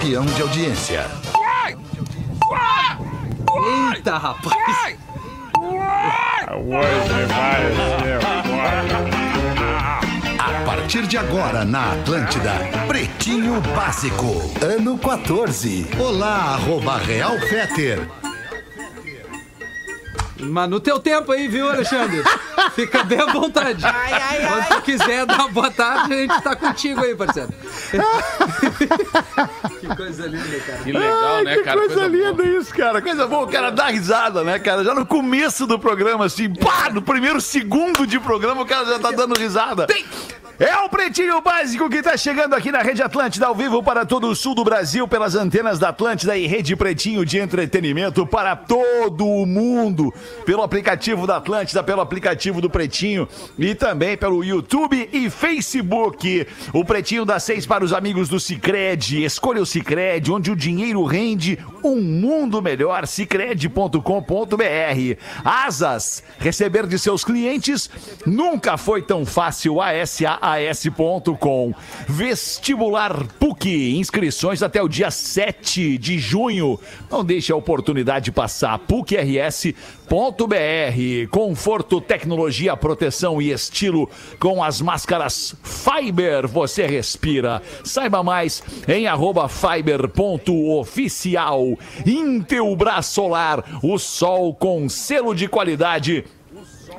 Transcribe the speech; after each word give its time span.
campeão 0.00 0.24
de 0.24 0.40
audiência. 0.40 1.06
Eita, 3.92 4.16
rapaz. 4.16 4.96
Hoje 6.64 7.26
vai 7.28 8.18
A 10.38 10.64
partir 10.64 11.06
de 11.06 11.18
agora 11.18 11.66
na 11.66 11.92
Atlântida, 11.92 12.52
Pretinho 12.88 13.60
Básico, 13.76 14.40
ano 14.64 14.96
14. 14.96 15.86
Olá, 15.98 16.54
arroba 16.54 16.96
Real 16.96 17.38
Feter. 17.38 18.08
Mas 20.42 20.70
no 20.70 20.80
teu 20.80 20.98
tempo 20.98 21.30
aí, 21.32 21.46
viu, 21.46 21.68
Alexandre? 21.68 22.22
Fica 22.74 23.04
bem 23.04 23.20
à 23.20 23.26
vontade. 23.26 23.84
Ai, 23.84 24.12
ai, 24.12 24.46
Quando 24.46 24.62
ai. 24.62 24.68
tu 24.68 24.82
quiser 24.82 25.26
dar 25.26 25.34
uma 25.34 25.48
boa 25.48 25.70
tarde, 25.70 26.14
a 26.14 26.16
gente 26.16 26.40
tá 26.40 26.56
contigo 26.56 27.00
aí, 27.04 27.14
parceiro. 27.14 27.52
que 29.80 29.96
coisa 29.96 30.26
linda, 30.26 30.60
cara. 30.66 30.78
Que 30.82 30.92
legal, 30.92 31.44
né, 31.44 31.56
que 31.56 31.62
cara? 31.62 31.78
coisa, 31.78 31.94
boa. 31.94 32.08
linda 32.08 32.42
isso, 32.44 32.74
cara. 32.74 33.02
Coisa 33.02 33.26
boa. 33.26 33.44
O 33.44 33.48
cara 33.48 33.70
dá 33.70 33.86
risada, 33.88 34.42
né, 34.44 34.58
cara? 34.58 34.84
Já 34.84 34.94
no 34.94 35.04
começo 35.06 35.66
do 35.66 35.78
programa, 35.78 36.24
assim, 36.24 36.52
pá, 36.52 36.90
no 36.90 37.02
primeiro 37.02 37.40
segundo 37.40 38.06
de 38.06 38.18
programa, 38.18 38.62
o 38.62 38.66
cara 38.66 38.86
já 38.86 38.98
tá 38.98 39.10
dando 39.10 39.38
risada. 39.38 39.86
É 40.60 40.76
o 40.76 40.90
Pretinho 40.90 41.40
Básico 41.40 41.88
que 41.88 42.02
tá 42.02 42.18
chegando 42.18 42.52
aqui 42.52 42.70
na 42.70 42.82
Rede 42.82 43.02
Atlântida, 43.02 43.46
ao 43.46 43.54
vivo 43.54 43.82
para 43.82 44.04
todo 44.04 44.28
o 44.28 44.36
sul 44.36 44.54
do 44.54 44.62
Brasil, 44.62 45.08
pelas 45.08 45.34
antenas 45.34 45.78
da 45.78 45.88
Atlântida 45.88 46.36
e 46.36 46.46
Rede 46.46 46.76
Pretinho 46.76 47.24
de 47.24 47.38
entretenimento 47.38 48.26
para 48.26 48.54
todo 48.54 49.26
o 49.26 49.46
mundo. 49.46 50.12
Pelo 50.44 50.62
aplicativo 50.62 51.26
da 51.26 51.38
Atlântida, 51.38 51.82
pelo 51.82 52.02
aplicativo 52.02 52.60
do 52.60 52.68
Pretinho 52.68 53.26
e 53.58 53.74
também 53.74 54.18
pelo 54.18 54.44
YouTube 54.44 55.08
e 55.10 55.30
Facebook. 55.30 56.46
O 56.74 56.84
Pretinho 56.84 57.24
dá 57.24 57.40
seis 57.40 57.64
para 57.64 57.82
os 57.82 57.94
amigos 57.94 58.28
do 58.28 58.38
Cicred. 58.38 59.24
Escolha 59.24 59.62
o 59.62 59.66
Cicred, 59.66 60.30
onde 60.30 60.50
o 60.50 60.56
dinheiro 60.56 61.02
rende 61.06 61.58
um 61.82 62.02
mundo 62.02 62.60
melhor. 62.60 63.06
Cicred.com.br. 63.06 63.96
Asas, 65.42 66.22
receber 66.38 66.86
de 66.86 66.98
seus 66.98 67.24
clientes 67.24 67.88
nunca 68.26 68.76
foi 68.76 69.00
tão 69.00 69.24
fácil. 69.24 69.80
ASAAS.com. 70.50 71.72
Vestibular 72.08 73.26
PUC. 73.38 73.98
Inscrições 73.98 74.62
até 74.62 74.82
o 74.82 74.88
dia 74.88 75.10
7 75.10 75.98
de 75.98 76.18
junho. 76.18 76.80
Não 77.10 77.24
deixe 77.24 77.52
a 77.52 77.56
oportunidade 77.56 78.32
passar. 78.32 78.78
PUCRS.br. 78.78 79.74
Conforto, 81.30 82.00
tecnologia, 82.00 82.76
proteção 82.76 83.40
e 83.40 83.50
estilo 83.50 84.10
com 84.38 84.62
as 84.62 84.80
máscaras 84.80 85.54
Fiber. 85.62 86.46
Você 86.48 86.86
respira. 86.86 87.62
Saiba 87.84 88.22
mais 88.22 88.62
em 88.88 89.04
fiber.oficial. 89.48 91.78
Intelbras 92.06 93.06
Solar, 93.06 93.64
o 93.82 93.98
sol 93.98 94.54
com 94.54 94.88
selo 94.88 95.34
de 95.34 95.48
qualidade. 95.48 96.24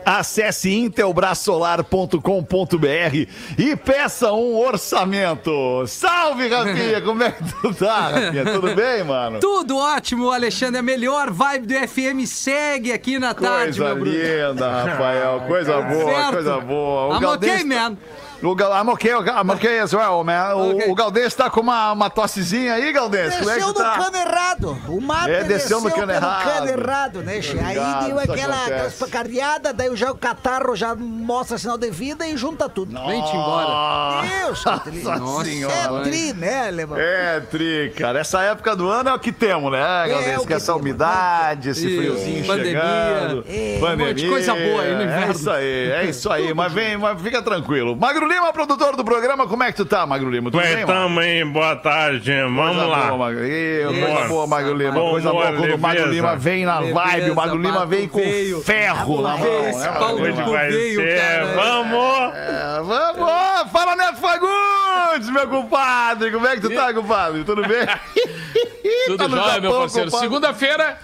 Acesse 0.06 0.72
intelbrasolar.com.br 0.74 3.28
e 3.58 3.76
peça 3.76 4.32
um 4.34 4.58
orçamento. 4.58 5.86
Salve, 5.88 6.48
Rafinha! 6.48 7.02
Como 7.02 7.24
é 7.24 7.32
que 7.32 7.44
tu 7.62 7.74
tá, 7.74 8.10
Rafinha? 8.10 8.46
Tudo 8.46 8.76
bem, 8.76 9.04
mano? 9.04 9.40
Tudo 9.40 9.78
ótimo, 9.78 10.32
Alexandre. 10.32 10.80
A 10.80 10.84
melhor 10.84 11.32
vibe 11.32 11.68
do 11.68 11.74
FM 11.88 12.26
segue 12.26 12.92
aqui 12.92 13.20
na 13.20 13.34
tarde, 13.34 13.80
Coisa 13.80 13.96
meu 13.96 14.04
Bruno. 14.04 14.18
linda, 14.18 14.84
Rafael. 14.84 15.42
Coisa 15.48 15.82
boa, 15.82 16.06
Certo. 16.14 16.32
coisa 16.34 16.60
boa. 16.60 17.16
I'm 17.16 17.20
Galdês 17.20 17.62
okay, 17.62 17.70
tá- 17.70 17.76
man. 17.90 17.98
O 18.44 18.56
Gal... 18.56 18.72
I'm 18.84 18.90
okay, 18.90 19.12
I'm 19.12 19.50
okay 19.52 19.80
as 19.80 19.94
well, 19.94 20.24
man. 20.24 20.56
O, 20.56 20.72
Ok. 20.72 20.86
o 20.92 20.96
Galdês 20.96 21.34
tá 21.36 21.50
com 21.50 21.62
uma, 21.62 21.92
uma 21.92 22.10
tossezinha 22.10 22.74
aí, 22.74 22.92
Galdês? 22.92 23.36
Como 23.38 23.50
é 23.50 23.54
Desceu 23.56 23.74
que 23.74 23.80
no 23.80 23.86
tá? 23.86 23.98
cano 23.98 24.18
errado. 24.18 24.78
O 24.88 25.02
mato 25.02 25.30
É, 25.30 25.44
desceu 25.44 25.82
no 25.82 25.92
cano 25.92 26.12
errado. 26.12 26.44
cano 26.44 26.70
errado, 26.70 27.22
né, 27.22 27.42
che? 27.42 27.60
Aí 27.60 27.78
Obrigado, 27.78 28.06
deu 28.08 28.20
aquela, 28.20 28.90
pancadinhadas, 29.00 29.74
daí 29.74 29.96
já 29.96 30.12
o 30.12 30.16
catarro 30.16 30.76
já 30.76 30.96
mostra 30.96 31.58
sinal 31.58 31.78
de 31.78 31.90
vida 31.92 32.26
e 32.28 32.36
junta 32.38 32.68
tudo. 32.70 32.92
Vem-te 33.06 33.36
embora. 33.36 34.28
Deus. 34.28 34.64
Nossa 34.66 35.20
Nossa 35.20 35.46
senhora. 35.46 35.74
É 35.74 36.04
tri, 36.04 36.34
né, 36.34 36.68
Alemão? 36.68 36.98
É, 37.00 37.40
Tri, 37.42 37.94
cara. 37.98 38.20
Essa 38.20 38.42
época 38.44 38.76
do 38.76 38.88
ano 38.90 39.10
é 39.10 39.14
o 39.14 39.20
que 39.20 39.32
temos, 39.32 39.72
né, 39.72 40.08
Galdês? 40.08 40.38
o 40.38 40.42
Com 40.42 40.48
que 40.48 40.54
essa 40.54 40.66
temos. 40.68 40.82
umidade, 40.82 41.70
esse 41.70 41.88
E 41.88 41.98
friozinho 41.98 42.46
pandemia. 42.48 42.72
chegando. 42.82 43.46
É, 43.48 43.80
um 43.82 43.98
monte 43.98 44.14
de 44.16 44.30
coisa 44.30 44.54
boa 44.56 44.82
aí 44.82 44.96
no 44.96 45.02
É 45.02 45.06
inverno. 45.06 45.34
isso 45.34 45.50
aí, 45.52 45.92
é 45.92 46.06
isso 46.06 46.32
aí. 46.32 46.54
mas 46.54 46.72
vem, 46.74 46.98
mas 46.98 47.22
fica 47.22 47.42
tranquilo. 47.42 47.96
Magro 47.96 48.28
Lima, 48.32 48.54
produtor 48.54 48.96
do 48.96 49.04
programa, 49.04 49.46
como 49.48 49.62
é 49.64 49.72
que 49.72 49.78
tu 49.78 49.86
tá, 49.86 50.06
Magro 50.06 50.30
Lima? 50.30 50.50
Tudo 50.50 50.62
bem, 50.62 50.76
aí, 50.78 51.46
boa 51.46 51.76
tarde, 51.76 52.32
vamos 52.42 52.66
Coisa 52.76 52.86
lá. 52.86 53.06
Boa, 53.08 53.18
Magro. 53.18 53.46
Ih, 53.46 53.84
Boa. 53.84 53.94
coisa 54.16 54.28
boa, 54.28 54.48
Magro 54.48 54.74
Lima. 54.74 54.92
Bom 54.92 55.12
Coisa 55.12 55.30
boa 55.32 55.44
humor, 55.50 55.58
quando 55.60 55.74
o 55.76 55.80
Magro. 55.80 56.06
Lima 56.12 56.36
vem 56.36 56.66
na 56.66 56.80
vibe. 56.82 56.94
Leveza, 56.94 57.32
O 57.32 57.36
Magro 57.36 57.58
Lima 57.58 57.86
vem 57.86 58.08
com 58.08 58.20
veio. 58.20 58.62
ferro 58.62 59.22
na 59.22 59.38
mão. 59.38 59.70
esse 59.70 59.88
pau? 59.90 60.16
Hoje 60.16 60.34
Tudo 60.34 60.52
vai 60.52 60.70
veio, 60.70 61.02
ser, 61.02 61.20
cara. 61.22 61.46
vamos! 61.56 62.36
É, 62.36 62.82
vamos! 62.84 63.72
Fala, 63.72 63.96
Neto 63.96 64.18
Fagundes, 64.18 65.30
meu 65.30 65.48
compadre. 65.48 66.32
Como 66.32 66.48
é 66.48 66.56
que 66.56 66.62
tu 66.62 66.70
tá, 66.74 66.94
compadre? 66.94 67.44
Tudo 67.44 67.62
bem? 67.68 67.86
Tudo 69.08 69.18
Tá 69.18 69.28
jóia, 69.30 69.62
meu 69.62 69.74
parceiro. 69.80 70.12
Segunda-feira. 70.12 70.98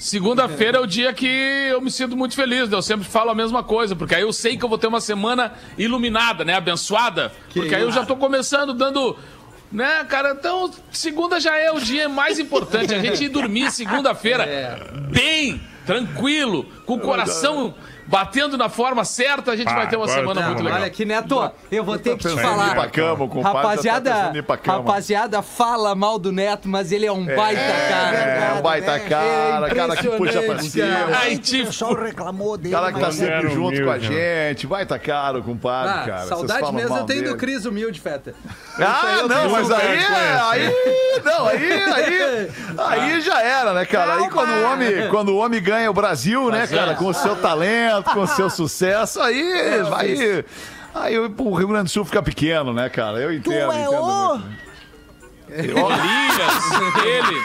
Segunda-feira 0.00 0.78
é 0.78 0.80
o 0.80 0.86
dia 0.86 1.12
que 1.12 1.26
eu 1.26 1.78
me 1.78 1.90
sinto 1.90 2.16
muito 2.16 2.34
feliz, 2.34 2.70
né? 2.70 2.74
Eu 2.74 2.80
sempre 2.80 3.06
falo 3.06 3.28
a 3.28 3.34
mesma 3.34 3.62
coisa, 3.62 3.94
porque 3.94 4.14
aí 4.14 4.22
eu 4.22 4.32
sei 4.32 4.56
que 4.56 4.64
eu 4.64 4.68
vou 4.68 4.78
ter 4.78 4.86
uma 4.86 5.00
semana 5.00 5.52
iluminada, 5.76 6.42
né? 6.42 6.54
Abençoada. 6.54 7.30
porque 7.52 7.74
aí 7.74 7.82
eu 7.82 7.92
já 7.92 8.06
tô 8.06 8.16
começando 8.16 8.72
dando. 8.72 9.14
Né, 9.70 10.02
cara? 10.04 10.30
Então, 10.30 10.70
segunda 10.90 11.38
já 11.38 11.54
é 11.58 11.70
o 11.70 11.78
dia 11.78 12.08
mais 12.08 12.38
importante. 12.38 12.94
A 12.94 12.98
gente 12.98 13.24
ir 13.24 13.28
dormir 13.28 13.70
segunda-feira 13.70 14.88
bem, 15.10 15.60
tranquilo, 15.84 16.64
com 16.86 16.94
o 16.94 16.98
coração 16.98 17.74
batendo 18.10 18.58
na 18.58 18.68
forma 18.68 19.04
certa, 19.04 19.52
a 19.52 19.56
gente 19.56 19.68
Ah, 19.68 19.74
vai 19.74 19.88
ter 19.88 19.96
uma 19.96 20.04
agora 20.04 20.20
semana 20.20 20.40
tá 20.40 20.46
muito 20.48 20.62
legal. 20.62 20.78
Olha 20.78 20.86
aqui, 20.88 21.04
Neto, 21.04 21.50
eu 21.70 21.84
vou 21.84 21.96
ter 21.98 22.16
que 22.16 22.28
te 22.28 22.40
falar. 22.40 22.74
pra 22.74 22.88
cama, 22.88 23.24
o 23.24 23.28
compadre 23.28 23.82
já 23.82 24.00
tá 24.00 24.02
Rapaziada, 24.02 24.56
cama. 24.62 24.78
rapaziada, 24.78 25.42
fala 25.42 25.94
mal 25.94 26.18
do 26.18 26.32
Neto, 26.32 26.68
mas 26.68 26.90
ele 26.90 27.06
é 27.06 27.12
um 27.12 27.24
baita 27.24 27.60
cara. 27.88 28.16
É, 28.16 28.54
um 28.58 28.62
baita 28.62 28.92
né? 28.92 28.98
cara, 29.08 29.66
É 29.68 29.74
cara 29.74 29.96
que 29.96 30.08
puxa 30.08 30.42
pra 30.42 30.58
cima. 30.58 30.86
cara. 30.88 31.18
Ai, 31.20 31.34
O 31.34 31.38
tipo, 31.38 31.66
pessoal 31.66 31.94
reclamou 31.94 32.56
dele. 32.58 32.74
Cara 32.74 32.92
que 32.92 33.00
tá 33.00 33.12
sempre 33.12 33.48
junto 33.50 33.82
com 33.82 33.90
a 33.90 33.94
humilde, 33.96 34.06
gente. 34.08 34.66
Vai 34.66 34.84
tá 34.84 34.98
caro, 34.98 35.42
compadre, 35.42 35.94
Ah, 35.94 36.04
cara. 36.06 36.26
Saudade 36.26 36.72
mesmo 36.72 36.96
eu 36.96 37.04
tenho 37.04 37.20
dele. 37.22 37.32
do 37.32 37.36
Cris 37.38 37.64
Humilde, 37.64 38.00
Feta. 38.00 38.34
Ah, 38.82 39.24
não, 39.28 39.50
mas 39.50 39.70
aí, 39.70 39.98
é, 39.98 40.40
aí, 40.42 40.74
não, 41.22 41.46
aí, 41.46 41.72
aí, 41.82 42.48
aí 42.78 43.20
já 43.20 43.42
era, 43.42 43.74
né, 43.74 43.84
cara? 43.84 44.14
Aí 44.14 44.28
quando 44.30 44.50
o 44.50 44.62
homem, 44.72 45.08
quando 45.10 45.28
o 45.30 45.36
homem 45.36 45.62
ganha 45.62 45.90
o 45.90 45.92
Brasil, 45.94 46.50
né, 46.50 46.60
Mas 46.60 46.72
é. 46.72 46.76
cara, 46.76 46.94
com 46.94 47.04
o 47.06 47.12
seu 47.14 47.36
talento, 47.36 47.99
com 48.02 48.20
o 48.20 48.26
seu 48.26 48.48
sucesso, 48.50 49.20
aí, 49.20 49.52
aí, 49.96 50.44
aí 50.94 51.18
o 51.18 51.54
Rio 51.54 51.68
Grande 51.68 51.84
do 51.84 51.90
Sul 51.90 52.04
fica 52.04 52.22
pequeno, 52.22 52.72
né, 52.72 52.88
cara? 52.88 53.18
Eu 53.18 53.28
Tu 53.40 53.50
entendo, 53.50 53.72
é 53.72 53.82
entendo 53.82 54.02
o... 54.02 54.38
muito. 54.38 54.70
Elias, 55.52 56.54
ele. 57.04 57.36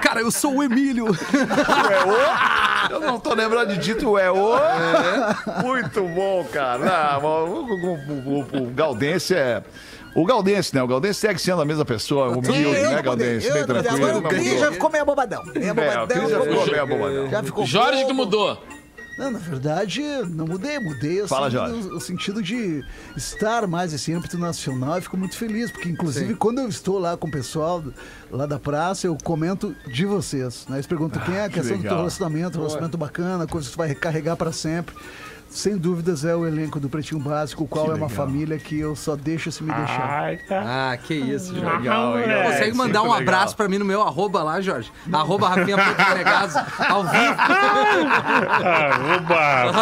Cara, 0.00 0.20
eu 0.20 0.30
sou 0.30 0.56
o 0.56 0.62
Emílio. 0.62 1.06
Tu 1.06 1.36
é 1.36 2.04
o? 2.04 2.92
Eu 2.92 3.00
não 3.00 3.18
tô 3.18 3.32
lembrando 3.32 3.68
de 3.74 3.78
dito 3.78 4.18
é 4.18 4.30
o. 4.30 4.54
Muito 5.62 6.02
bom, 6.08 6.44
cara. 6.52 7.20
Não, 7.20 7.24
o, 7.24 7.64
o, 7.64 7.94
o, 7.94 8.40
o, 8.40 8.62
o 8.64 8.70
Galdense 8.70 9.34
é. 9.34 9.62
O 10.14 10.24
Galdense, 10.26 10.74
né? 10.74 10.82
O 10.82 10.86
Galdense 10.86 11.20
segue 11.20 11.40
sendo 11.40 11.62
a 11.62 11.64
mesma 11.64 11.84
pessoa, 11.84 12.28
humilde, 12.28 12.52
Eu 12.60 12.90
né, 12.90 13.02
Galdense? 13.02 13.50
Bem 13.50 13.64
tranquilo. 13.64 13.96
Agora 14.06 14.18
o 14.18 14.22
Cris 14.22 14.60
já 14.60 14.72
ficou 14.72 14.90
meio 14.90 15.04
bobadão. 15.06 15.42
Meio 15.44 15.66
É, 15.66 15.72
o 15.72 15.74
bobadão. 15.74 16.06
Cris 16.06 16.30
já 16.30 16.40
ficou 16.40 16.66
meio 16.66 16.86
bobadão. 16.86 17.30
Já 17.30 17.42
ficou 17.42 17.66
Jorge 17.66 18.04
que 18.04 18.12
mudou. 18.12 18.62
Não, 19.18 19.30
na 19.30 19.38
verdade, 19.38 20.02
não 20.30 20.46
mudei, 20.46 20.78
mudei 20.78 21.18
assim, 21.20 21.28
Fala, 21.28 21.50
Jorge. 21.50 21.74
no, 21.74 21.94
no 21.94 22.00
sentido 22.00 22.42
de 22.42 22.82
estar 23.14 23.66
mais 23.66 23.92
esse 23.92 24.10
âmbito 24.12 24.38
nacional 24.38 24.96
e 24.98 25.02
fico 25.02 25.18
muito 25.18 25.36
feliz, 25.36 25.70
porque 25.70 25.90
inclusive 25.90 26.34
quando 26.34 26.60
eu 26.60 26.68
estou 26.68 26.98
lá 26.98 27.14
com 27.14 27.28
o 27.28 27.30
pessoal 27.30 27.84
lá 28.30 28.46
da 28.46 28.58
praça, 28.58 29.06
eu 29.06 29.16
comento 29.22 29.76
de 29.86 30.06
vocês. 30.06 30.66
Né? 30.66 30.76
Eles 30.76 30.86
perguntam 30.86 31.22
quem 31.22 31.34
é 31.36 31.44
a 31.44 31.48
que 31.48 31.56
questão 31.56 31.76
do 31.76 31.82
teu 31.82 31.90
legal. 31.90 31.98
relacionamento, 31.98 32.56
relacionamento 32.56 32.96
bacana, 32.96 33.46
coisa 33.46 33.66
que 33.68 33.74
tu 33.74 33.78
vai 33.78 33.88
recarregar 33.88 34.34
para 34.34 34.50
sempre. 34.50 34.94
Sem 35.52 35.76
dúvidas 35.76 36.24
é 36.24 36.34
o 36.34 36.46
elenco 36.46 36.80
do 36.80 36.88
Pretinho 36.88 37.20
Básico, 37.20 37.64
o 37.64 37.68
qual 37.68 37.92
é 37.92 37.94
uma 37.94 38.08
família 38.08 38.58
que 38.58 38.80
eu 38.80 38.96
só 38.96 39.14
deixo 39.14 39.52
se 39.52 39.62
me 39.62 39.70
deixar. 39.70 40.08
Ai, 40.08 40.38
tá. 40.48 40.62
Ah, 40.64 40.96
que 40.96 41.12
isso, 41.12 41.54
Jorge. 41.54 41.76
Legal, 41.76 42.18
hein, 42.18 42.26
Galdense? 42.26 42.52
Consegue 42.52 42.74
mandar 42.76 43.02
um 43.02 43.04
legal. 43.04 43.20
abraço 43.20 43.54
pra 43.54 43.68
mim 43.68 43.76
no 43.76 43.84
meu 43.84 44.00
arroba 44.00 44.42
lá, 44.42 44.62
Jorge? 44.62 44.90
Arroba 45.12 45.50
Rafinha 45.50 45.76
Ponto 45.76 46.08
Menegaso, 46.08 46.58
ao 46.88 47.04
vivo. 47.04 47.34
Arroba. 48.64 49.72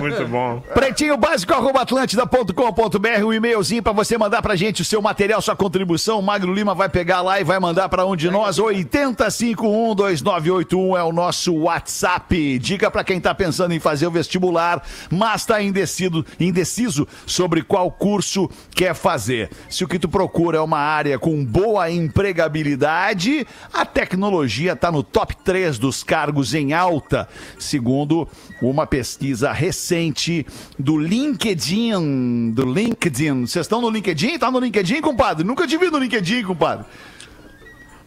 Muito 0.00 0.28
bom. 0.28 0.62
Pretinho 0.72 1.16
básico, 1.16 1.52
arroba 1.52 1.80
atlântida.com.br, 1.80 3.24
um 3.26 3.32
e-mailzinho 3.32 3.82
pra 3.82 3.92
você 3.92 4.16
mandar 4.16 4.40
pra 4.40 4.54
gente 4.54 4.82
o 4.82 4.84
seu 4.84 5.02
material, 5.02 5.42
sua 5.42 5.56
contribuição. 5.56 6.20
O 6.20 6.22
Magro 6.22 6.54
Lima 6.54 6.76
vai 6.76 6.88
pegar 6.88 7.22
lá 7.22 7.40
e 7.40 7.44
vai 7.44 7.58
mandar 7.58 7.88
pra 7.88 8.06
um 8.06 8.14
de 8.14 8.30
nós. 8.30 8.60
80512981 8.60 10.96
é 10.96 11.02
o 11.02 11.12
nosso 11.12 11.52
WhatsApp. 11.54 12.56
Dica 12.60 12.88
pra 12.88 13.02
quem 13.02 13.20
tá 13.20 13.34
pensando 13.34 13.74
em 13.74 13.80
fazer 13.80 14.06
o 14.06 14.12
vestibular 14.12 14.43
vestibular, 14.44 14.82
mas 15.10 15.42
está 15.42 15.62
indeciso, 15.62 16.24
indeciso 16.38 17.08
sobre 17.26 17.62
qual 17.62 17.90
curso 17.90 18.50
quer 18.74 18.94
fazer. 18.94 19.50
Se 19.68 19.84
o 19.84 19.88
que 19.88 19.98
tu 19.98 20.08
procura 20.08 20.58
é 20.58 20.60
uma 20.60 20.78
área 20.78 21.18
com 21.18 21.44
boa 21.44 21.90
empregabilidade, 21.90 23.46
a 23.72 23.86
tecnologia 23.86 24.72
está 24.72 24.92
no 24.92 25.02
top 25.02 25.36
3 25.36 25.78
dos 25.78 26.02
cargos 26.02 26.54
em 26.54 26.72
alta, 26.72 27.28
segundo 27.58 28.28
uma 28.60 28.86
pesquisa 28.86 29.52
recente 29.52 30.46
do 30.78 30.98
LinkedIn. 30.98 32.50
Do 32.50 32.70
LinkedIn. 32.70 33.46
Vocês 33.46 33.64
estão 33.64 33.80
no 33.80 33.90
LinkedIn? 33.90 34.38
Tá 34.38 34.50
no 34.50 34.58
LinkedIn, 34.58 35.00
compadre? 35.00 35.44
Nunca 35.44 35.66
te 35.66 35.76
vi 35.76 35.90
no 35.90 35.98
LinkedIn, 35.98 36.42
compadre. 36.44 36.86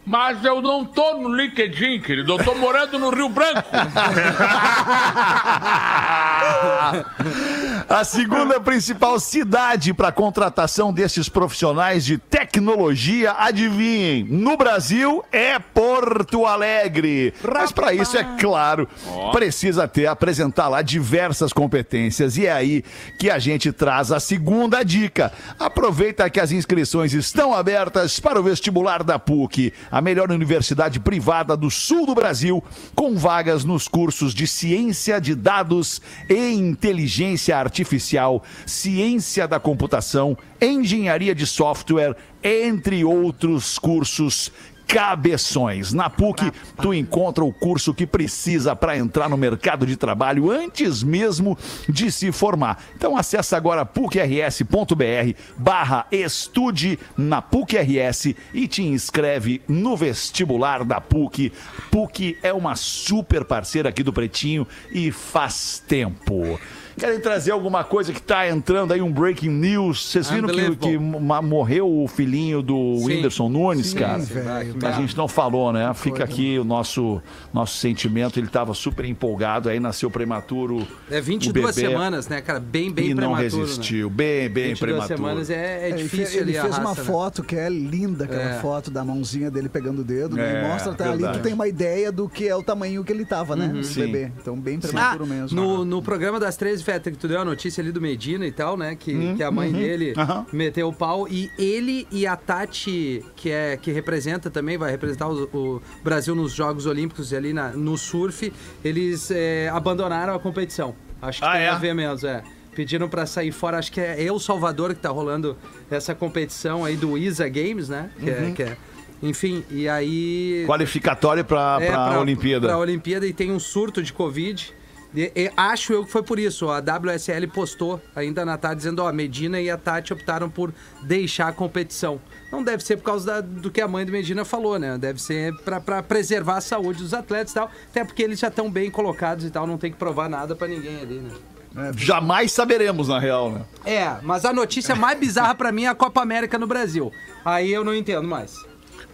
Mas 0.08 0.42
eu 0.42 0.62
não 0.62 0.86
tô 0.86 1.18
no 1.18 1.34
LinkedIn, 1.34 2.00
querido. 2.00 2.32
Eu 2.32 2.42
tô 2.42 2.54
morando 2.54 2.98
no 2.98 3.10
Rio 3.10 3.28
Branco. 3.28 3.68
A 7.88 8.04
segunda 8.04 8.60
principal 8.60 9.18
cidade 9.18 9.94
para 9.94 10.12
contratação 10.12 10.92
desses 10.92 11.28
profissionais 11.28 12.04
de 12.04 12.18
tecnologia, 12.18 13.34
adivinhem, 13.38 14.24
no 14.24 14.56
Brasil 14.56 15.24
é 15.32 15.58
Porto 15.58 16.44
Alegre. 16.44 17.32
Mas 17.42 17.72
para 17.72 17.94
isso, 17.94 18.16
é 18.16 18.24
claro, 18.38 18.88
precisa 19.32 19.88
ter, 19.88 20.06
apresentar 20.06 20.68
lá 20.68 20.82
diversas 20.82 21.52
competências. 21.52 22.36
E 22.36 22.46
é 22.46 22.52
aí 22.52 22.84
que 23.18 23.30
a 23.30 23.38
gente 23.38 23.72
traz 23.72 24.12
a 24.12 24.20
segunda 24.20 24.82
dica. 24.82 25.32
Aproveita 25.58 26.28
que 26.28 26.40
as 26.40 26.52
inscrições 26.52 27.14
estão 27.14 27.54
abertas 27.54 28.20
para 28.20 28.40
o 28.40 28.42
vestibular 28.42 29.02
da 29.02 29.18
PUC, 29.18 29.72
a 29.98 30.00
melhor 30.00 30.30
universidade 30.30 31.00
privada 31.00 31.56
do 31.56 31.68
sul 31.68 32.06
do 32.06 32.14
Brasil, 32.14 32.62
com 32.94 33.16
vagas 33.16 33.64
nos 33.64 33.88
cursos 33.88 34.32
de 34.32 34.46
ciência 34.46 35.20
de 35.20 35.34
dados 35.34 36.00
e 36.30 36.52
inteligência 36.52 37.58
artificial, 37.58 38.44
ciência 38.64 39.48
da 39.48 39.58
computação, 39.58 40.38
engenharia 40.60 41.34
de 41.34 41.44
software, 41.44 42.14
entre 42.44 43.04
outros 43.04 43.76
cursos 43.76 44.52
cabeções. 44.88 45.92
Na 45.92 46.08
PUC, 46.08 46.50
tu 46.80 46.94
encontra 46.94 47.44
o 47.44 47.52
curso 47.52 47.92
que 47.92 48.06
precisa 48.06 48.74
para 48.74 48.96
entrar 48.96 49.28
no 49.28 49.36
mercado 49.36 49.86
de 49.86 49.96
trabalho 49.96 50.50
antes 50.50 51.02
mesmo 51.02 51.56
de 51.86 52.10
se 52.10 52.32
formar. 52.32 52.82
Então 52.96 53.14
acessa 53.14 53.56
agora 53.56 53.84
pucrs.br 53.84 55.34
barra 55.58 56.06
estude 56.10 56.98
na 57.16 57.42
PUC-RS 57.42 58.34
e 58.54 58.66
te 58.66 58.82
inscreve 58.82 59.60
no 59.68 59.94
vestibular 59.94 60.82
da 60.82 61.00
PUC. 61.00 61.52
PUC 61.90 62.38
é 62.42 62.52
uma 62.52 62.74
super 62.74 63.44
parceira 63.44 63.90
aqui 63.90 64.02
do 64.02 64.12
Pretinho 64.12 64.66
e 64.90 65.12
faz 65.12 65.82
tempo. 65.86 66.58
Querem 66.98 67.20
trazer 67.20 67.52
alguma 67.52 67.84
coisa 67.84 68.12
que 68.12 68.20
tá 68.20 68.48
entrando 68.48 68.92
aí, 68.92 69.00
um 69.00 69.10
breaking 69.12 69.48
news? 69.50 70.04
Vocês 70.10 70.28
viram 70.30 70.48
que, 70.48 70.76
que 70.76 70.98
morreu 70.98 71.88
o 71.88 72.08
filhinho 72.08 72.60
do 72.62 72.96
Sim. 72.98 73.04
Whindersson 73.06 73.48
Nunes, 73.48 73.94
cara? 73.94 74.18
velho. 74.18 74.74
A 74.84 74.92
gente 74.92 75.16
não 75.16 75.28
falou, 75.28 75.72
né? 75.72 75.92
Fica 75.94 76.24
aqui 76.24 76.58
o 76.58 76.64
nosso, 76.64 77.22
nosso 77.52 77.76
sentimento. 77.78 78.38
Ele 78.38 78.48
tava 78.48 78.74
super 78.74 79.04
empolgado, 79.04 79.68
aí 79.68 79.78
nasceu 79.78 80.10
prematuro. 80.10 80.86
É 81.10 81.18
o 81.18 81.22
22 81.22 81.74
bebê, 81.76 81.88
semanas, 81.88 82.28
né, 82.28 82.40
cara? 82.40 82.58
Bem, 82.60 82.90
bem 82.92 83.06
E 83.10 83.14
não 83.14 83.34
prematuro, 83.34 83.62
resistiu. 83.62 84.10
Bem, 84.10 84.48
bem 84.48 84.64
Né? 84.68 84.74
22 84.74 84.78
prematuro. 84.78 85.16
semanas 85.16 85.50
é, 85.50 85.84
é 85.84 85.88
Ele 85.90 86.02
difícil 86.02 86.40
ele 86.40 86.50
ali 86.50 86.58
a 86.58 86.62
fez 86.62 86.78
uma 86.78 86.88
raça, 86.90 87.00
né? 87.02 87.06
foto 87.06 87.42
que 87.42 87.56
é 87.56 87.68
linda, 87.68 88.24
aquela 88.24 88.42
É. 88.42 88.58
foto 88.60 88.90
da 88.90 89.04
mãozinha 89.04 89.50
dele 89.50 89.68
pegando 89.68 90.00
o 90.00 90.04
dedo, 90.04 90.36
né? 90.36 90.62
É, 90.62 90.64
E 90.64 90.68
mostra 90.68 90.92
até 90.92 91.04
ali, 91.04 91.18
verdade. 91.18 91.38
tu 91.38 91.42
tem 91.42 91.52
uma 91.52 91.68
ideia 91.68 92.10
do 92.10 92.28
que 92.28 92.48
é 92.48 92.56
o 92.56 92.62
tamanho 92.62 93.04
que 93.04 93.12
ele 93.12 93.24
tava, 93.24 93.54
né? 93.54 93.72
O 93.78 93.84
Sim. 93.84 94.00
bebê. 94.00 94.32
Então, 94.40 94.56
bem 94.58 94.76
Ah, 94.78 94.86
prematuro 94.86 95.26
mesmo. 95.26 95.60
no, 95.60 95.84
no 95.84 96.02
programa 96.02 96.40
das 96.40 96.56
13, 96.56 96.82
Feta, 96.88 97.10
que 97.10 97.18
tu 97.18 97.28
deu 97.28 97.38
a 97.38 97.44
notícia 97.44 97.82
ali 97.82 97.92
do 97.92 98.00
Medina 98.00 98.46
e 98.46 98.50
tal, 98.50 98.74
né? 98.74 98.96
Que, 98.98 99.34
que 99.34 99.42
a 99.42 99.50
mãe 99.50 99.70
dele 99.70 100.14
Uhum. 100.16 100.46
meteu 100.54 100.88
o 100.88 100.92
pau. 100.92 101.28
E 101.28 101.50
ele 101.58 102.06
e 102.10 102.26
a 102.26 102.34
Tati, 102.34 103.22
que, 103.36 103.50
é, 103.50 103.76
que 103.76 103.92
representa 103.92 104.48
também, 104.48 104.78
vai 104.78 104.90
representar 104.90 105.28
o, 105.28 105.44
o 105.52 105.82
Brasil 106.02 106.34
nos 106.34 106.54
Jogos 106.54 106.86
Olímpicos 106.86 107.34
ali 107.34 107.52
na- 107.52 107.72
no 107.72 107.98
surf, 107.98 108.50
eles 108.82 109.30
é, 109.30 109.68
abandonaram 109.68 110.34
a 110.34 110.38
competição. 110.38 110.94
Acho 111.20 111.40
que 111.42 111.46
Ah, 111.46 111.52
tem 111.52 111.60
é? 111.62 111.68
a 111.68 111.74
ver 111.76 111.94
mesmo, 111.94 112.26
é. 112.26 112.42
Pediram 112.74 113.06
pra 113.06 113.26
sair 113.26 113.52
fora, 113.52 113.76
acho 113.78 113.92
que 113.92 114.00
é 114.00 114.22
El 114.24 114.38
Salvador 114.38 114.94
que 114.94 115.00
tá 115.02 115.10
rolando 115.10 115.58
essa 115.90 116.14
competição 116.14 116.86
aí 116.86 116.96
do 116.96 117.18
ISA 117.18 117.50
Games, 117.50 117.90
né? 117.90 118.08
Que 118.18 118.30
Uhum. 118.30 118.48
é- 118.48 118.52
que 118.52 118.62
é- 118.62 118.76
enfim, 119.22 119.62
e 119.70 119.86
aí. 119.88 120.64
Qualificatório 120.66 121.44
pra, 121.44 121.76
É, 121.82 121.86
pra, 121.90 122.18
Olimpíada. 122.18 122.66
Pra 122.66 122.78
Olimpíada 122.78 123.26
e 123.26 123.32
tem 123.34 123.50
um 123.52 123.58
surto 123.58 124.02
de 124.02 124.10
Covid. 124.12 124.72
E- 125.14 125.32
e 125.34 125.50
acho 125.56 125.92
eu 125.92 126.04
que 126.04 126.10
foi 126.12 126.22
por 126.22 126.38
isso. 126.38 126.68
A 126.70 126.80
WSL 126.80 127.46
postou 127.48 128.00
ainda 128.14 128.44
na 128.44 128.58
tarde 128.58 128.76
dizendo: 128.76 129.02
ó, 129.02 129.10
Medina 129.12 129.60
e 129.60 129.70
a 129.70 129.76
Tati 129.78 130.12
optaram 130.12 130.50
por 130.50 130.72
deixar 131.02 131.48
a 131.48 131.52
competição. 131.52 132.20
Não 132.52 132.62
deve 132.62 132.82
ser 132.84 132.96
por 132.98 133.04
causa 133.04 133.26
da- 133.26 133.40
do 133.40 133.70
que 133.70 133.80
a 133.80 133.88
mãe 133.88 134.04
do 134.04 134.12
Medina 134.12 134.44
falou, 134.44 134.78
né? 134.78 134.98
Deve 134.98 135.20
ser 135.20 135.54
pra, 135.64 135.80
pra 135.80 136.02
preservar 136.02 136.58
a 136.58 136.60
saúde 136.60 137.02
dos 137.02 137.14
atletas 137.14 137.52
e 137.52 137.54
tal. 137.54 137.70
Até 137.90 138.04
porque 138.04 138.22
eles 138.22 138.38
já 138.38 138.48
estão 138.48 138.70
bem 138.70 138.90
colocados 138.90 139.44
e 139.44 139.50
tal, 139.50 139.66
não 139.66 139.78
tem 139.78 139.90
que 139.90 139.96
provar 139.98 140.28
nada 140.28 140.54
pra 140.54 140.68
ninguém 140.68 141.00
ali, 141.00 141.20
né? 141.20 141.92
Jamais 141.96 142.50
saberemos, 142.52 143.08
na 143.08 143.18
real, 143.20 143.50
né? 143.52 143.60
É, 143.84 144.16
mas 144.22 144.44
a 144.44 144.52
notícia 144.52 144.94
mais 144.96 145.18
bizarra 145.18 145.54
pra 145.54 145.70
mim 145.70 145.84
é 145.84 145.88
a 145.88 145.94
Copa 145.94 146.20
América 146.20 146.58
no 146.58 146.66
Brasil. 146.66 147.12
Aí 147.44 147.70
eu 147.72 147.84
não 147.84 147.94
entendo 147.94 148.26
mais. 148.26 148.54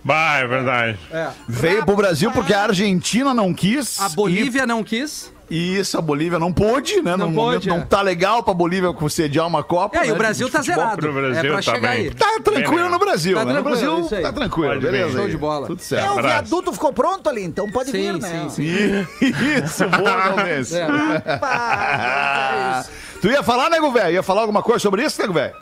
Bah, 0.03 0.39
é 0.39 0.47
verdade. 0.47 0.99
É. 1.11 1.31
Veio 1.49 1.85
pro 1.85 1.97
Brasil 1.97 2.31
porque 2.31 2.53
a 2.55 2.63
Argentina 2.65 3.35
não 3.35 3.53
quis. 3.53 4.01
A 4.01 4.09
Bolívia 4.09 4.67
não 4.67 4.85
quis. 4.85 5.33
E 5.51 5.77
isso, 5.79 5.99
a 5.99 6.01
Bolívia 6.01 6.39
não 6.39 6.53
pôde, 6.53 7.03
né? 7.03 7.17
Não 7.17 7.29
no 7.29 7.35
pôde, 7.35 7.37
momento 7.37 7.69
é. 7.69 7.79
não 7.79 7.87
tá 7.87 8.01
legal 8.01 8.43
pra 8.43 8.55
Bolívia 8.55 8.95
sediar 9.11 9.47
uma 9.47 9.63
Copa. 9.63 9.99
É, 9.99 10.05
e 10.05 10.07
né, 10.09 10.13
o 10.15 10.17
Brasil 10.17 10.47
de 10.47 10.53
tá 10.53 10.63
zerado. 10.63 10.97
pro 10.97 11.13
Brasil 11.13 11.45
é 11.45 11.49
pra 11.53 11.63
chegar 11.63 11.75
também. 11.91 11.91
aí. 12.07 12.11
Tá 12.15 12.41
tranquilo 12.43 12.89
no 12.89 12.99
Brasil, 12.99 13.37
Tá 13.37 13.45
né? 13.45 13.53
No 13.53 13.63
tranquilo, 13.63 13.97
Brasil 14.01 14.23
tá 14.23 14.33
tranquilo, 14.33 14.69
Pode 14.69 14.81
beleza. 14.81 15.19
Show 15.19 15.29
de 15.29 15.37
bola. 15.37 15.67
Tudo 15.67 15.81
É, 15.81 15.83
certo. 15.85 16.07
o 16.07 16.13
Abraço. 16.19 16.29
viaduto 16.29 16.73
ficou 16.73 16.93
pronto 16.93 17.29
ali, 17.29 17.45
então 17.45 17.71
pode 17.71 17.91
Sim, 17.91 17.99
vir, 18.13 18.21
né? 18.21 18.47
sim, 18.49 19.07
sim. 19.21 19.27
Isso, 19.65 19.89
boa, 19.89 20.17
Galdense. 20.17 20.77
É. 20.79 21.37
Pá, 21.39 22.85
Tu 23.21 23.29
ia 23.29 23.43
falar, 23.43 23.71
nego 23.71 23.91
velho? 23.93 24.15
Ia 24.15 24.23
falar 24.23 24.43
alguma 24.43 24.63
coisa 24.63 24.81
sobre 24.81 25.05
isso, 25.05 25.21
nego 25.21 25.33
velho? 25.35 25.55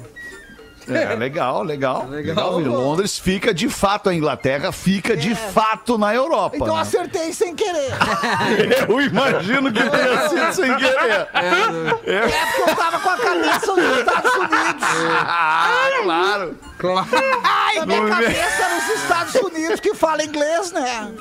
É, 0.86 1.14
legal, 1.14 1.62
legal. 1.62 2.06
Legal. 2.10 2.58
legal. 2.58 2.60
E 2.60 2.64
Londres 2.64 3.18
fica 3.18 3.54
de 3.54 3.68
fato, 3.68 4.10
a 4.10 4.14
Inglaterra 4.14 4.70
fica 4.70 5.16
de 5.16 5.34
fato 5.34 5.96
na 5.96 6.14
Europa. 6.14 6.56
Então 6.56 6.76
né? 6.76 6.82
acertei 6.82 7.32
sem 7.32 7.54
querer. 7.54 7.90
Eu 8.88 9.00
imagino 9.00 9.72
que 9.72 9.82
tenha 9.82 10.28
sido 10.28 10.52
sem 10.52 10.76
querer. 10.76 11.28
É 11.32 12.28
porque 12.28 12.70
eu 12.70 12.76
tava 12.76 12.98
com 13.00 13.08
a 13.08 13.16
cabeça 13.16 13.74
nos 13.74 13.98
Estados 13.98 14.34
Unidos. 14.34 14.84
Ah, 15.26 15.88
claro. 16.02 16.56
Claro. 16.84 17.08
Ai, 17.42 17.86
minha 17.86 18.06
cabeça 18.06 18.68
nos 18.74 19.02
Estados 19.02 19.34
Unidos. 19.36 19.80
Que 19.80 19.94
fala 19.94 20.22
inglês, 20.22 20.70
né? 20.70 21.12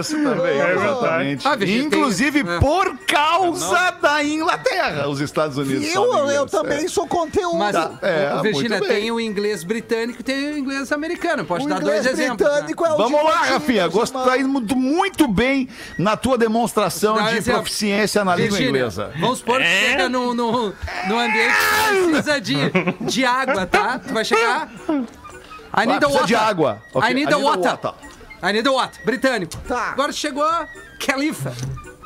Isso 0.00 0.20
também, 0.20 0.60
É 0.60 0.74
exatamente. 0.74 1.48
Ah, 1.48 1.56
Inclusive 1.60 2.40
é. 2.40 2.58
por 2.58 2.96
causa 3.06 3.92
da 4.02 4.24
Inglaterra, 4.24 5.08
os 5.08 5.20
Estados 5.20 5.56
Unidos. 5.56 5.94
Eu, 5.94 6.10
falam 6.10 6.30
eu 6.30 6.46
também 6.46 6.88
sou 6.88 7.06
conteúdo. 7.06 7.56
Mas, 7.56 7.76
Tá, 7.76 7.92
é, 8.02 8.30
bem. 8.80 8.88
tem 8.88 9.10
o 9.12 9.20
inglês 9.20 9.62
britânico 9.62 10.20
e 10.20 10.22
tem 10.24 10.54
o 10.54 10.58
inglês 10.58 10.90
americano. 10.90 11.44
Pode 11.44 11.66
o 11.66 11.68
dar 11.68 11.80
dois 11.80 12.04
exemplos. 12.04 12.48
né? 12.48 12.64
é 12.68 12.96
Vamos 12.96 13.24
lá, 13.24 13.44
Rafinha. 13.44 13.84
irmãos. 13.84 14.10
tá 14.10 14.38
indo 14.38 14.48
muito, 14.48 14.76
muito 14.76 15.28
bem 15.28 15.68
na 15.98 16.16
tua 16.16 16.36
demonstração 16.36 17.22
de 17.22 17.36
exemplo. 17.36 17.60
proficiência 17.60 18.24
na 18.24 18.34
língua 18.34 18.60
inglesa. 18.60 19.12
Vamos 19.20 19.38
supor 19.38 19.60
que 19.60 19.66
chega 19.66 20.08
num 20.08 20.34
no, 20.34 20.72
no 21.08 21.18
ambiente 21.18 21.54
que 21.54 22.10
precisa 22.10 22.40
de, 22.40 22.56
de 23.00 23.24
água, 23.24 23.66
tá? 23.66 23.98
Tu 23.98 24.12
vai 24.12 24.24
chegar. 24.24 24.68
I 25.74 25.86
need 25.86 25.96
a 25.96 25.98
precisa 26.00 26.08
water. 26.08 26.26
de 26.26 26.34
água. 26.36 26.82
Ok, 26.94 27.10
I 27.10 27.14
need 27.14 27.28
I 27.28 27.32
a 27.32 27.36
need 27.36 27.44
water. 27.44 27.70
water. 27.70 27.94
I 28.42 28.52
need 28.52 28.66
a 28.66 28.72
water. 28.72 29.00
Britânico. 29.04 29.56
Tá. 29.66 29.90
Agora 29.90 30.12
chegou 30.12 30.44
Califa, 31.04 31.52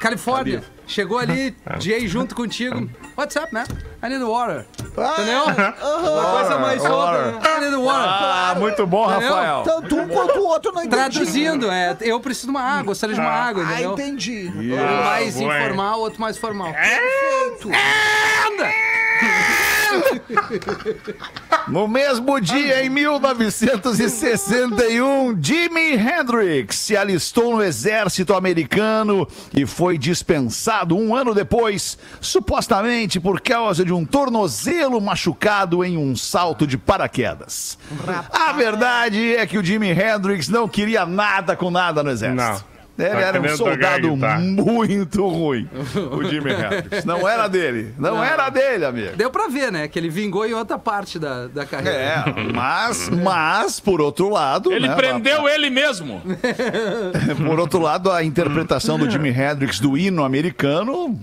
Califórnia. 0.01 0.63
Chegou 0.87 1.19
ali, 1.21 1.57
Jay 1.79 2.09
junto 2.09 2.35
contigo. 2.35 2.91
What's 3.17 3.37
up, 3.37 3.53
man? 3.55 3.65
I 4.03 4.09
need 4.09 4.23
water. 4.25 4.67
Entendeu? 4.81 5.45
Uma 5.45 6.31
coisa 6.33 6.59
mais 6.59 6.83
solta. 6.83 7.31
né? 7.31 7.41
I 7.45 7.61
need 7.61 7.77
water. 7.77 8.09
Ah, 8.09 8.55
muito 8.59 8.87
bom, 8.89 9.09
Entendeu? 9.09 9.29
Rafael. 9.37 9.63
Tanto 9.63 9.97
um 9.97 10.09
quanto 10.09 10.39
o 10.41 10.47
outro 10.49 10.73
não 10.73 10.83
entendi. 10.83 10.97
Traduzindo, 10.97 11.71
é, 11.71 11.97
eu 12.01 12.19
preciso 12.19 12.47
de 12.49 12.51
uma 12.51 12.63
água, 12.63 12.85
gostaria 12.87 13.15
de 13.15 13.21
uma 13.21 13.31
água, 13.31 13.63
Ah, 13.65 13.73
entendeu? 13.75 13.93
entendi. 13.93 14.53
Um 14.53 15.05
mais 15.05 15.37
Ah, 15.37 15.39
bueno. 15.39 15.65
informal, 15.65 16.01
outro 16.01 16.21
mais 16.21 16.37
formal. 16.39 16.73
Perfeito. 16.73 17.69
Anda! 17.69 18.71
No 21.69 21.87
mesmo 21.87 22.41
dia, 22.41 22.83
em 22.85 22.89
1961, 22.89 25.39
Jimi 25.41 25.95
Hendrix 25.95 26.77
se 26.77 26.97
alistou 26.97 27.57
no 27.57 27.63
exército 27.63 28.35
americano 28.35 29.29
e 29.55 29.65
foi 29.65 29.97
dispensado 29.97 30.97
um 30.97 31.15
ano 31.15 31.33
depois, 31.33 31.97
supostamente 32.21 33.21
por 33.21 33.41
causa 33.41 33.85
de 33.85 33.93
um 33.93 34.05
tornozelo 34.05 35.01
machucado 35.01 35.85
em 35.85 35.97
um 35.97 36.17
salto 36.17 36.67
de 36.67 36.77
paraquedas. 36.77 37.79
A 38.33 38.53
verdade 38.53 39.37
é 39.37 39.47
que 39.47 39.57
o 39.57 39.65
Jimi 39.65 39.91
Hendrix 39.91 40.49
não 40.49 40.67
queria 40.67 41.07
nada 41.07 41.55
com 41.55 41.71
nada 41.71 42.03
no 42.03 42.11
exército. 42.11 42.43
Não. 42.43 42.70
Ele 43.01 43.11
Tá 43.11 43.21
era 43.21 43.41
um 43.41 43.57
soldado 43.57 44.15
guitarra. 44.15 44.41
muito 44.41 45.27
ruim, 45.27 45.69
o 46.13 46.23
Jimi 46.25 46.53
Hendrix. 46.53 47.05
Não 47.05 47.29
era 47.29 47.49
dele, 47.49 47.95
não 47.99 48.23
era 48.23 48.49
dele, 48.51 48.85
amigo. 48.85 49.17
Deu 49.17 49.31
pra 49.31 49.49
ver, 49.49 49.71
né? 49.73 49.89
Que 49.89 49.99
ele 49.99 50.09
vingou 50.09 50.47
em 50.47 50.55
outra 50.55 50.79
parte 50.79 51.19
da, 51.19 51.47
da 51.47 51.65
carreira. 51.65 51.99
É, 51.99 52.25
mas, 52.53 53.09
mas, 53.09 53.81
por 53.81 54.01
outro 54.01 54.29
lado. 54.29 54.73
Ele 54.73 54.89
né, 54.89 54.95
prendeu 54.95 55.49
ele 55.49 55.71
mesmo. 55.71 56.21
Por 57.47 57.59
outro 57.59 57.81
lado, 57.81 58.11
a 58.11 58.23
interpretação 58.23 58.99
do 58.99 59.11
Jimi 59.11 59.31
Hendrix 59.31 59.81
do 59.81 59.97
hino 59.97 60.25
americano 60.25 61.19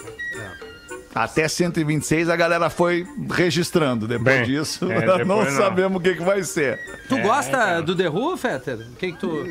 Até 1.18 1.48
126 1.48 2.28
a 2.30 2.36
galera 2.36 2.70
foi 2.70 3.06
registrando. 3.30 4.06
Depois 4.06 4.36
Bem, 4.36 4.44
disso, 4.44 4.90
é, 4.90 5.00
depois 5.18 5.26
não, 5.26 5.44
não. 5.44 5.50
sabemos 5.50 5.98
o 5.98 6.00
que, 6.00 6.14
que 6.14 6.22
vai 6.22 6.42
ser. 6.44 6.78
Tu 7.08 7.18
gosta 7.18 7.80
do 7.82 7.96
The 7.96 8.08
Who, 8.08 8.36
Fetter? 8.36 8.76
O 8.92 8.96
que 8.96 9.12
que 9.12 9.18
tu... 9.18 9.44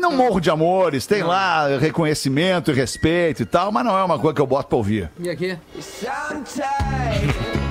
Não 0.00 0.12
morro 0.12 0.38
de 0.40 0.48
amores, 0.50 1.04
tem 1.06 1.22
lá 1.24 1.66
reconhecimento 1.78 2.70
e 2.70 2.74
respeito 2.74 3.42
e 3.42 3.46
tal, 3.46 3.72
mas 3.72 3.84
não 3.84 3.98
é 3.98 4.04
uma 4.04 4.18
coisa 4.18 4.34
que 4.36 4.40
eu 4.40 4.46
boto 4.46 4.68
pra 4.68 4.76
ouvir. 4.76 5.10
E 5.18 5.28
aqui? 5.28 5.58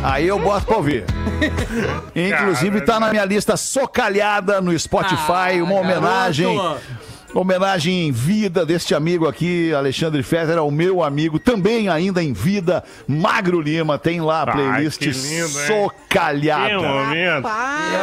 Aí 0.03 0.27
eu 0.27 0.37
boto 0.39 0.65
pra 0.65 0.75
ouvir. 0.75 1.05
Inclusive 2.15 2.81
tá 2.81 2.99
na 2.99 3.09
minha 3.09 3.23
lista 3.23 3.55
socalhada 3.55 4.59
no 4.59 4.77
Spotify, 4.77 5.59
Ah, 5.59 5.63
uma 5.63 5.75
homenagem. 5.75 6.55
garoto. 6.57 6.81
Homenagem 7.35 8.07
em 8.07 8.11
vida 8.13 8.65
deste 8.65 8.95
amigo 8.95 9.27
aqui, 9.27 9.73
Alexandre 9.73 10.23
Fetter, 10.23 10.57
ao 10.57 10.71
meu 10.71 11.03
amigo, 11.03 11.37
também 11.37 11.89
ainda 11.89 12.23
em 12.23 12.31
vida, 12.31 12.81
Magro 13.05 13.59
Lima. 13.59 13.97
Tem 13.99 14.21
lá 14.21 14.43
a 14.43 14.45
Ai, 14.45 14.51
playlist 14.53 14.99
que 14.99 15.09
lindo, 15.09 15.59
hein? 15.59 15.65
Que 15.67 15.67
socalhada. 15.67 16.79
momento. 16.81 17.47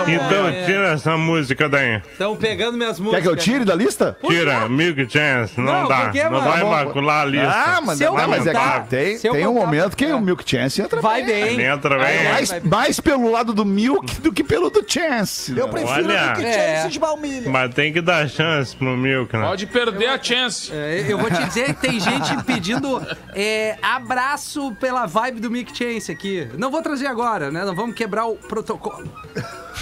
Então 0.07 0.49
é. 0.49 0.65
tira 0.67 0.89
essa 0.93 1.17
música 1.17 1.67
daí. 1.69 2.03
Estão 2.13 2.37
pegando 2.37 2.77
minhas 2.77 2.99
Quer 2.99 3.03
músicas. 3.05 3.23
que 3.23 3.29
eu 3.31 3.37
tire 3.37 3.65
da 3.65 3.75
lista? 3.75 4.17
Tira, 4.27 4.69
Milk 4.69 5.09
Chance. 5.11 5.59
Não, 5.59 5.65
Não, 5.83 5.89
dá. 5.89 6.01
por 6.03 6.13
quê, 6.13 6.25
não 6.25 6.31
mano? 6.33 6.45
vai 6.51 6.61
Tá 6.61 6.67
macular 6.85 7.23
a 7.23 7.25
lista. 7.25 7.49
Ah, 7.51 7.81
mas, 7.81 7.99
Se 7.99 8.05
eu 8.05 8.15
não, 8.15 8.29
mas 8.29 8.47
é 8.47 8.53
que 8.53 8.89
tem, 8.91 9.17
se 9.19 9.27
eu 9.29 9.33
tem 9.33 9.47
um 9.47 9.55
momento 9.55 9.97
que 9.97 10.05
é. 10.05 10.15
o 10.15 10.21
Milk 10.21 10.45
Chance 10.49 10.83
entra 10.83 11.01
Vai 11.01 11.23
bem. 11.23 11.57
bem. 11.57 11.67
Entra 11.67 11.99
bem. 11.99 12.25
Mais, 12.25 12.51
vai. 12.51 12.61
mais 12.61 13.01
pelo 13.01 13.31
lado 13.31 13.53
do 13.55 13.65
Milk 13.65 14.21
do 14.21 14.31
que 14.33 14.45
pelo 14.45 14.69
do 14.69 14.85
Chance. 14.87 15.57
Eu 15.57 15.69
prefiro 15.69 15.91
Olha. 16.09 16.29
do 16.35 16.41
que 16.41 16.45
É. 16.47 16.77
Chance 16.83 16.89
de 16.93 16.99
baunilha. 16.99 17.51
Mas 17.51 17.75
tem 17.75 17.93
que 17.93 18.01
dar 18.03 18.29
chance 18.29 18.77
pro 18.77 18.97
Milk, 18.97 19.22
né? 19.33 19.47
Pode 19.47 19.67
perder 19.67 20.09
a 20.09 20.23
chance. 20.23 20.71
É, 20.73 21.05
eu 21.09 21.19
vou 21.19 21.31
te 21.31 21.43
dizer 21.45 21.75
que 21.75 21.81
tem 21.81 22.01
gente 22.01 22.43
pedindo 22.45 23.01
é, 23.35 23.77
abraço 23.83 24.75
pela 24.81 25.07
vibe 25.07 25.41
do 25.41 25.51
Mick 25.51 25.77
Chance 25.77 26.11
aqui. 26.11 26.49
Não 26.57 26.71
vou 26.71 26.83
trazer 26.83 27.07
agora, 27.07 27.51
né? 27.51 27.65
Não 27.65 27.75
vamos 27.75 27.95
quebrar 27.95 28.27
o 28.27 28.37
protocolo. 28.37 29.11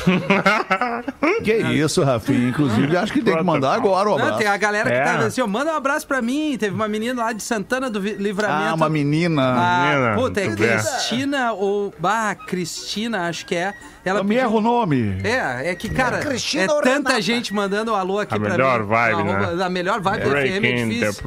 Que 1.42 1.54
isso, 1.56 2.02
Rafinha. 2.02 2.48
Inclusive, 2.48 2.96
acho 2.96 3.12
que 3.12 3.22
tem 3.22 3.36
que 3.36 3.42
mandar 3.42 3.74
agora 3.74 4.08
o 4.08 4.12
Não, 4.12 4.18
abraço. 4.22 4.38
tem 4.38 4.46
a 4.46 4.56
galera 4.56 4.88
que 4.90 4.96
É. 4.96 5.02
tá 5.04 5.18
assim, 5.18 5.40
ó, 5.40 5.46
manda 5.46 5.72
um 5.72 5.76
abraço 5.76 6.06
pra 6.06 6.22
mim. 6.22 6.56
Teve 6.58 6.74
uma 6.74 6.88
menina 6.88 7.22
lá 7.24 7.32
de 7.32 7.42
Santana 7.42 7.90
do 7.90 7.98
Livramento. 7.98 8.70
Ah, 8.70 8.74
uma 8.74 8.88
menina. 8.88 9.42
Ah, 9.42 9.90
Menina, 9.94 10.14
puta, 10.16 10.40
é. 10.40 10.48
Cristina 10.54 11.52
ou. 11.52 11.92
Ah, 12.02 12.34
Cristina, 12.34 13.28
acho 13.28 13.44
que 13.46 13.54
é. 13.54 13.74
Ela 14.02 14.20
Eu 14.20 14.24
me 14.24 14.34
erro 14.34 14.58
o 14.58 14.60
nome. 14.62 15.20
É, 15.22 15.70
é 15.70 15.74
que, 15.74 15.88
cara, 15.90 16.18
Cristina 16.20 16.64
é 16.64 16.70
ou 16.72 16.80
tanta 16.80 17.20
gente 17.20 17.52
mandando 17.52 17.92
um 17.92 17.94
alô 17.94 18.18
aqui 18.18 18.34
A 18.34 18.40
pra 18.40 18.50
melhor 18.50 18.80
mim. 18.80 18.86
vibe, 18.86 19.12
Arroba- 19.14 19.52
né? 19.56 19.64
A 19.64 19.68
melhor 19.68 20.00
vibe 20.00 20.22
do 20.22 20.30
FM 20.30 20.34
é 20.34 20.60
Breaking 20.60 20.88
difícil. 20.88 21.22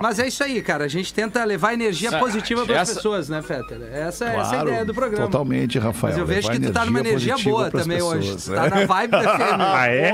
Mas 0.00 0.18
é 0.18 0.26
isso 0.26 0.42
aí, 0.42 0.62
cara. 0.62 0.84
A 0.84 0.88
gente 0.88 1.12
tenta 1.12 1.44
levar 1.44 1.74
energia 1.74 2.10
positiva 2.18 2.64
para 2.64 2.76
as 2.80 2.88
essa- 2.88 2.94
pessoas, 2.94 3.28
né, 3.28 3.42
Fetter? 3.42 3.78
Essa, 3.92 4.24
essa 4.24 4.24
é 4.24 4.28
a 4.28 4.44
Claro, 4.48 4.68
ideia 4.70 4.84
do 4.86 4.94
programa. 4.94 5.26
Totalmente, 5.26 5.78
Rafael. 5.78 6.12
Mas 6.12 6.18
eu 6.18 6.26
vejo 6.26 6.50
que 6.50 6.58
tu 6.60 6.72
tá 6.72 6.84
numa 6.86 7.00
energia 7.00 7.36
boa 7.38 7.70
também 7.70 8.00
hoje. 8.00 8.32
pessoas, 8.32 8.44
Tu 8.44 8.50
né? 8.52 8.56
tá 8.56 8.76
na 8.76 8.86
vibe 8.86 9.10
da 9.10 9.22
FM. 9.22 9.56
Ah, 9.76 9.86
é? 9.88 10.12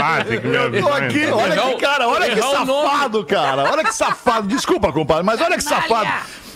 Ah, 0.00 0.24
tem 0.24 0.40
que 0.40 0.46
me 0.46 0.56
Eu 0.56 0.80
tô 0.82 0.88
aqui, 0.88 1.26
olha 1.26 1.56
que 1.62 1.76
cara, 1.80 2.08
olha 2.08 2.34
que 2.34 2.40
safado, 2.40 3.24
cara. 3.26 3.70
Olha 3.70 3.84
que 3.84 3.94
safado. 3.94 4.48
Desculpa, 4.48 4.90
compadre, 4.92 5.22
mas 5.24 5.40
olha 5.40 5.56
que 5.56 5.64
safado. 5.64 6.08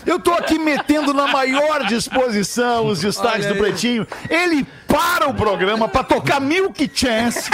Eu 0.05 0.19
tô 0.19 0.31
aqui 0.33 0.57
metendo 0.59 1.13
na 1.13 1.27
maior 1.27 1.85
disposição 1.85 2.87
os 2.87 3.01
destaques 3.01 3.45
do. 3.47 3.55
Pretinho. 3.55 4.05
Ele 4.29 4.65
para 4.87 5.27
o 5.27 5.33
programa 5.33 5.87
pra 5.87 6.03
tocar 6.03 6.39
Milk 6.39 6.91
Chance. 6.93 7.49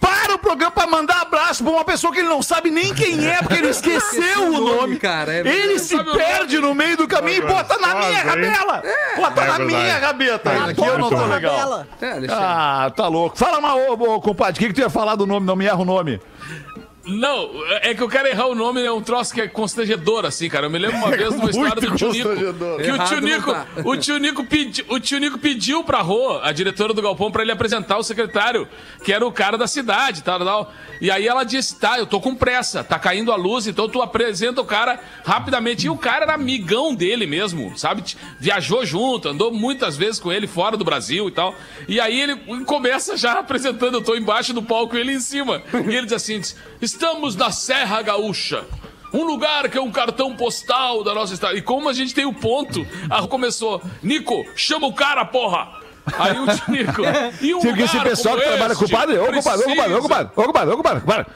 Para 0.00 0.34
o 0.34 0.38
programa 0.38 0.70
pra 0.70 0.86
mandar 0.86 1.22
abraço 1.22 1.64
pra 1.64 1.72
uma 1.72 1.84
pessoa 1.84 2.12
que 2.12 2.20
ele 2.20 2.28
não 2.28 2.42
sabe 2.42 2.70
nem 2.70 2.94
quem 2.94 3.26
é, 3.26 3.38
porque 3.38 3.54
ele 3.54 3.70
esqueceu 3.70 4.48
o 4.48 4.52
nome, 4.52 4.76
nome. 4.76 4.96
cara, 4.98 5.32
é 5.34 5.40
ele 5.40 5.78
se 5.78 5.96
perde 6.04 6.58
no 6.60 6.74
meio 6.74 6.96
do 6.96 7.08
caminho 7.08 7.38
e 7.38 7.46
bota 7.46 7.76
na 7.78 7.94
minha 7.94 8.22
rabela. 8.22 8.82
Bota 9.16 9.42
É 9.42 9.46
na 9.46 9.58
minha 9.58 9.98
rabeta. 9.98 10.50
É 10.52 10.70
Aqui 10.70 10.84
eu 10.84 10.98
não 10.98 11.08
tô 11.08 11.24
legal. 11.26 11.86
É. 12.00 12.26
Ah, 12.30 12.92
tá 12.94 13.08
louco. 13.08 13.36
Fala 13.36 13.60
mal, 13.60 13.78
ô, 13.78 14.14
ô, 14.14 14.20
compadre, 14.20 14.54
o 14.54 14.58
que, 14.58 14.68
que 14.68 14.74
tu 14.74 14.80
ia 14.80 14.90
falar 14.90 15.16
do 15.16 15.26
nome? 15.26 15.44
Não 15.46 15.56
me 15.56 15.64
erra 15.66 15.78
o 15.78 15.84
nome. 15.84 16.20
Não, 17.06 17.50
é 17.82 17.94
que 17.94 18.02
eu 18.02 18.08
quero 18.08 18.26
errar 18.28 18.46
o 18.46 18.54
nome, 18.54 18.82
é 18.82 18.90
um 18.90 19.00
troço 19.00 19.32
que 19.32 19.40
é 19.40 19.46
constrangedor, 19.48 20.24
assim, 20.24 20.48
cara. 20.48 20.66
Eu 20.66 20.70
me 20.70 20.78
lembro 20.78 20.96
uma 20.96 21.10
vez 21.16 21.30
de 21.30 21.36
uma 21.36 21.50
história 21.50 21.74
do 21.74 21.96
tio 21.96 22.12
Nico. 22.12 22.28
constrangedor. 22.28 22.80
Que 22.82 22.90
o 22.90 23.04
tio 23.04 23.20
Nico, 23.20 23.52
tá. 23.52 23.66
o 23.84 23.96
tio 23.96 24.18
Nico, 24.18 24.44
pedi, 24.44 24.84
o 24.88 24.98
tio 24.98 25.18
Nico 25.18 25.38
pediu 25.38 25.84
pra 25.84 26.00
Rô, 26.00 26.38
a 26.42 26.50
diretora 26.52 26.92
do 26.92 27.00
Galpão, 27.00 27.30
pra 27.30 27.42
ele 27.42 27.52
apresentar 27.52 27.96
o 27.96 28.02
secretário, 28.02 28.68
que 29.04 29.12
era 29.12 29.24
o 29.24 29.30
cara 29.30 29.56
da 29.56 29.66
cidade, 29.66 30.22
tal, 30.22 30.38
tal. 30.40 30.72
E 31.00 31.10
aí 31.10 31.26
ela 31.28 31.44
disse: 31.44 31.78
tá, 31.78 31.98
eu 31.98 32.06
tô 32.06 32.20
com 32.20 32.34
pressa, 32.34 32.82
tá 32.82 32.98
caindo 32.98 33.30
a 33.30 33.36
luz, 33.36 33.66
então 33.66 33.88
tu 33.88 34.02
apresenta 34.02 34.60
o 34.60 34.64
cara 34.64 34.98
rapidamente. 35.24 35.86
E 35.86 35.90
o 35.90 35.96
cara 35.96 36.24
era 36.24 36.34
amigão 36.34 36.94
dele 36.94 37.26
mesmo, 37.26 37.76
sabe? 37.78 38.02
Viajou 38.40 38.84
junto, 38.84 39.28
andou 39.28 39.52
muitas 39.52 39.96
vezes 39.96 40.18
com 40.18 40.32
ele 40.32 40.46
fora 40.46 40.76
do 40.76 40.84
Brasil 40.84 41.28
e 41.28 41.32
tal. 41.32 41.54
E 41.86 42.00
aí 42.00 42.20
ele 42.20 42.36
começa 42.64 43.16
já 43.16 43.38
apresentando, 43.38 43.94
eu 43.94 44.02
tô 44.02 44.16
embaixo 44.16 44.52
do 44.52 44.62
palco 44.62 44.96
e 44.96 45.00
ele 45.00 45.12
em 45.12 45.20
cima. 45.20 45.62
E 45.72 45.94
ele 45.94 46.04
diz 46.06 46.12
assim: 46.14 46.40
diz, 46.40 46.56
estamos 46.96 47.36
na 47.36 47.50
Serra 47.52 48.00
Gaúcha. 48.00 48.64
Um 49.12 49.22
lugar 49.22 49.68
que 49.68 49.76
é 49.76 49.80
um 49.80 49.92
cartão 49.92 50.34
postal 50.34 51.04
da 51.04 51.14
nossa 51.14 51.34
estrada. 51.34 51.54
E 51.56 51.62
como 51.62 51.88
a 51.88 51.92
gente 51.92 52.14
tem 52.14 52.24
o 52.24 52.32
ponto, 52.32 52.86
a 53.08 53.26
começou: 53.28 53.82
Nico, 54.02 54.44
chama 54.56 54.86
o 54.86 54.92
cara, 54.92 55.24
porra! 55.24 55.68
Aí 56.18 56.38
o 56.38 56.46
Tinico. 56.56 57.02
E 57.40 57.54
um 57.54 57.60
Porque 57.60 57.82
esse 57.82 57.96
lugar 57.96 58.10
pessoal 58.10 58.36
que 58.36 58.44
trabalha 58.44 58.74
com 58.74 58.80
o 58.80 58.84
este 58.84 58.96
padre, 58.96 59.18
ô 59.18 59.26
compadre, 59.32 59.64
ô 59.64 59.68
compadre, 59.68 59.94
ô 59.94 60.02
compadre, 60.02 60.30
ô 60.34 60.42
compadre, 60.46 60.74
ô 60.74 60.76
compadre. 61.02 61.26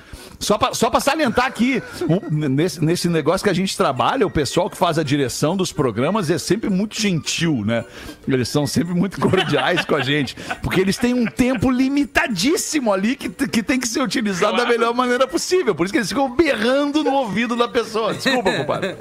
Só 0.41 0.57
pra, 0.57 0.73
só 0.73 0.89
pra 0.89 1.01
salientar 1.01 1.45
aqui, 1.45 1.83
um, 2.09 2.49
nesse, 2.49 2.83
nesse 2.83 3.09
negócio 3.11 3.45
que 3.45 3.51
a 3.51 3.55
gente 3.55 3.77
trabalha, 3.77 4.27
o 4.27 4.31
pessoal 4.31 4.71
que 4.71 4.77
faz 4.77 4.99
a 4.99 5.03
direção 5.03 5.55
dos 5.55 5.71
programas 5.71 6.31
é 6.31 6.39
sempre 6.39 6.71
muito 6.71 6.99
gentil, 6.99 7.63
né? 7.65 7.85
Eles 8.27 8.49
são 8.49 8.67
sempre 8.67 8.95
muito 8.95 9.21
cordiais 9.21 9.85
com 9.85 9.95
a 9.95 10.01
gente, 10.03 10.35
porque 10.63 10.81
eles 10.81 10.97
têm 10.97 11.13
um 11.13 11.27
tempo 11.27 11.71
limitadíssimo 11.71 12.91
ali 12.91 13.17
que, 13.17 13.29
que 13.29 13.63
tem 13.63 13.79
que 13.79 13.87
ser 13.87 14.01
utilizado 14.01 14.53
da 14.57 14.63
Claro. 14.63 14.71
melhor 14.79 14.95
maneira 14.95 15.27
possível. 15.29 15.75
Por 15.75 15.85
isso 15.85 15.93
que 15.93 15.99
eles 15.99 16.09
ficam 16.09 16.35
berrando 16.35 17.05
no 17.05 17.13
ouvido 17.13 17.55
da 17.55 17.69
pessoa. 17.69 18.15
Desculpa, 18.15 18.51
compadre. 18.51 18.97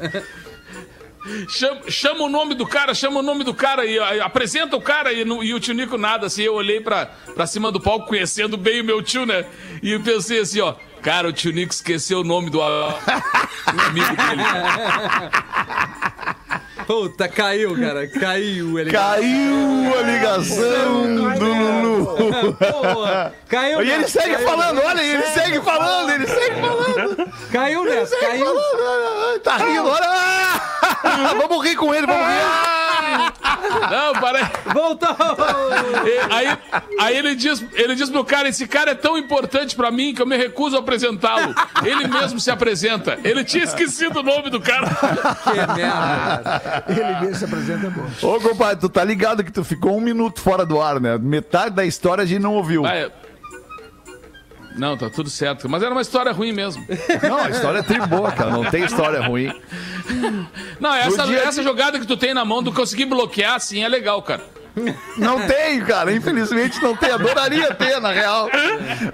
Chama, 1.49 1.81
chama 1.89 2.23
o 2.23 2.29
nome 2.29 2.55
do 2.55 2.65
cara, 2.65 2.93
chama 2.93 3.19
o 3.19 3.23
nome 3.23 3.43
do 3.43 3.53
cara 3.53 3.85
e 3.85 3.99
aí, 3.99 4.19
apresenta 4.21 4.75
o 4.75 4.81
cara 4.81 5.11
e, 5.11 5.25
não- 5.25 5.43
e 5.43 5.53
o 5.53 5.59
tio 5.59 5.73
Nico 5.73 5.97
nada. 5.97 6.27
Assim, 6.27 6.43
eu 6.43 6.53
olhei 6.53 6.79
pra, 6.79 7.07
pra 7.35 7.45
cima 7.45 7.71
do 7.71 7.79
palco, 7.79 8.07
conhecendo 8.07 8.57
bem 8.57 8.81
o 8.81 8.83
meu 8.85 9.01
tio, 9.01 9.25
né? 9.25 9.45
E 9.83 9.97
pensei 9.99 10.39
assim, 10.39 10.61
ó. 10.61 10.75
Cara, 11.01 11.27
o 11.27 11.33
tio 11.33 11.51
Nico 11.53 11.73
esqueceu 11.73 12.19
o 12.19 12.23
nome 12.23 12.49
do, 12.49 12.61
a- 12.61 12.99
do 13.73 13.81
amigo 13.81 14.15
dele. 14.15 14.43
Puta, 16.85 17.27
caiu, 17.27 17.75
cara. 17.79 18.07
Caiu 18.07 18.79
ele. 18.79 18.91
Caiu 18.91 19.93
a 19.97 20.01
ligação 20.01 21.15
do 21.15 21.45
Lulu. 21.45 22.55
Porra, 22.55 23.33
caiu. 23.47 23.83
E 23.83 23.91
ele 23.91 24.07
segue 24.07 24.35
caiu, 24.35 24.47
falando, 24.47 24.81
olha, 24.81 25.01
ele 25.01 25.23
segue 25.27 25.61
falando, 25.61 26.09
ele 26.11 26.27
segue 26.27 26.55
falando. 26.61 27.33
Caiu, 27.51 27.83
Neto. 27.85 28.19
Caiu. 28.19 28.45
falando, 28.45 29.39
tá 29.41 29.57
rindo, 29.57 29.87
olha. 29.87 30.07
Ah, 31.03 31.33
vamos 31.37 31.63
rir 31.65 31.75
com 31.75 31.93
ele, 31.93 32.07
vamos 32.07 32.25
rir. 32.25 32.78
Ah! 33.09 33.29
Não, 33.89 34.21
parei. 34.21 34.43
Voltou. 34.73 35.09
E 36.05 36.33
Aí, 36.33 36.57
aí 36.99 37.17
ele, 37.17 37.35
diz, 37.35 37.63
ele 37.73 37.95
diz 37.95 38.09
pro 38.09 38.23
cara: 38.23 38.47
esse 38.47 38.67
cara 38.67 38.91
é 38.91 38.95
tão 38.95 39.17
importante 39.17 39.75
pra 39.75 39.91
mim 39.91 40.13
que 40.13 40.21
eu 40.21 40.25
me 40.25 40.37
recuso 40.37 40.75
a 40.75 40.79
apresentá-lo. 40.79 41.53
Ele 41.83 42.07
mesmo 42.07 42.39
se 42.39 42.51
apresenta. 42.51 43.17
Ele 43.23 43.43
tinha 43.43 43.63
esquecido 43.63 44.19
o 44.19 44.23
nome 44.23 44.49
do 44.49 44.59
cara. 44.59 44.87
que 44.87 45.53
merda. 45.75 46.83
Ele 46.87 47.19
mesmo 47.21 47.35
se 47.35 47.45
apresenta 47.45 47.87
é 47.87 47.89
bom. 47.89 48.05
Ô, 48.21 48.39
compadre, 48.39 48.79
tu 48.79 48.89
tá 48.89 49.03
ligado 49.03 49.43
que 49.43 49.51
tu 49.51 49.63
ficou 49.63 49.97
um 49.97 50.01
minuto 50.01 50.41
fora 50.41 50.65
do 50.65 50.81
ar, 50.81 50.99
né? 50.99 51.17
Metade 51.17 51.75
da 51.75 51.85
história 51.85 52.23
a 52.23 52.27
gente 52.27 52.41
não 52.41 52.53
ouviu. 52.55 52.83
Vai. 52.83 53.11
Não, 54.79 54.97
tá 54.97 55.09
tudo 55.09 55.29
certo. 55.29 55.67
Mas 55.67 55.83
era 55.83 55.91
uma 55.91 56.01
história 56.01 56.31
ruim 56.31 56.53
mesmo. 56.53 56.85
Não, 57.21 57.37
a 57.37 57.49
história 57.49 57.79
é 57.79 57.83
tri 57.83 57.99
boa, 58.07 58.31
cara. 58.31 58.51
Não 58.51 58.63
tem 58.65 58.85
história 58.85 59.21
ruim. 59.21 59.53
Não, 60.79 60.93
essa, 60.95 61.23
essa 61.35 61.61
jogada 61.61 61.99
que 61.99 62.07
tu 62.07 62.15
tem 62.15 62.33
na 62.33 62.45
mão 62.45 62.63
do 62.63 62.71
conseguir 62.71 63.05
bloquear, 63.05 63.55
assim, 63.55 63.83
é 63.83 63.87
legal, 63.89 64.21
cara. 64.21 64.43
Não 65.17 65.45
tem, 65.45 65.81
cara. 65.81 66.13
Infelizmente 66.13 66.81
não 66.81 66.95
tem. 66.95 67.11
Adoraria 67.11 67.73
ter, 67.73 67.99
na 67.99 68.11
real. 68.11 68.49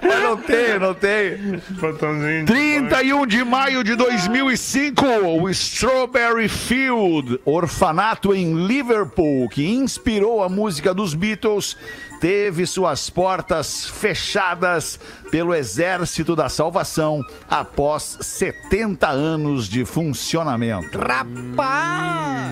Mas 0.02 0.22
não 0.22 0.36
tem, 0.36 0.78
não 0.78 0.94
tem. 0.94 1.60
Botãozinho 1.70 2.44
de 2.44 2.52
31 2.52 3.26
de 3.26 3.44
maio 3.44 3.82
de 3.82 3.94
2005, 3.94 5.04
o 5.04 5.50
Strawberry 5.50 6.48
Field, 6.48 7.40
orfanato 7.44 8.34
em 8.34 8.66
Liverpool, 8.66 9.48
que 9.48 9.66
inspirou 9.68 10.42
a 10.42 10.48
música 10.48 10.94
dos 10.94 11.14
Beatles, 11.14 11.76
teve 12.20 12.66
suas 12.66 13.10
portas 13.10 13.86
fechadas 13.86 14.98
pelo 15.30 15.54
Exército 15.54 16.34
da 16.36 16.48
Salvação 16.48 17.24
após 17.48 18.18
70 18.20 19.08
anos 19.08 19.68
de 19.68 19.84
funcionamento. 19.84 20.98
Rapaz! 20.98 22.46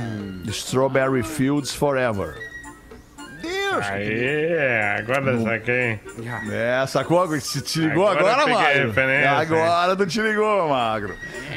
Strawberry 0.47 1.23
Fields 1.23 1.73
Forever. 1.73 2.54
Deus! 3.75 3.87
Aê, 3.87 4.81
agora 4.99 5.41
saquei. 5.43 6.01
É, 6.51 6.87
sacou? 6.87 7.41
Se 7.41 7.61
te 7.61 7.81
ligou 7.81 8.07
Agora 8.07 8.43
agora, 8.43 8.47
Magro? 8.47 9.59
Agora 9.59 9.97
tu 9.97 10.07
te 10.07 10.21
ligou, 10.21 10.69
Magro. 10.69 11.15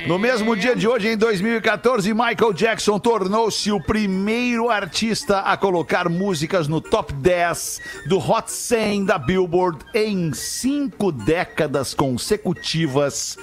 No 0.08 0.18
mesmo 0.18 0.56
dia 0.56 0.76
de 0.76 0.88
hoje, 0.88 1.10
em 1.10 1.18
2014, 1.18 2.14
Michael 2.14 2.54
Jackson 2.54 2.98
tornou-se 3.00 3.72
o 3.72 3.82
primeiro 3.82 4.70
artista 4.70 5.40
a 5.40 5.58
colocar 5.58 6.10
músicas 6.10 6.68
no 6.68 6.80
top 6.80 7.14
10 7.14 7.82
do 8.08 8.18
Hot 8.18 8.52
100 8.52 9.06
da 9.06 9.18
Billboard 9.18 9.80
em 9.94 10.34
cinco 10.34 11.12
décadas 11.12 11.94
consecutivas. 11.94 13.38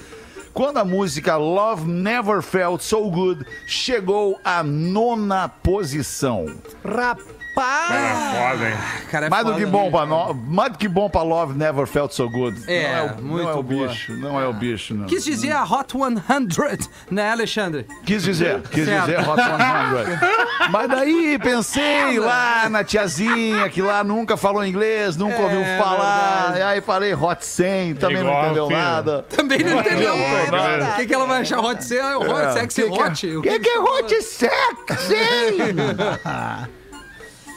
Quando 0.53 0.79
a 0.79 0.85
música 0.85 1.37
Love 1.37 1.85
Never 1.91 2.41
Felt 2.41 2.81
So 2.81 3.11
Good 3.11 3.45
chegou 3.67 4.39
à 4.45 4.63
nona 4.63 5.49
posição. 5.49 6.47
Rapaz! 6.85 7.34
Era 7.63 8.51
foda, 8.51 8.69
hein? 8.69 8.77
Cara, 9.11 9.27
é 9.27 9.31
Mais 9.31 9.45
do 9.45 9.53
foda, 9.53 9.65
que 9.65 9.71
bom 9.71 9.85
né? 9.85 9.91
pra 9.91 10.07
no... 10.07 10.35
mais 10.35 10.73
do 10.73 10.79
que 10.79 10.89
bom 10.89 11.09
pra 11.09 11.23
Love 11.23 11.55
Never 11.57 11.87
Felt 11.87 12.13
So 12.13 12.29
Good. 12.29 12.65
É, 12.67 12.83
não 12.83 12.97
é 12.99 13.03
o, 13.03 13.23
muito 13.23 13.45
não 13.45 13.51
é 13.51 13.55
o 13.55 13.63
boa. 13.63 13.89
bicho, 13.89 14.13
não 14.15 14.41
é 14.41 14.47
o 14.49 14.53
bicho, 14.53 14.95
não. 14.95 15.07
Quis 15.07 15.25
dizer 15.25 15.53
a 15.53 15.63
Hot 15.65 15.93
100, 15.93 16.79
né, 17.11 17.31
Alexandre? 17.31 17.87
Quis 18.05 18.23
dizer, 18.23 18.61
quis 18.71 18.85
Certo. 18.85 19.07
dizer 19.07 19.21
Hot 19.21 19.41
100. 19.41 20.69
Mas 20.71 20.89
daí 20.89 21.39
pensei 21.39 22.19
lá 22.19 22.69
na 22.69 22.83
tiazinha 22.83 23.69
que 23.69 23.81
lá 23.83 24.03
nunca 24.03 24.37
falou 24.37 24.65
inglês, 24.65 25.17
nunca 25.17 25.37
É, 25.37 25.43
ouviu 25.43 25.65
falar. 25.83 26.37
verdade. 26.43 26.59
E 26.59 26.63
aí 26.63 26.81
falei 26.81 27.15
Hot 27.15 27.45
100, 27.47 27.95
também 27.97 28.17
não 28.23 28.31
Igual, 28.31 28.45
entendeu 28.47 28.67
filho. 28.69 28.79
nada. 28.79 29.23
Também 29.29 29.59
não 29.63 29.81
entendeu. 29.81 30.15
é 30.15 30.41
verdade. 30.51 30.93
O 30.93 30.97
que, 30.97 31.07
que 31.07 31.15
ela 31.15 31.27
vai 31.27 31.41
achar 31.43 31.61
Hot 31.61 31.85
100? 31.85 32.01
Hot, 32.17 32.31
É, 32.41 32.53
sexy 32.53 32.83
que 32.83 32.91
que 32.91 32.99
é- 33.01 33.03
hot. 33.07 33.37
O 33.37 33.43
que 33.43 33.59
que 33.61 33.69
é 33.69 33.79
Hot 33.79 34.23
Sexy? 34.23 35.15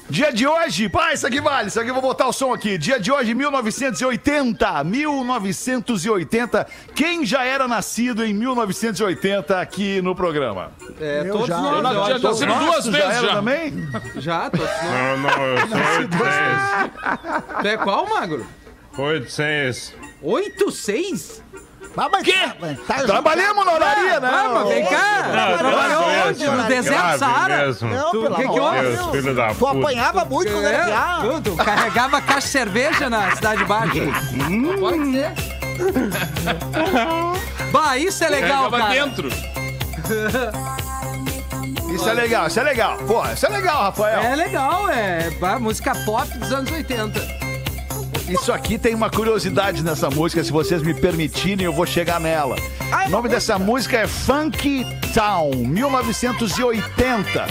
Dia 0.10 0.32
de 0.32 0.48
hoje, 0.48 0.88
pá, 0.88 1.14
isso 1.14 1.28
aqui 1.28 1.42
vale, 1.42 1.68
isso 1.68 1.78
aqui 1.80 1.90
eu 1.90 1.94
vou 1.94 2.02
botar 2.02 2.28
o 2.28 2.34
som 2.34 2.54
aqui. 2.54 2.78
Dia 2.78 2.98
de 2.98 3.12
hoje, 3.12 3.34
1980. 3.34 4.82
1980. 4.86 6.66
Quem 6.96 7.26
já 7.26 7.44
era 7.44 7.68
nascido 7.68 8.24
em 8.26 8.34
1980 8.34 9.60
aqui 9.60 10.02
no 10.02 10.16
programa? 10.16 10.72
É, 11.02 11.24
Eu 11.26 11.34
todos 11.34 11.48
já- 11.48 11.58
nós. 11.58 11.76
eu 11.76 11.82
já- 11.84 11.90
eu 11.90 11.94
já- 11.94 12.18
já- 12.18 12.30
Nascido 12.30 12.66
duas 12.66 12.86
vezes 12.88 13.18
era 13.18 13.28
já. 13.28 13.34
também? 13.34 13.74
Já, 14.16 14.50
todos 14.50 14.66
nós. 14.66 14.84
Não, 14.84 15.18
não, 15.18 15.46
eu 15.46 15.58
sou 15.68 15.78
800. 16.00 17.62
Tu 17.62 17.68
é 17.68 17.78
qual, 17.78 18.08
Magro? 18.10 18.46
800. 18.98 19.94
8, 20.22 20.72
6? 20.72 21.44
Ah, 22.00 22.10
mas 22.12 22.22
Quê? 22.24 22.34
tá- 22.88 22.94
tá- 22.96 23.04
Trabalhamos 23.06 23.66
na 23.66 23.72
olaria, 23.74 24.20
né? 24.20 24.30
Ah, 24.32 24.50
mas 24.54 24.68
vem 24.70 24.86
cá. 24.86 25.58
Trabalhou 25.58 26.04
onde? 26.28 26.46
No 26.48 26.64
deserto 26.64 27.18
Saara? 27.18 27.68
Não, 27.82 28.12
pelo 28.12 28.36
que 28.36 28.42
que 28.44 28.60
amor 28.60 28.76
de 28.76 28.82
Deus, 28.82 29.12
filho 29.12 29.36
da 29.36 29.54
Tu 29.56 29.68
apanhava 29.68 30.26
muito 30.26 30.52
quando 30.52 30.66
era 30.66 30.78
É, 30.78 30.86
criança. 30.86 31.42
tu, 31.44 31.56
carregava 31.56 32.22
caixa 32.22 32.42
de 32.42 32.48
cerveja 32.48 33.10
na 33.10 33.36
Cidade 33.36 33.66
Baixa. 33.66 34.04
Não 34.50 34.78
pode 34.78 35.12
ser. 35.12 35.32
Bah, 37.72 37.98
isso 37.98 38.24
é 38.24 38.30
legal, 38.30 38.70
Carregava 38.70 38.78
cara. 38.78 38.94
dentro. 39.06 39.30
Isso 41.90 42.08
é 42.10 42.14
legal, 42.14 42.48
isso 42.48 42.60
é 42.60 42.64
legal. 42.64 42.98
Pô, 43.08 43.24
isso 43.32 43.46
é 43.46 43.50
legal, 43.50 43.82
Rafael. 43.84 44.20
É 44.22 44.36
legal, 44.36 44.90
é 44.90 45.30
bah, 45.40 45.58
música 45.58 45.96
pop 46.06 46.28
dos 46.38 46.52
anos 46.52 46.70
80. 46.70 47.37
Isso 48.28 48.52
aqui 48.52 48.78
tem 48.78 48.94
uma 48.94 49.10
curiosidade 49.10 49.82
nessa 49.84 50.10
música, 50.10 50.44
se 50.44 50.52
vocês 50.52 50.82
me 50.82 50.94
permitirem, 50.94 51.66
eu 51.66 51.72
vou 51.74 51.86
chegar 51.86 52.20
nela. 52.20 52.56
O 53.06 53.10
nome 53.10 53.30
dessa 53.30 53.58
música 53.58 53.98
é 53.98 54.08
Funky 54.08 54.86
Town, 55.14 55.52
1980. 55.66 57.48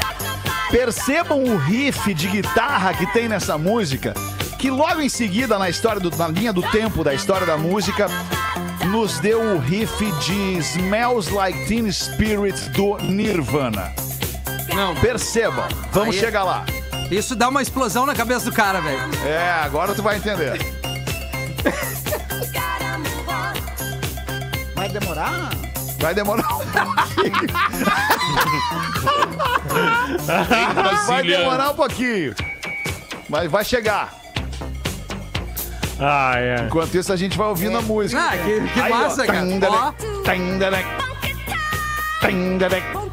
Percebam 0.70 1.42
o 1.44 1.56
riff 1.56 2.12
de 2.12 2.28
guitarra 2.28 2.92
que 2.92 3.06
tem 3.12 3.28
nessa 3.28 3.56
música, 3.56 4.12
que 4.58 4.70
logo 4.70 5.00
em 5.00 5.08
seguida, 5.08 5.58
na 5.58 5.70
história 5.70 6.00
do- 6.00 6.14
na 6.16 6.28
linha 6.28 6.52
do 6.52 6.62
tempo 6.62 7.02
da 7.02 7.14
história 7.14 7.46
da 7.46 7.56
música, 7.56 8.08
nos 8.90 9.18
deu 9.18 9.40
o 9.40 9.58
riff 9.58 10.04
de 10.20 10.58
Smells 10.58 11.32
Like 11.32 11.66
Teen 11.66 11.90
Spirit 11.90 12.68
do 12.70 12.98
Nirvana. 12.98 13.92
Não, 14.74 14.94
Percebam, 14.96 15.66
vamos 15.90 16.10
Aí 16.14 16.16
é- 16.18 16.20
chegar 16.24 16.44
lá. 16.44 16.66
Isso 17.10 17.34
dá 17.36 17.48
uma 17.48 17.62
explosão 17.62 18.04
na 18.06 18.14
cabeça 18.14 18.44
do 18.46 18.52
cara, 18.52 18.80
velho. 18.80 18.98
É, 19.24 19.50
agora 19.64 19.94
tu 19.94 20.02
vai 20.02 20.16
entender. 20.16 20.58
Vai 24.74 24.88
demorar? 24.88 25.50
Vai 26.00 26.14
demorar 26.14 26.56
um 26.56 26.66
pouquinho. 26.66 27.46
Vai 31.06 31.22
demorar 31.22 31.70
um 31.70 31.74
pouquinho. 31.74 32.34
Mas 33.28 33.50
vai 33.50 33.64
chegar. 33.64 34.14
Ah, 35.98 36.34
é. 36.36 36.66
Enquanto 36.66 36.94
isso, 36.94 37.12
a 37.12 37.16
gente 37.16 37.38
vai 37.38 37.48
ouvindo 37.48 37.78
a 37.78 37.82
música. 37.82 38.20
Ah, 38.22 38.36
que, 38.36 38.60
que 38.68 38.80
Aí, 38.80 38.92
ó. 38.92 38.96
massa, 38.96 39.26
cara. 39.26 39.38
Tandere, 39.40 39.72
Ó, 39.72 39.92
tandere, 40.22 40.86
tandere. 42.20 43.05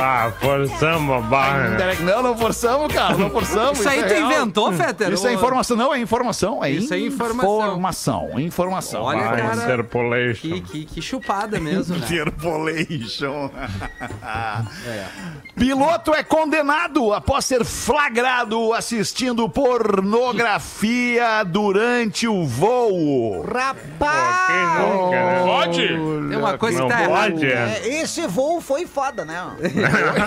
Ah, 0.00 0.32
forçamos 0.40 1.16
a 1.16 1.20
barra? 1.20 1.68
Não, 2.00 2.22
não 2.22 2.36
forçamos, 2.36 2.92
cara, 2.92 3.16
não 3.16 3.30
forçamos. 3.30 3.78
Isso 3.78 3.88
aí 3.88 4.00
é 4.00 4.02
tu 4.04 4.14
real. 4.14 4.32
inventou, 4.32 4.72
Fetter? 4.72 5.12
Isso 5.12 5.26
é 5.26 5.32
informação, 5.34 5.76
não, 5.76 5.94
é 5.94 5.98
informação. 6.00 6.64
É 6.64 6.70
Isso 6.70 6.94
é 6.94 6.98
informação. 6.98 7.66
Informação, 7.66 8.40
informação. 8.40 9.02
Olha, 9.02 9.26
Ah, 9.28 9.36
cara, 9.36 9.54
Interpolation. 9.56 10.48
que, 10.48 10.60
que, 10.62 10.84
que 10.86 11.02
chupada 11.02 11.60
mesmo, 11.60 11.96
né? 11.96 12.06
Interpolation. 12.10 13.50
Piloto 15.54 16.14
é 16.14 16.22
condenado 16.22 17.12
após 17.12 17.44
ser 17.44 17.64
flagrado 17.64 18.72
assistindo 18.72 19.48
pornografia 19.48 21.44
durante 21.44 22.26
o 22.26 22.44
voo. 22.46 23.42
Rapaz! 23.42 24.46
Quem 24.46 24.86
nunca, 24.86 25.10
né? 25.10 25.42
Pode? 25.44 25.88
Tem 26.28 26.36
uma 26.38 26.58
coisa 26.58 26.78
Não 26.80 26.88
que 26.88 26.94
tá 26.94 27.02
errada. 27.04 27.30
pode, 27.32 27.46
é. 27.46 27.80
É, 27.84 28.02
esse 28.02 28.26
voo 28.26 28.60
foi 28.60 28.86
foda, 28.86 29.24
né? 29.24 29.33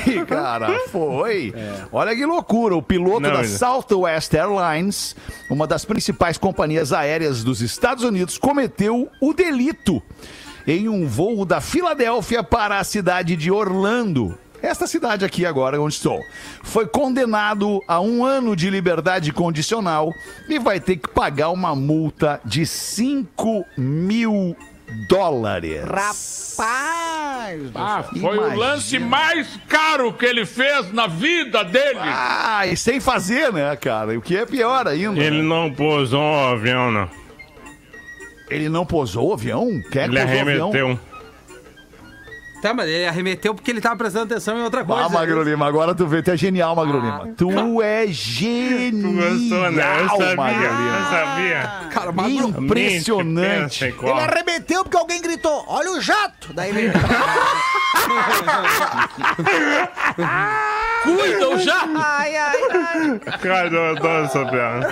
Foi, 0.04 0.26
cara, 0.26 0.80
foi. 0.90 1.54
Olha 1.92 2.16
que 2.16 2.26
loucura. 2.26 2.76
O 2.76 2.82
piloto 2.82 3.22
Não, 3.22 3.32
da 3.34 3.40
ele- 3.40 3.48
Southwest 3.48 4.34
Airlines, 4.34 5.16
uma 5.50 5.66
das 5.68 5.86
principais 5.86 6.38
companhias 6.38 6.92
aéreas 6.94 7.44
dos 7.44 7.62
Estados 7.62 8.04
Unidos, 8.04 8.38
cometeu 8.38 9.10
o 9.22 9.34
delito 9.34 10.02
em 10.66 10.90
um 10.90 11.08
voo 11.08 11.46
da 11.46 11.62
Filadélfia 11.62 12.44
para 12.44 12.80
a 12.80 12.84
cidade 12.84 13.36
de 13.36 13.50
Orlando. 13.52 14.38
Esta 14.62 14.88
cidade 14.88 15.24
aqui 15.24 15.46
agora 15.46 15.80
onde 15.80 15.94
estou. 15.94 16.20
Foi 16.64 16.88
condenado 16.88 17.80
a 17.88 18.02
um 18.02 18.26
ano 18.26 18.56
de 18.56 18.70
liberdade 18.72 19.32
condicional 19.32 20.12
e 20.50 20.58
vai 20.58 20.80
ter 20.80 20.98
que 20.98 21.08
pagar 21.08 21.52
uma 21.52 21.76
multa 21.76 22.42
de 22.44 22.66
5 22.66 23.64
dólares. 24.92 25.82
Rapaz! 25.84 27.60
Ah, 27.76 28.04
foi 28.04 28.20
Imagina. 28.36 28.48
o 28.48 28.58
lance 28.58 29.00
mais 29.00 29.60
caro 29.68 30.14
que 30.14 30.26
ele 30.26 30.46
fez 30.46 30.92
na 30.92 31.08
vida 31.08 31.64
dele. 31.64 32.00
Ah, 32.02 32.66
e 32.66 32.76
sem 32.76 33.00
fazer, 33.00 33.52
né, 33.54 33.76
cara? 33.76 34.18
O 34.18 34.22
que 34.22 34.36
é 34.38 34.46
pior 34.46 34.88
ainda. 34.88 35.22
Ele 35.22 35.42
não 35.42 35.72
pousou 35.72 36.22
o 36.22 36.48
avião, 36.54 36.92
não. 36.92 37.10
Ele 38.50 38.70
não 38.70 38.86
posou 38.86 39.30
o 39.30 39.34
avião? 39.34 39.68
Quer 39.92 40.06
Ele 40.06 40.20
posou 40.20 40.38
o 40.38 40.42
avião? 40.70 41.00
Tá, 42.68 42.74
mas 42.74 42.90
ele 42.90 43.06
arremeteu 43.06 43.56
porque 43.56 43.72
ele 43.72 43.80
tava 43.80 43.96
prestando 43.96 44.26
atenção 44.26 44.58
em 44.58 44.62
outra 44.62 44.84
coisa. 44.84 45.06
Ah, 45.06 45.10
Magro 45.10 45.42
Lima, 45.42 45.66
agora 45.66 45.96
tu 45.96 46.06
vê, 46.06 46.22
tu 46.22 46.32
é 46.32 46.38
genial, 46.38 46.76
Magro 46.76 47.00
Lima. 47.00 47.30
Tu 47.38 47.82
é 47.82 48.08
genial, 48.08 49.02
Tu 49.02 49.14
gostou, 49.14 49.72
né? 49.72 50.02
Eu 50.02 50.10
sabia, 50.10 50.36
Magro 50.36 50.64
eu 50.64 50.72
Lima. 50.76 51.10
sabia. 51.10 51.72
Cara, 51.92 52.12
Magro, 52.12 52.50
Impressionante. 52.64 53.86
Ele 53.86 54.12
arremeteu 54.12 54.84
porque 54.84 54.98
alguém 54.98 55.22
gritou: 55.22 55.64
Olha 55.68 55.92
o 55.92 56.02
jato! 56.02 56.52
Daí 56.54 56.70
ele. 56.72 56.92
Cuidam 61.16 61.60
já! 61.60 61.88
Ai, 61.96 62.36
ai, 62.36 62.58
ai. 62.72 63.20
Cara, 63.40 63.68
eu 63.70 63.86
adoro 63.92 64.26
essa 64.26 64.46
piada. 64.46 64.88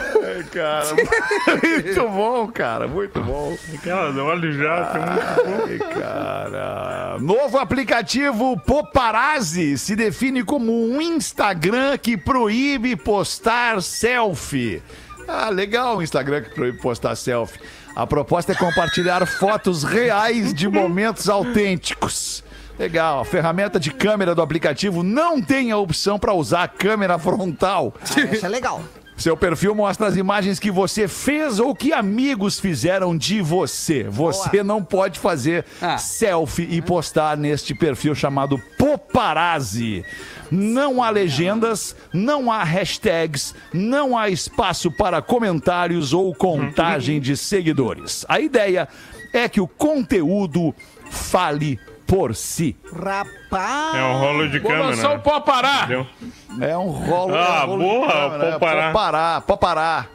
Cara, 0.52 0.86
muito 1.84 2.10
bom, 2.10 2.48
cara, 2.48 2.88
muito 2.88 3.22
bom. 3.22 3.58
Aquela 3.74 4.24
olha 4.24 4.52
já. 4.52 4.92
Ai, 4.94 5.78
cara. 5.94 7.18
Novo 7.20 7.58
aplicativo 7.58 8.58
Poparazzi 8.60 9.78
se 9.78 9.96
define 9.96 10.44
como 10.44 10.72
um 10.72 11.02
Instagram 11.02 11.98
que 11.98 12.16
proíbe 12.16 12.96
postar 12.96 13.82
selfie. 13.82 14.82
Ah, 15.28 15.50
legal 15.50 15.98
o 15.98 16.04
Instagram 16.04 16.44
que 16.44 16.52
proíbe 16.52 16.78
postar 16.80 17.16
selfie. 17.16 17.60
A 17.96 18.06
proposta 18.06 18.52
é 18.52 18.56
compartilhar 18.56 19.26
fotos 19.26 19.84
reais 19.84 20.54
de 20.54 20.68
momentos 20.68 21.30
autênticos. 21.30 22.44
Legal, 22.78 23.22
a 23.22 23.26
ferramenta 23.26 23.80
de 23.80 23.90
câmera 23.92 24.36
do 24.36 24.42
aplicativo 24.42 25.02
não 25.02 25.42
tem 25.42 25.72
a 25.72 25.78
opção 25.78 26.20
para 26.20 26.34
usar 26.34 26.64
a 26.64 26.68
câmera 26.68 27.18
frontal. 27.18 27.94
Isso 28.32 28.46
é 28.46 28.50
legal. 28.50 28.82
Seu 29.18 29.38
perfil 29.38 29.74
mostra 29.74 30.08
as 30.08 30.18
imagens 30.18 30.60
que 30.60 30.70
você 30.70 31.08
fez 31.08 31.58
ou 31.58 31.74
que 31.74 31.94
amigos 31.94 32.60
fizeram 32.60 33.18
de 33.18 33.42
você. 33.42 34.04
Você 34.10 34.62
não 34.62 34.84
pode 34.84 35.20
fazer 35.20 35.64
Ah. 35.82 35.98
selfie 35.98 36.68
e 36.70 36.82
postar 36.82 37.38
neste 37.38 37.74
perfil 37.74 38.14
chamado 38.14 38.62
Poparazzi. 38.78 40.04
Não 40.52 41.02
há 41.02 41.10
legendas, 41.10 41.96
não 42.14 42.52
há 42.52 42.62
hashtags, 42.62 43.56
não 43.74 44.18
há 44.18 44.28
espaço 44.30 44.92
para 44.92 45.22
comentários 45.22 46.12
ou 46.12 46.36
contagem 46.36 47.22
de 47.22 47.38
seguidores. 47.38 48.26
A 48.28 48.42
ideia 48.42 48.86
é 49.32 49.48
que 49.48 49.62
o 49.62 49.68
conteúdo 49.68 50.76
fale 51.10 51.80
por 52.06 52.36
si. 52.36 52.76
Rapaz! 52.92 53.96
É 53.96 54.04
um 54.04 54.20
rolo 54.20 54.50
de 54.50 54.60
Vou 54.60 54.72
câmera. 54.72 54.90
lançar 54.90 55.10
o 55.12 55.16
né? 55.16 55.22
pó 55.24 55.40
parar. 55.42 55.90
É 56.62 56.78
um 56.78 56.90
rolo. 56.90 57.36
Ah, 57.36 57.62
é 57.62 57.66
um 57.66 57.68
rolo 57.68 57.78
de 57.80 57.84
boa, 57.90 58.08
câmera, 58.08 58.38
pode 58.40 58.60
parar. 58.60 58.82
Pode 58.82 58.94
parar, 58.94 59.42
pode 59.42 59.60
parar. 59.60 60.10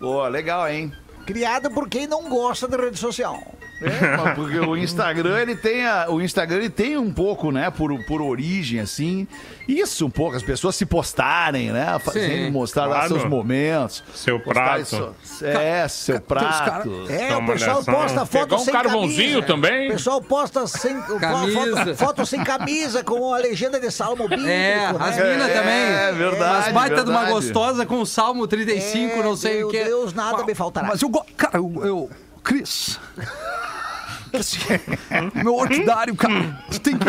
Boa, 0.00 0.28
legal, 0.28 0.68
hein? 0.68 0.92
Criado 1.26 1.70
por 1.70 1.88
quem 1.88 2.06
não 2.06 2.28
gosta 2.28 2.66
de 2.66 2.76
rede 2.76 2.98
social. 2.98 3.38
É, 3.80 4.16
mas 4.16 4.34
porque 4.34 4.58
o 4.58 4.76
Instagram, 4.76 5.38
ele 5.40 5.54
tem 5.54 5.86
a- 5.86 6.06
o 6.08 6.20
Instagram 6.20 6.56
ele 6.58 6.70
tem 6.70 6.96
um 6.96 7.12
pouco, 7.12 7.52
né, 7.52 7.70
por, 7.70 7.96
por 8.04 8.20
origem, 8.20 8.80
assim, 8.80 9.26
isso 9.68 10.04
um 10.06 10.10
pouco, 10.10 10.36
as 10.36 10.42
pessoas 10.42 10.74
se 10.74 10.84
postarem, 10.84 11.70
né, 11.70 11.98
fazendo, 12.04 12.52
mostrar 12.52 12.86
lá 12.86 12.96
claro. 12.96 13.08
seus 13.08 13.24
momentos. 13.24 14.02
Seu 14.14 14.40
prato. 14.40 15.14
so- 15.22 15.44
é, 15.46 15.86
seu 15.88 16.20
prato. 16.20 17.06
É, 17.08 17.28
Só 17.30 17.38
o 17.38 17.46
pessoal 17.46 17.84
posta 17.84 18.26
foto 18.26 18.48
Pegar 18.48 18.56
um 18.56 18.58
sem 18.64 18.72
carvãozinho 18.74 19.42
camisa. 19.42 19.46
também. 19.46 19.88
O 19.88 19.92
pessoal 19.92 20.22
posta 20.22 20.66
sem, 20.66 21.00
fo- 21.02 21.18
Camisa. 21.20 21.76
Foto, 21.76 21.96
foto 21.96 22.26
sem 22.26 22.42
camisa, 22.42 23.04
com 23.04 23.32
a 23.32 23.38
legenda 23.38 23.78
de 23.78 23.90
salmo 23.90 24.28
bíblico. 24.28 24.48
É, 24.48 24.92
né? 24.92 24.96
as 24.98 25.16
minas 25.16 25.48
É, 25.48 25.54
também. 25.54 26.18
verdade, 26.18 26.68
As 26.68 26.74
baita 26.74 27.04
de 27.04 27.10
uma 27.10 27.24
gostosa 27.26 27.86
com 27.86 28.00
o 28.00 28.06
Salmo 28.06 28.46
35, 28.48 29.20
É, 29.20 29.22
não 29.22 29.36
sei 29.36 29.58
meu 29.58 29.68
o 29.68 29.70
que. 29.70 29.84
Deus, 29.84 30.12
nada 30.12 30.44
me 30.44 30.54
faltará. 30.54 30.88
Mas 30.88 31.00
eu. 31.02 31.10
Cara, 31.36 31.58
eu. 31.58 31.72
eu 31.84 32.10
Cris. 32.42 32.98
Esse- 34.32 34.58
meu 35.34 35.54
orquidário, 35.54 36.14
cara. 36.14 36.62
Tu 36.70 36.80
tem 36.80 36.96
que. 36.96 37.04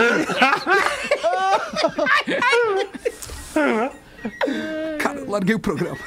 Cara, 5.00 5.20
eu 5.20 5.30
larguei 5.30 5.56
o 5.56 5.60
programa. 5.60 5.98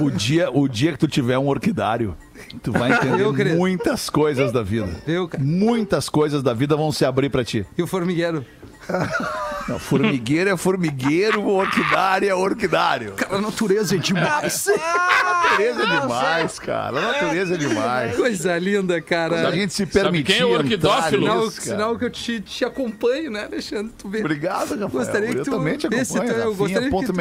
O 0.00 0.10
dia, 0.10 0.50
o 0.50 0.66
dia 0.68 0.92
que 0.92 0.98
tu 0.98 1.06
tiver 1.06 1.38
um 1.38 1.46
orquidário, 1.48 2.16
tu 2.62 2.72
vai 2.72 2.92
entender 2.92 3.22
Eu, 3.22 3.56
muitas 3.56 4.08
coisas 4.08 4.50
da 4.52 4.62
vida. 4.62 4.88
Viu, 5.06 5.28
cara? 5.28 5.42
Muitas 5.44 6.08
coisas 6.08 6.42
da 6.42 6.54
vida 6.54 6.76
vão 6.76 6.90
se 6.90 7.04
abrir 7.04 7.28
pra 7.28 7.44
ti. 7.44 7.66
E 7.76 7.82
o 7.82 7.86
formigueiro? 7.86 8.44
Não, 9.68 9.78
formigueiro 9.78 10.50
é 10.50 10.56
formigueiro, 10.56 11.46
orquidário 11.46 12.28
é 12.28 12.34
orquidário. 12.34 13.12
Cara, 13.12 13.36
a 13.36 13.40
natureza 13.40 13.94
é 13.94 13.98
demais. 13.98 14.66
A 14.70 15.56
natureza 15.56 15.82
é 15.82 16.00
demais, 16.00 16.58
cara. 16.58 16.98
A 16.98 17.12
natureza 17.12 17.54
é 17.54 17.56
demais. 17.56 18.16
Coisa 18.16 18.58
linda, 18.58 18.94
Se 18.94 18.98
a 18.98 19.02
cara. 19.02 19.52
gente 19.52 19.72
se 19.72 19.84
Sabe 19.86 19.92
permitir 19.92 20.32
quem 20.32 20.40
é 20.40 20.44
o 20.44 20.50
orquidófilo? 20.50 21.22
Sinal, 21.22 21.38
cara. 21.40 21.50
sinal 21.60 21.98
que 21.98 22.04
eu 22.04 22.10
te, 22.10 22.40
te 22.40 22.64
acompanho, 22.64 23.30
né, 23.30 23.44
Alexandre? 23.44 23.92
Tu 23.96 24.08
vê. 24.08 24.20
Obrigado, 24.20 24.70
Rafael. 24.70 24.88
Gostaria 24.88 25.28
que 25.30 25.38
eu 25.38 25.44
tu 25.44 25.50
também 25.50 25.76
te 25.76 25.86
acompanho. 25.86 26.04
tu- 26.06 26.32
eu 26.40 26.54
gostaria 26.54 26.74
Rafinha 26.74 26.80
que 26.82 26.90
ponto 26.90 27.06
tu-. 27.06 27.12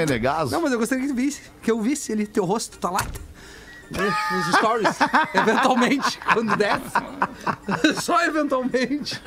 Não, 0.52 0.62
mas 0.62 0.72
eu 0.72 0.80
gostaria 0.80 1.04
que 1.04 1.10
tu 1.12 1.16
visse, 1.16 1.42
que 1.62 1.72
eu 1.72 1.82
visse 1.82 2.12
ele, 2.12 2.26
teu 2.26 2.46
rosto, 2.46 2.78
tá 2.78 2.90
lá. 2.90 3.06
Nos 3.92 4.56
stories, 4.56 5.00
eventualmente, 5.34 6.20
quando 6.34 6.56
desce. 6.56 8.02
Só 8.02 8.24
eventualmente. 8.24 9.20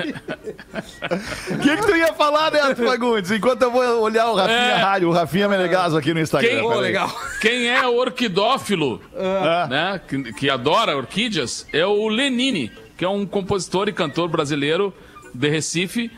O 1.50 1.58
que, 1.58 1.76
que 1.76 1.82
tu 1.86 1.96
ia 1.96 2.12
falar, 2.14 2.50
Neto 2.52 2.84
Fagundes? 2.84 3.30
Enquanto 3.30 3.62
eu 3.62 3.70
vou 3.70 3.82
olhar 4.02 4.30
o 4.30 4.34
Rafinha 4.36 4.56
É. 4.58 4.76
Rádio, 4.76 5.08
o 5.08 5.12
Rafinha 5.12 5.48
Menegaso 5.48 5.96
aqui 5.96 6.14
no 6.14 6.20
Instagram. 6.20 6.48
Quem- 6.48 6.62
peraí. 6.68 6.80
legal. 6.80 7.20
Quem 7.40 7.68
é 7.68 7.86
orquidófilo, 7.86 9.00
Ah. 9.16 9.66
né, 9.68 10.00
que, 10.06 10.32
que 10.32 10.48
adora 10.50 10.96
orquídeas, 10.96 11.66
é 11.72 11.84
o 11.84 12.08
Lenine, 12.08 12.70
que 12.96 13.04
é 13.04 13.08
um 13.08 13.26
compositor 13.26 13.88
e 13.88 13.92
cantor 13.92 14.28
brasileiro 14.28 14.94
de 15.34 15.48
Recife. 15.48 16.10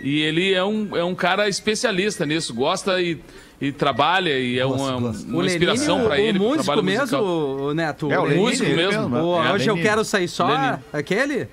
E 0.00 0.20
ele 0.22 0.52
é 0.52 0.64
um, 0.64 0.96
é 0.96 1.02
um 1.04 1.14
cara 1.14 1.48
especialista 1.48 2.24
nisso, 2.24 2.54
gosta 2.54 3.00
e, 3.00 3.18
e 3.60 3.72
trabalha, 3.72 4.30
e 4.38 4.58
é 4.58 4.64
uma, 4.64 4.96
uma 4.96 5.44
inspiração 5.46 6.02
o, 6.04 6.06
pra 6.06 6.20
ele. 6.20 6.38
o 6.38 6.42
músico 6.42 6.82
mesmo, 6.82 7.18
o 7.18 7.74
Neto? 7.74 8.10
É, 8.12 8.18
o 8.18 8.22
Lenine, 8.24 8.40
músico 8.42 8.70
mesmo. 8.70 9.08
né? 9.08 9.20
O- 9.20 9.42
É, 9.42 9.52
hoje 9.52 9.68
eu 9.68 9.76
quero 9.76 10.04
sair 10.04 10.28
só. 10.28 10.46
Lenine. 10.46 10.78
Aquele? 10.92 11.48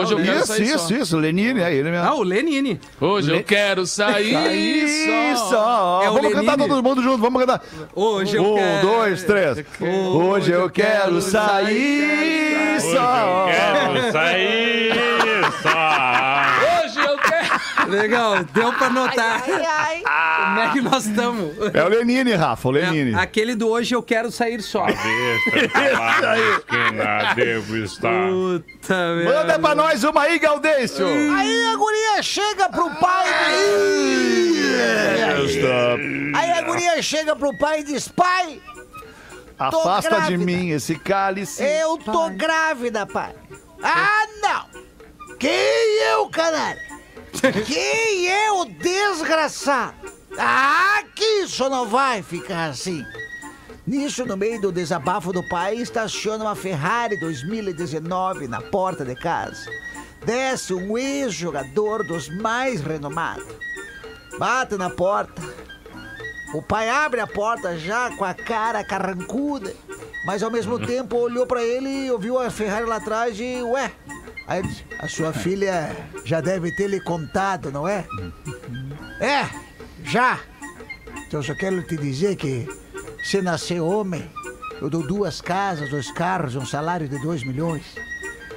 Hoje 0.00 0.12
eu 0.12 0.18
quero 0.22 0.36
Isso, 0.38 0.46
sair 0.46 0.62
isso, 0.64 0.78
só. 0.88 0.94
isso. 0.94 1.16
Lenine, 1.18 1.60
é 1.60 1.74
ele 1.74 1.90
mesmo. 1.90 2.06
Ah, 2.06 2.14
o 2.14 2.22
Lenine. 2.22 2.78
Hoje 3.00 3.32
eu 3.32 3.42
quero 3.42 3.84
sair 3.86 5.32
Isso! 5.32 5.48
só. 5.48 6.00
É 6.02 6.06
vamos 6.06 6.22
Lenine. 6.22 6.46
cantar 6.46 6.56
todo 6.68 6.82
mundo 6.82 7.02
junto, 7.02 7.18
vamos 7.18 7.40
cantar. 7.40 7.62
Hoje 7.94 8.36
eu 8.36 8.52
um, 8.52 8.54
quero... 8.54 8.86
dois, 8.86 9.24
três. 9.24 9.64
Hoje 10.14 10.52
eu 10.52 10.70
quero 10.70 11.20
sair 11.22 12.76
Hoje 12.76 12.80
só. 12.92 13.46
eu 13.48 13.52
quero 13.52 14.12
sair 14.12 14.92
só. 14.92 14.96
Hoje 14.96 14.98
eu 15.00 15.24
quero. 15.24 15.41
Legal, 17.92 18.42
deu 18.44 18.72
pra 18.72 18.88
notar 18.90 19.42
Ai, 19.46 19.64
ai. 19.64 20.02
como 20.46 20.60
é 20.60 20.72
que 20.72 20.80
nós 20.80 21.04
estamos. 21.06 21.52
É 21.74 21.84
o 21.84 21.88
Lenine, 21.88 22.34
Rafa, 22.34 22.68
o 22.68 22.70
Lenine. 22.70 23.14
aquele 23.14 23.54
do 23.54 23.68
hoje 23.68 23.94
eu 23.94 24.02
quero 24.02 24.30
sair 24.32 24.62
só. 24.62 24.86
Esquina, 24.88 25.74
devo 27.34 27.76
estar. 27.78 28.28
Puta 28.28 28.94
Manda 29.24 29.44
merda. 29.44 29.58
pra 29.58 29.74
nós 29.74 30.04
uma 30.04 30.22
aí, 30.22 30.38
Gaudêncio. 30.38 31.06
Aí 31.06 31.64
a 31.66 31.76
guria 31.76 32.22
chega 32.22 32.68
pro 32.68 32.90
pai. 32.96 33.26
Aí 36.34 36.50
a 36.52 36.62
guria 36.62 37.02
chega 37.02 37.36
pro 37.36 37.56
pai 37.58 37.80
e 37.80 37.84
diz: 37.84 38.08
Pai, 38.08 38.60
Afasta 39.58 40.20
de 40.22 40.36
mim 40.38 40.70
esse 40.70 40.94
cálice. 40.96 41.62
eu 41.62 41.98
tô 41.98 42.30
grávida, 42.30 43.06
pai. 43.06 43.34
Ah, 43.82 44.26
não! 44.40 44.66
Quem 45.38 45.50
eu, 46.12 46.28
canalha? 46.28 46.80
Quem 47.66 48.26
eu, 48.26 48.64
desgraçado? 48.64 49.94
Ah, 50.38 51.02
que 51.14 51.24
isso 51.42 51.68
não 51.68 51.88
vai 51.88 52.22
ficar 52.22 52.70
assim. 52.70 53.04
Nisso, 53.86 54.24
no 54.24 54.36
meio 54.36 54.60
do 54.60 54.70
desabafo 54.70 55.32
do 55.32 55.42
pai, 55.48 55.76
estaciona 55.76 56.44
uma 56.44 56.54
Ferrari 56.54 57.18
2019 57.18 58.46
na 58.46 58.60
porta 58.60 59.04
de 59.04 59.14
casa. 59.16 59.68
Desce 60.24 60.72
um 60.72 60.96
ex-jogador 60.96 62.06
dos 62.06 62.28
mais 62.28 62.80
renomados. 62.80 63.44
Bate 64.38 64.76
na 64.76 64.88
porta. 64.88 65.42
O 66.54 66.62
pai 66.62 66.88
abre 66.88 67.20
a 67.20 67.26
porta 67.26 67.76
já 67.76 68.10
com 68.16 68.24
a 68.24 68.34
cara 68.34 68.84
carrancuda, 68.84 69.74
mas 70.24 70.42
ao 70.42 70.50
mesmo 70.50 70.78
tempo 70.86 71.16
olhou 71.16 71.46
pra 71.46 71.62
ele 71.62 72.06
e 72.06 72.10
ouviu 72.10 72.38
a 72.38 72.50
Ferrari 72.50 72.84
lá 72.86 72.96
atrás 72.96 73.38
e, 73.40 73.62
ué, 73.62 73.90
aí 74.46 74.62
disse, 74.62 74.84
a 74.98 75.08
sua 75.08 75.32
filha 75.32 75.94
já 76.24 76.40
deve 76.40 76.74
ter 76.74 76.88
lhe 76.88 77.00
contado, 77.00 77.70
não 77.70 77.86
é? 77.86 78.06
É, 79.20 79.48
já. 80.04 80.40
Então 81.26 81.40
eu 81.40 81.44
só 81.44 81.54
quero 81.54 81.82
te 81.82 81.96
dizer 81.96 82.36
que 82.36 82.68
se 83.24 83.40
nascer 83.40 83.80
homem, 83.80 84.28
eu 84.80 84.90
dou 84.90 85.06
duas 85.06 85.40
casas, 85.40 85.90
dois 85.90 86.10
carros 86.10 86.54
e 86.54 86.58
um 86.58 86.66
salário 86.66 87.08
de 87.08 87.18
dois 87.20 87.44
milhões. 87.44 87.84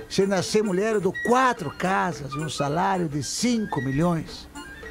Se 0.09 0.25
nascer 0.25 0.63
mulher, 0.63 0.95
eu 0.95 1.01
dou 1.01 1.13
quatro 1.27 1.69
casas 1.71 2.33
e 2.33 2.37
um 2.37 2.49
salário 2.49 3.07
de 3.07 3.21
cinco 3.23 3.81
milhões. 3.81 4.47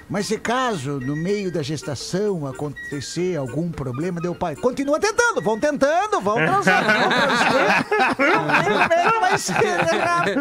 Mas 0.08 0.26
se 0.26 0.38
caso, 0.38 1.00
no 1.00 1.16
meio 1.16 1.50
da 1.50 1.62
gestação, 1.62 2.46
acontecer 2.46 3.36
algum 3.36 3.70
problema, 3.70 4.20
deu 4.20 4.34
pai, 4.34 4.54
continua 4.54 5.00
tentando, 5.00 5.40
vão 5.40 5.58
tentando, 5.58 6.20
vão 6.20 6.34
transando, 6.36 6.86
transando. 6.86 8.94
É 8.94 9.10
que 9.10 9.18
vai 9.20 9.38
ser, 9.38 9.52
rapaz? 9.54 10.38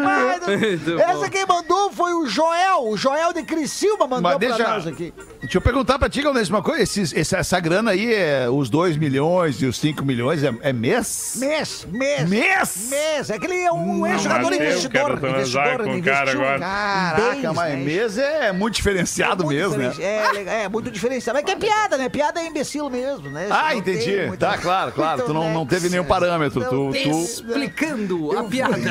Essa 1.08 1.30
quem 1.30 1.46
mandou 1.46 1.90
foi 1.92 2.12
o 2.12 2.26
Joel, 2.26 2.84
o 2.88 2.96
Joel 2.96 3.32
de 3.32 3.42
Criciúma 3.42 4.06
mandou 4.06 4.22
Mas 4.22 4.38
pra 4.38 4.48
deixa, 4.56 4.70
nós 4.70 4.86
aqui. 4.86 5.14
deixa 5.40 5.58
eu 5.58 5.62
perguntar 5.62 5.98
pra 5.98 6.08
ti, 6.08 6.22
Gaudêncio, 6.22 6.54
uma 6.54 6.62
coisa. 6.62 6.82
Esses- 6.82 7.14
essa, 7.14 7.38
essa 7.38 7.60
grana 7.60 7.92
aí, 7.92 8.12
é 8.14 8.48
os 8.50 8.68
2 8.68 8.96
milhões 8.96 9.60
e 9.62 9.66
os 9.66 9.78
5 9.78 10.04
milhões, 10.04 10.42
é, 10.44 10.52
é 10.62 10.72
mês? 10.72 11.34
Mês, 11.36 11.86
mês. 11.90 12.28
Mês? 12.28 12.88
Mês. 12.90 13.30
Aquele 13.30 13.60
é 13.62 13.72
um 13.72 14.06
ex-jogador 14.06 14.52
investidor. 14.52 14.90
quero 14.92 15.20
transar 15.20 15.66
investidor, 15.68 15.86
com 15.86 15.92
ele 15.92 16.00
o 16.00 16.04
cara 16.04 16.22
investiu 16.22 16.40
agora. 16.42 16.58
Caraca, 16.60 17.52
mas 17.52 17.78
mês 17.78 18.18
é 18.18 18.52
muito 18.52 18.74
diferenciado 18.74 19.44
muito 19.44 19.53
mesmo, 19.54 19.76
né? 19.76 19.92
É, 19.98 20.62
é, 20.64 20.68
muito 20.68 20.90
diferenciado. 20.90 21.36
Mas 21.38 21.44
que 21.44 21.52
é 21.52 21.56
piada, 21.56 21.96
né? 21.96 22.08
Piada 22.08 22.40
é 22.40 22.46
imbecil 22.46 22.88
mesmo, 22.90 23.30
né? 23.30 23.46
Ah, 23.50 23.74
Não 23.74 23.82
tem 23.82 23.94
entendi. 23.96 24.26
muita- 24.26 24.46
Tá, 24.46 24.58
claro, 24.58 24.92
claro. 24.92 25.22
Tu 25.24 25.32
não, 25.34 25.52
não 25.52 25.66
teve 25.66 25.88
nenhum 25.88 26.02
Não 26.02 26.08
parâmetro. 26.08 26.62
Tu, 26.64 26.90
tem- 26.92 27.10
tu... 27.10 27.20
Explicando 27.22 28.38
a 28.38 28.44
piada. 28.44 28.74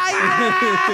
Ai, 0.00 0.14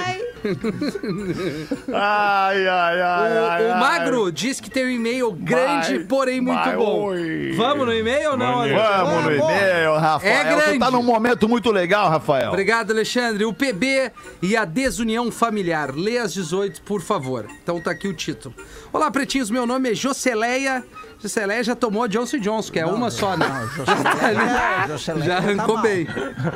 ai. 0.05 0.24
Ai, 1.93 2.67
ai, 2.67 3.01
ai, 3.01 3.31
O, 3.39 3.45
ai, 3.45 3.65
o 3.67 3.73
ai. 3.73 3.79
Magro 3.79 4.31
diz 4.31 4.59
que 4.59 4.69
tem 4.69 4.85
um 4.85 4.89
e-mail 4.89 5.31
grande, 5.31 5.97
Vai, 5.97 6.05
porém 6.05 6.41
muito 6.41 6.63
vai, 6.63 6.75
bom. 6.75 7.03
oi. 7.05 7.53
Vamos 7.55 7.85
no 7.85 7.93
e-mail 7.93 8.31
ou 8.31 8.37
não? 8.37 8.59
Vamos? 8.59 8.71
Vamos 8.71 9.13
no 9.25 9.37
Vamos. 9.37 9.53
e-mail, 9.55 9.95
Rafael. 9.95 10.33
É 10.33 10.43
grande. 10.55 10.79
tá 10.79 10.91
num 10.91 11.03
momento 11.03 11.47
muito 11.49 11.71
legal, 11.71 12.09
Rafael. 12.09 12.49
Obrigado, 12.49 12.91
Alexandre. 12.91 13.45
O 13.45 13.53
PB 13.53 14.11
e 14.41 14.55
a 14.55 14.65
desunião 14.65 15.31
familiar. 15.31 15.93
Lê 15.95 16.17
às 16.17 16.33
18, 16.33 16.81
por 16.83 17.01
favor. 17.01 17.45
Então 17.63 17.79
tá 17.79 17.91
aqui 17.91 18.07
o 18.07 18.13
título. 18.13 18.53
Olá, 18.93 19.09
pretinhos. 19.11 19.49
Meu 19.49 19.65
nome 19.65 19.91
é 19.91 19.95
Joceleia. 19.95 20.83
Joceleia 21.21 21.63
já 21.63 21.75
tomou 21.75 22.07
Johnson 22.07 22.37
Johnson, 22.37 22.71
que 22.71 22.79
é 22.79 22.85
uma 22.85 23.09
só, 23.09 23.35
né? 23.35 23.45
Joceleia, 23.75 24.87
Joceleia 24.89 25.25
Já 25.25 25.31
tá 25.41 25.47
arrancou 25.47 25.73
mal. 25.75 25.83
bem. 25.83 26.07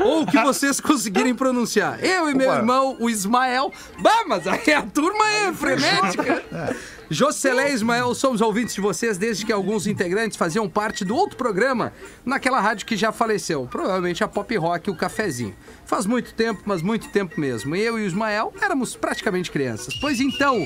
Ou 0.03 0.21
o 0.23 0.25
que 0.27 0.37
vocês 0.39 0.79
conseguirem 0.79 1.33
pronunciar. 1.33 2.03
Eu 2.03 2.29
e 2.29 2.35
meu 2.35 2.49
Opa. 2.49 2.57
irmão, 2.59 2.97
o 2.99 3.09
Ismael. 3.09 3.71
Bah, 3.99 4.23
mas 4.27 4.45
aí 4.47 4.73
a 4.73 4.81
turma 4.83 5.27
é 5.29 5.53
frenética. 5.53 6.23
Joceleia 6.23 6.98
e 7.11 7.73
Ismael, 7.73 8.13
somos 8.13 8.39
ouvintes 8.39 8.75
de 8.75 8.81
vocês 8.81 9.17
desde 9.17 9.43
que 9.43 9.51
alguns 9.51 9.87
integrantes 9.87 10.37
faziam 10.37 10.69
parte 10.69 11.03
do 11.03 11.15
outro 11.15 11.35
programa, 11.35 11.91
naquela 12.23 12.61
rádio 12.61 12.85
que 12.85 12.95
já 12.95 13.11
faleceu, 13.11 13.67
provavelmente 13.69 14.23
a 14.23 14.27
Pop 14.27 14.55
Rock 14.55 14.89
e 14.89 14.93
o 14.93 14.95
Cafezinho. 14.95 15.55
Faz 15.87 16.05
muito 16.05 16.35
tempo, 16.35 16.61
mas 16.65 16.83
muito 16.83 17.09
tempo 17.09 17.41
mesmo. 17.41 17.75
Eu 17.75 17.97
e 17.97 18.03
o 18.03 18.05
Ismael 18.05 18.53
éramos 18.61 18.95
praticamente 18.95 19.49
crianças. 19.49 19.95
Pois 19.95 20.19
então, 20.19 20.63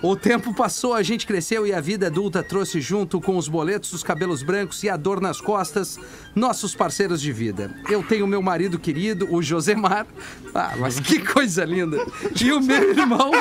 o 0.00 0.14
tempo 0.14 0.54
passou, 0.54 0.94
a 0.94 1.02
gente 1.02 1.26
cresceu 1.26 1.66
e 1.66 1.74
a 1.74 1.80
vida 1.80 2.06
adulta 2.06 2.44
trouxe 2.44 2.80
junto 2.80 3.20
com 3.20 3.36
os 3.36 3.48
boletos, 3.48 3.92
os 3.92 4.04
cabelos 4.04 4.44
brancos 4.44 4.84
e 4.84 4.88
a 4.88 4.96
dor 4.96 5.20
nas 5.20 5.40
costas, 5.40 5.98
nossos 6.32 6.76
parceiros 6.76 7.20
de 7.20 7.32
vida. 7.32 7.74
Eu 7.90 8.04
tenho 8.04 8.24
meu 8.24 8.40
marido 8.40 8.78
querido, 8.78 9.26
o 9.34 9.42
Josemar. 9.42 10.06
Ah, 10.54 10.74
mas 10.78 11.00
que 11.00 11.18
coisa 11.18 11.64
linda! 11.64 11.98
E 12.40 12.52
o 12.52 12.60
meu 12.60 12.90
irmão 12.90 13.32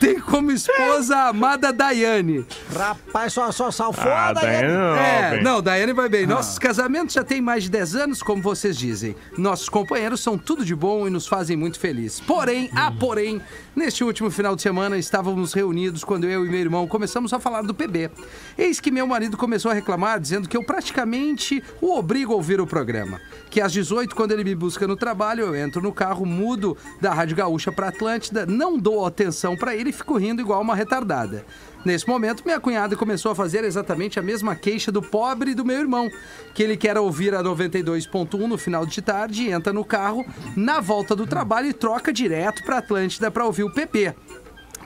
tem 0.00 0.20
como 0.20 0.50
esposa 0.50 1.16
a 1.16 1.28
amada 1.28 1.72
Daiane. 1.72 2.44
Rapaz, 2.74 3.32
só, 3.32 3.50
só 3.52 3.70
salvou 3.70 4.04
Ah, 4.12 4.28
a 4.28 4.32
Daiane. 4.32 4.72
não, 4.72 4.96
É, 4.96 5.30
bem. 5.30 5.42
não, 5.42 5.62
Daiane 5.62 5.92
vai 5.92 6.08
bem. 6.08 6.26
Nossos 6.26 6.58
casamentos 6.58 7.14
já 7.14 7.24
têm 7.24 7.40
mais 7.40 7.64
de 7.64 7.70
10 7.70 7.94
anos, 7.96 8.22
como 8.22 8.42
vocês 8.42 8.76
dizem. 8.76 9.14
Nossos 9.36 9.68
companheiros 9.68 10.20
são 10.20 10.36
tudo 10.38 10.64
de 10.64 10.74
bom 10.74 11.06
e 11.06 11.10
nos 11.10 11.26
fazem 11.26 11.56
muito 11.56 11.78
felizes. 11.78 12.20
Porém, 12.20 12.70
ah, 12.74 12.92
porém, 12.98 13.40
neste 13.74 14.04
último 14.04 14.30
final 14.30 14.54
de 14.56 14.62
semana 14.62 14.96
estávamos 14.98 15.52
reunidos 15.52 16.04
quando 16.04 16.24
eu 16.24 16.44
e 16.44 16.48
meu 16.48 16.60
irmão 16.60 16.86
começamos 16.86 17.32
a 17.32 17.38
falar 17.40 17.62
do 17.62 17.74
PB. 17.74 18.10
Eis 18.58 18.80
que 18.80 18.90
meu 18.90 19.06
marido 19.06 19.36
começou 19.36 19.70
a 19.70 19.74
reclamar, 19.74 20.20
dizendo 20.20 20.48
que 20.48 20.56
eu 20.56 20.62
praticamente 20.64 21.62
o 21.80 21.96
obrigo 21.96 22.32
a 22.32 22.36
ouvir 22.36 22.60
o 22.60 22.66
programa. 22.66 23.20
Que 23.50 23.60
às 23.60 23.72
18, 23.72 24.14
quando 24.14 24.32
ele 24.32 24.44
me 24.44 24.54
busca 24.54 24.86
no 24.86 24.96
trabalho, 24.96 25.44
eu 25.46 25.56
entro 25.56 25.80
no 25.82 25.92
carro, 25.92 26.24
mudo 26.26 26.76
da 27.00 27.12
Rádio 27.12 27.36
Gaúcha 27.36 27.70
para 27.72 27.88
Atlântida, 27.88 28.44
não 28.46 28.78
dou 28.78 29.06
atenção 29.06 29.56
para 29.56 29.74
ele 29.74 29.85
e 29.88 29.92
fico 29.92 30.16
rindo 30.16 30.42
igual 30.42 30.60
uma 30.60 30.74
retardada. 30.74 31.44
Nesse 31.84 32.08
momento, 32.08 32.42
minha 32.44 32.58
cunhada 32.58 32.96
começou 32.96 33.30
a 33.30 33.34
fazer 33.34 33.62
exatamente 33.62 34.18
a 34.18 34.22
mesma 34.22 34.56
queixa 34.56 34.90
do 34.90 35.00
pobre 35.00 35.54
do 35.54 35.64
meu 35.64 35.78
irmão, 35.78 36.10
que 36.52 36.62
ele 36.62 36.76
quer 36.76 36.98
ouvir 36.98 37.32
a 37.34 37.42
92.1 37.42 38.46
no 38.46 38.58
final 38.58 38.84
de 38.84 39.00
tarde, 39.00 39.48
entra 39.50 39.72
no 39.72 39.84
carro, 39.84 40.26
na 40.56 40.80
volta 40.80 41.14
do 41.14 41.26
trabalho 41.26 41.68
e 41.68 41.72
troca 41.72 42.12
direto 42.12 42.64
para 42.64 42.78
Atlântida 42.78 43.30
para 43.30 43.44
ouvir 43.44 43.62
o 43.62 43.72
PP. 43.72 44.14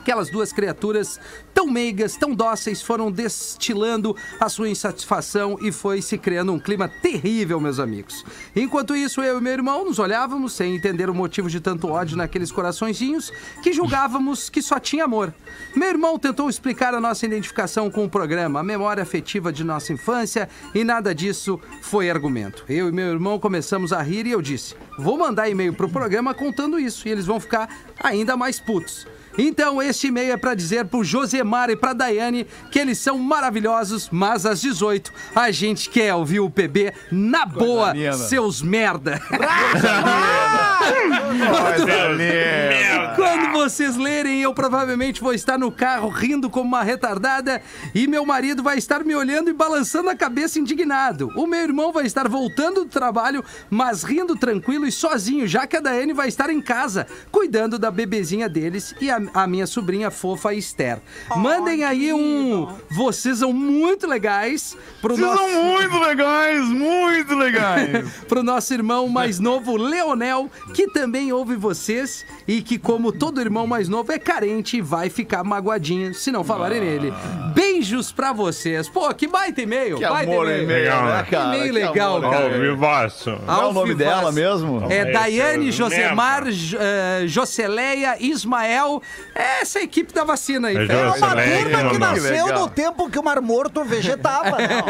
Aquelas 0.01 0.31
duas 0.31 0.51
criaturas 0.51 1.19
tão 1.53 1.67
meigas, 1.67 2.15
tão 2.15 2.33
dóceis, 2.33 2.81
foram 2.81 3.11
destilando 3.11 4.15
a 4.39 4.49
sua 4.49 4.67
insatisfação 4.67 5.59
e 5.61 5.71
foi 5.71 6.01
se 6.01 6.17
criando 6.17 6.51
um 6.51 6.59
clima 6.59 6.87
terrível, 6.87 7.59
meus 7.59 7.79
amigos. 7.79 8.25
Enquanto 8.55 8.95
isso, 8.95 9.21
eu 9.21 9.37
e 9.37 9.41
meu 9.41 9.53
irmão 9.53 9.85
nos 9.85 9.99
olhávamos 9.99 10.53
sem 10.53 10.75
entender 10.75 11.07
o 11.07 11.13
motivo 11.13 11.47
de 11.51 11.59
tanto 11.59 11.87
ódio 11.87 12.17
naqueles 12.17 12.51
coraçõezinhos 12.51 13.31
que 13.61 13.71
julgávamos 13.71 14.49
que 14.49 14.59
só 14.59 14.79
tinha 14.79 15.05
amor. 15.05 15.31
Meu 15.75 15.89
irmão 15.89 16.17
tentou 16.17 16.49
explicar 16.49 16.95
a 16.95 16.99
nossa 16.99 17.27
identificação 17.27 17.91
com 17.91 18.03
o 18.03 18.09
programa, 18.09 18.61
a 18.61 18.63
memória 18.63 19.03
afetiva 19.03 19.53
de 19.53 19.63
nossa 19.63 19.93
infância 19.93 20.49
e 20.73 20.83
nada 20.83 21.13
disso 21.13 21.59
foi 21.79 22.09
argumento. 22.09 22.65
Eu 22.67 22.89
e 22.89 22.91
meu 22.91 23.11
irmão 23.11 23.37
começamos 23.37 23.93
a 23.93 24.01
rir 24.01 24.25
e 24.25 24.31
eu 24.31 24.41
disse: 24.41 24.75
Vou 24.97 25.15
mandar 25.15 25.47
e-mail 25.47 25.75
pro 25.75 25.87
programa 25.87 26.33
contando 26.33 26.79
isso 26.79 27.07
e 27.07 27.11
eles 27.11 27.27
vão 27.27 27.39
ficar 27.39 27.69
ainda 28.01 28.35
mais 28.35 28.59
putos. 28.59 29.05
Então, 29.37 29.81
este 29.81 30.07
e-mail 30.07 30.33
é 30.33 30.37
pra 30.37 30.53
dizer 30.53 30.85
pro 30.85 31.03
Josemar 31.03 31.69
e 31.69 31.75
pra 31.75 31.93
Daiane 31.93 32.45
que 32.69 32.79
eles 32.79 32.97
são 32.97 33.17
maravilhosos, 33.17 34.09
mas 34.11 34.45
às 34.45 34.61
18 34.61 35.11
a 35.35 35.51
gente 35.51 35.89
quer 35.89 36.13
ouvir 36.13 36.39
o 36.39 36.49
PB 36.49 36.93
na 37.11 37.45
boa, 37.45 37.93
linda. 37.93 38.13
seus 38.13 38.61
merda. 38.61 39.21
Coisa 40.81 42.07
linda. 42.09 43.13
Quando 43.15 43.51
vocês 43.51 43.95
lerem, 43.97 44.41
eu 44.41 44.53
provavelmente 44.53 45.21
vou 45.21 45.33
estar 45.33 45.57
no 45.57 45.71
carro 45.71 46.09
rindo 46.09 46.49
como 46.49 46.67
uma 46.67 46.83
retardada 46.83 47.61
e 47.93 48.07
meu 48.07 48.25
marido 48.25 48.63
vai 48.63 48.77
estar 48.77 49.03
me 49.03 49.15
olhando 49.15 49.49
e 49.49 49.53
balançando 49.53 50.09
a 50.09 50.15
cabeça 50.15 50.59
indignado. 50.59 51.29
O 51.35 51.45
meu 51.45 51.59
irmão 51.61 51.91
vai 51.91 52.05
estar 52.05 52.27
voltando 52.27 52.83
do 52.83 52.89
trabalho, 52.89 53.43
mas 53.69 54.03
rindo 54.03 54.35
tranquilo 54.35 54.85
e 54.85 54.91
sozinho, 54.91 55.47
já 55.47 55.67
que 55.67 55.77
a 55.77 55.79
Daiane 55.81 56.13
vai 56.13 56.27
estar 56.27 56.49
em 56.49 56.61
casa, 56.61 57.05
cuidando 57.31 57.77
da 57.77 57.91
bebezinha 57.91 58.47
deles 58.49 58.95
e 58.99 59.09
a, 59.09 59.20
a 59.33 59.47
minha 59.47 59.67
sobrinha 59.67 60.09
fofa 60.11 60.53
Esther. 60.53 60.99
Mandem 61.35 61.83
aí 61.83 62.13
um. 62.13 62.67
Vocês 62.89 63.39
são 63.39 63.53
muito 63.53 64.07
legais 64.07 64.77
pro 65.01 65.15
Vocês 65.15 65.27
nosso 65.27 65.43
são 65.43 65.63
muito 65.63 65.99
legais, 65.99 66.65
muito 66.67 67.35
legais. 67.35 68.11
pro 68.27 68.43
nosso 68.43 68.73
irmão 68.73 69.07
mais 69.07 69.39
novo, 69.39 69.75
Leonel, 69.75 70.49
que 70.73 70.87
também 70.87 71.31
ouve 71.31 71.55
vocês 71.55 72.25
e 72.47 72.61
que, 72.61 72.77
como 72.77 73.11
todo 73.11 73.41
irmão 73.41 73.67
mais 73.67 73.87
novo, 73.87 74.11
é 74.11 74.19
carente 74.19 74.77
e 74.77 74.81
vai 74.81 75.09
ficar 75.09 75.43
magoadinho 75.43 76.13
se 76.13 76.31
não 76.31 76.43
falarem 76.43 76.81
nele. 76.81 77.13
Beijos 77.81 78.11
pra 78.11 78.31
vocês. 78.31 78.87
Pô, 78.87 79.11
que 79.11 79.25
baita 79.27 79.59
e-mail. 79.59 79.97
Que 79.97 80.07
baita 80.07 80.31
amor, 80.31 80.45
e-mail. 80.45 80.63
e-mail, 80.65 80.83
Legal, 80.83 81.05
né, 81.05 81.13
né? 81.17 81.27
cara? 81.31 81.45
E-mail 81.57 81.63
Que 81.65 81.71
legal, 81.71 82.17
amor, 82.17 82.31
cara. 82.31 82.45
Ao 82.45 82.51
vivaço. 82.51 83.37
Qual 83.43 83.61
é 83.61 83.65
o 83.65 83.73
nome 83.73 83.95
dela 83.95 84.31
mesmo? 84.31 84.85
É 84.87 85.11
Daiane, 85.11 85.71
Josemar, 85.71 86.45
J- 86.51 86.77
eh, 86.79 87.23
Joceleia, 87.25 88.17
Ismael. 88.19 89.01
É 89.33 89.61
essa 89.61 89.79
equipe 89.79 90.13
da 90.13 90.23
vacina 90.23 90.67
aí. 90.67 90.77
É. 90.77 90.79
É 90.91 90.95
uma 90.95 91.17
Joceleia, 91.17 91.63
turma 91.63 91.89
que 91.89 91.97
nasceu 91.97 92.45
legal. 92.45 92.59
no 92.59 92.69
tempo 92.69 93.09
que 93.09 93.17
o 93.17 93.23
Mar 93.23 93.41
Morto 93.41 93.83
vegetava, 93.83 94.57
não. 94.61 94.85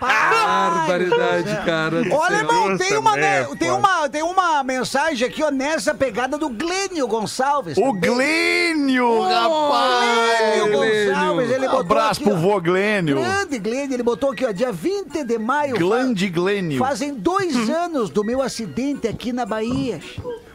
Barbaridade, 0.00 1.56
cara. 1.64 2.02
Olha, 2.12 2.34
irmão, 2.36 2.76
tem 2.76 2.96
uma, 2.96 3.16
né, 3.16 3.46
tem, 3.58 3.70
uma, 3.70 4.08
tem 4.08 4.22
uma 4.22 4.64
mensagem 4.64 5.28
aqui, 5.28 5.40
ó, 5.42 5.50
nessa 5.52 5.94
pegada 5.94 6.36
do 6.36 6.48
Glênio 6.48 7.06
Gonçalves. 7.06 7.76
O 7.78 7.92
também. 7.92 8.10
Glênio, 8.10 9.06
Glênio 9.06 9.28
rapaz! 9.28 10.79
Gonçalves, 10.80 11.50
ele 11.50 11.66
Um 11.66 11.70
botou 11.70 11.80
abraço 11.80 12.20
aqui, 12.20 12.30
pro 12.30 12.38
vô 12.38 12.60
Glênio. 12.60 13.16
Grande 13.16 13.58
Glênio, 13.58 13.94
ele 13.94 14.02
botou 14.02 14.30
aqui, 14.32 14.44
ó, 14.44 14.52
dia 14.52 14.72
20 14.72 15.24
de 15.24 15.38
maio. 15.38 15.72
fa- 15.76 15.78
Grande 15.78 16.28
Glênio. 16.28 16.78
Fazem 16.78 17.14
dois 17.14 17.68
anos 17.68 18.10
do 18.10 18.24
meu 18.24 18.42
acidente 18.42 19.06
aqui 19.08 19.32
na 19.32 19.44
Bahia. 19.46 20.00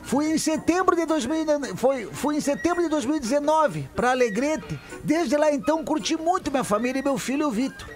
Fui 0.04 0.28
em 0.32 0.38
setembro 0.38 0.96
de 0.96 1.06
2000, 1.06 1.76
foi, 1.76 2.06
fui 2.12 2.36
em 2.36 2.42
setembro 2.42 2.84
de 2.84 2.90
2019 2.90 3.90
para 3.96 4.12
Alegrete. 4.12 4.80
Desde 5.04 5.36
lá 5.36 5.52
então 5.52 5.84
curti 5.84 6.16
muito 6.16 6.52
minha 6.52 6.64
família 6.64 7.00
e 7.00 7.04
meu 7.04 7.18
filho 7.18 7.50
Vitor. 7.50 7.88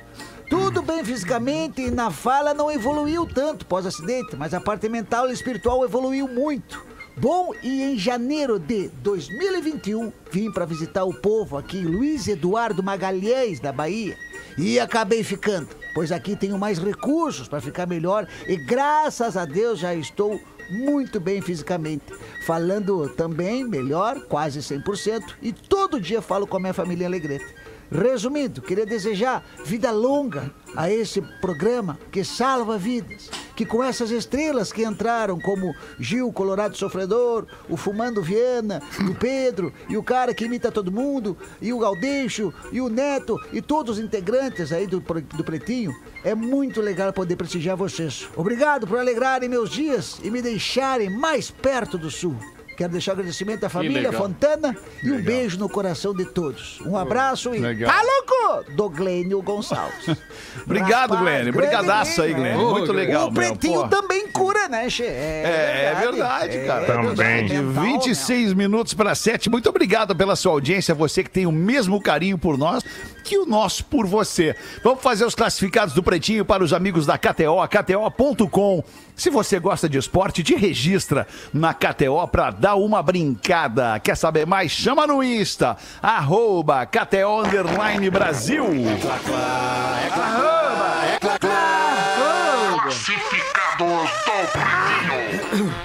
Tudo 0.50 0.82
bem 0.82 1.04
fisicamente 1.04 1.80
e 1.84 1.92
na 1.92 2.10
fala 2.10 2.56
não 2.56 2.72
evoluiu 2.72 3.28
tanto 3.28 3.64
pós-acidente, 3.68 4.36
mas 4.36 4.52
a 4.56 4.60
parte 4.60 4.90
mental 4.90 5.30
e 5.30 5.34
espiritual 5.34 5.84
evoluiu 5.86 6.28
muito. 6.28 6.84
Bom, 7.20 7.54
e 7.62 7.84
em 7.84 7.98
janeiro 7.98 8.58
de 8.58 8.88
2021 9.04 10.10
vim 10.32 10.50
para 10.50 10.64
visitar 10.64 11.04
o 11.04 11.14
povo 11.14 11.58
aqui 11.58 11.78
Luiz 11.82 12.30
Eduardo 12.30 12.82
Magalhães, 12.82 13.60
da 13.60 13.74
Bahia. 13.74 14.18
E 14.58 14.80
acabei 14.80 15.22
ficando, 15.22 15.68
pois 15.94 16.14
aqui 16.14 16.34
tenho 16.34 16.58
mais 16.58 16.80
recursos 16.80 17.46
para 17.50 17.60
ficar 17.60 17.86
melhor 17.86 18.26
e 18.48 18.56
graças 18.56 19.36
a 19.36 19.44
Deus 19.44 19.80
já 19.80 19.94
estou 19.94 20.40
muito 20.70 21.20
bem 21.20 21.42
fisicamente. 21.42 22.06
Falando 22.46 23.10
também 23.10 23.66
melhor, 23.66 24.22
quase 24.28 24.60
100%, 24.60 25.36
e 25.42 25.52
todo 25.52 26.00
dia 26.00 26.22
falo 26.22 26.48
com 26.48 26.56
a 26.56 26.60
minha 26.62 26.74
família 26.74 27.04
em 27.04 27.08
Alegrete. 27.08 27.54
Resumindo, 27.92 28.62
queria 28.62 28.86
desejar 28.86 29.44
vida 29.66 29.90
longa 29.92 30.52
a 30.76 30.92
esse 30.92 31.22
programa 31.42 31.98
que 32.12 32.24
salva 32.24 32.78
vidas. 32.78 33.30
Que 33.56 33.66
com 33.66 33.84
essas 33.84 34.12
estrelas 34.12 34.72
que 34.72 34.86
entraram, 34.86 35.40
como 35.40 35.76
Gil 36.00 36.32
Colorado 36.32 36.78
Sofredor, 36.78 37.46
o 37.68 37.76
Fumando 37.76 38.22
Viana, 38.22 38.82
o 39.10 39.16
Pedro, 39.16 39.74
e 39.90 39.98
o 39.98 40.04
cara 40.04 40.34
que 40.34 40.46
imita 40.46 40.72
todo 40.72 40.92
mundo, 40.92 41.36
e 41.62 41.74
o 41.74 41.80
Galdeixo, 41.80 42.54
e 42.72 42.80
o 42.80 42.88
Neto, 42.88 43.38
e 43.52 43.62
todos 43.62 43.98
os 43.98 44.04
integrantes 44.04 44.72
aí 44.72 44.88
do, 44.88 45.00
do 45.02 45.44
Pretinho, 45.44 45.94
é 46.24 46.34
muito 46.34 46.80
legal 46.80 47.12
poder 47.12 47.36
prestigiar 47.36 47.76
vocês. 47.76 48.30
Obrigado 48.36 48.88
por 48.88 48.98
alegrarem 48.98 49.50
meus 49.50 49.70
dias 49.72 50.20
e 50.24 50.30
me 50.30 50.42
deixarem 50.42 51.10
mais 51.10 51.52
perto 51.52 51.98
do 51.98 52.10
Sul. 52.10 52.38
Quero 52.80 52.94
deixar 52.94 53.12
agradecimento 53.12 53.66
à 53.66 53.70
família. 53.70 54.10
Fontana 54.14 54.74
e 55.04 55.12
um 55.12 55.22
beijo 55.22 55.60
no 55.60 55.68
coração 55.68 56.14
de 56.16 56.24
todos. 56.24 56.80
Um 56.86 56.96
abraço 56.96 57.54
e 57.54 57.60
legal. 57.60 57.92
tá 57.92 58.02
louco? 58.02 58.39
Do 58.76 58.90
Glênio 58.90 59.42
Gonçalves. 59.42 60.16
Obrigado, 60.66 61.12
Rapaz, 61.12 61.22
Glênio. 61.22 61.54
Brigadaço 61.54 62.22
aí, 62.22 62.34
Glênio? 62.34 62.70
Muito 62.72 62.92
legal, 62.92 63.28
o 63.28 63.32
meu. 63.32 63.34
pretinho 63.34 63.88
também 63.88 64.28
cura, 64.32 64.68
né, 64.68 64.90
Che? 64.90 65.04
É, 65.04 65.94
é 65.94 66.00
verdade, 66.00 66.66
cara. 66.66 66.86
Também. 66.86 67.46
De 67.46 67.62
Mental, 67.62 67.84
26 67.84 68.54
minutos 68.54 68.94
para 68.94 69.16
7. 69.16 69.50
Muito 69.50 69.70
obrigado 69.70 70.16
pela 70.16 70.36
sua 70.36 70.52
audiência. 70.52 70.94
Você 70.96 71.24
que 71.24 71.30
tem 71.30 71.46
o 71.46 71.52
mesmo 71.52 72.02
carinho 72.02 72.38
por 72.38 72.58
nós 72.58 72.84
que 73.30 73.38
o 73.38 73.46
nosso 73.46 73.86
por 73.86 74.08
você. 74.08 74.56
Vamos 74.84 75.04
fazer 75.04 75.24
os 75.24 75.36
classificados 75.36 75.94
do 75.94 76.02
Pretinho 76.02 76.44
para 76.44 76.64
os 76.64 76.74
amigos 76.74 77.06
da 77.06 77.16
KTO, 77.16 77.68
KTO.com. 77.70 78.84
Se 79.16 79.30
você 79.30 79.60
gosta 79.60 79.88
de 79.88 79.98
esporte, 79.98 80.42
te 80.42 80.56
registra 80.56 81.28
na 81.54 81.74
KTO 81.74 82.28
para 82.32 82.50
dar 82.50 82.76
uma 82.76 83.04
brincada. 83.04 84.00
Quer 84.00 84.16
saber 84.16 84.48
mais? 84.48 84.72
Chama 84.72 85.06
no 85.06 85.22
Insta, 85.22 85.78
arroba 86.02 86.86
KTO 86.86 87.42
Underline 87.46 88.10
Brasil. 88.40 88.66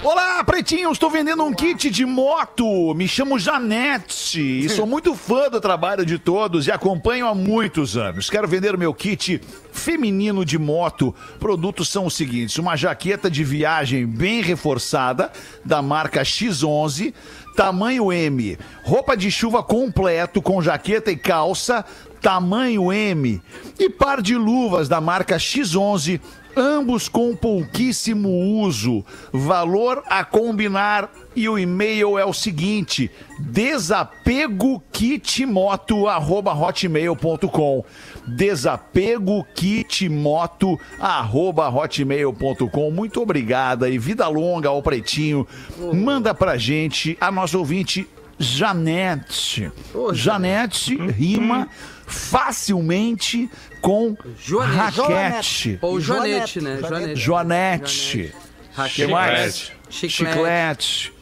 Olá, 0.04 0.44
pretinhos! 0.44 0.92
Estou 0.92 1.10
vendendo 1.10 1.42
um 1.42 1.52
kit 1.52 1.90
de 1.90 2.06
moto. 2.06 2.94
Me 2.94 3.08
chamo 3.08 3.40
Janete 3.40 4.66
e 4.66 4.68
sou 4.68 4.86
muito 4.86 5.16
fã 5.16 5.50
do 5.50 5.60
trabalho 5.60 6.06
de 6.06 6.16
todos 6.16 6.68
e 6.68 6.70
acompanho 6.70 7.26
há 7.26 7.34
muitos 7.34 7.96
anos. 7.96 8.30
Quero 8.30 8.46
vender 8.46 8.72
o 8.72 8.78
meu 8.78 8.94
kit 8.94 9.40
feminino 9.72 10.44
de 10.44 10.56
moto. 10.56 11.12
Produtos 11.40 11.88
são 11.88 12.06
os 12.06 12.14
seguintes: 12.14 12.56
uma 12.58 12.76
jaqueta 12.76 13.28
de 13.28 13.42
viagem 13.42 14.06
bem 14.06 14.42
reforçada 14.42 15.32
da 15.64 15.82
marca 15.82 16.22
X11, 16.22 17.12
tamanho 17.56 18.12
M, 18.12 18.56
roupa 18.84 19.16
de 19.16 19.30
chuva 19.30 19.62
completo 19.62 20.40
com 20.40 20.62
jaqueta 20.62 21.10
e 21.10 21.16
calça, 21.16 21.84
tamanho 22.24 22.90
M, 22.90 23.42
e 23.78 23.90
par 23.90 24.22
de 24.22 24.34
luvas 24.34 24.88
da 24.88 24.98
marca 24.98 25.36
X11 25.36 26.18
ambos 26.56 27.06
com 27.06 27.36
pouquíssimo 27.36 28.30
uso. 28.62 29.04
Valor 29.30 30.02
a 30.06 30.24
combinar 30.24 31.10
e 31.36 31.46
o 31.50 31.58
e-mail 31.58 32.18
é 32.18 32.24
o 32.24 32.32
seguinte: 32.32 33.10
desapego 33.38 34.82
kitmoto 34.90 36.08
arroba 36.08 36.54
hotmail.com 36.54 37.84
desapego 38.26 39.44
kitmoto 39.54 40.80
arroba 40.98 41.68
hotmail.com 41.68 42.90
muito 42.90 43.20
obrigada 43.20 43.90
e 43.90 43.98
vida 43.98 44.26
longa 44.28 44.70
ao 44.70 44.82
Pretinho. 44.82 45.46
Manda 45.92 46.32
pra 46.32 46.56
gente 46.56 47.18
a 47.20 47.30
nossa 47.30 47.58
ouvinte 47.58 48.08
Janete. 48.38 49.70
Janete 50.12 50.96
rima 50.96 51.68
facilmente 52.06 53.50
com 53.80 54.16
Joanete. 54.38 55.00
raquete 55.00 55.78
Ou 55.82 56.00
Joanete, 56.00 56.60
Joanete, 56.60 56.60
né? 56.60 56.78
Joanete. 56.88 57.20
Joanete. 57.20 58.34
que 58.34 58.76
Raquete. 58.76 59.06
mais? 59.06 59.72
Chiclete. 59.88 60.14
Chiclete. 60.16 61.14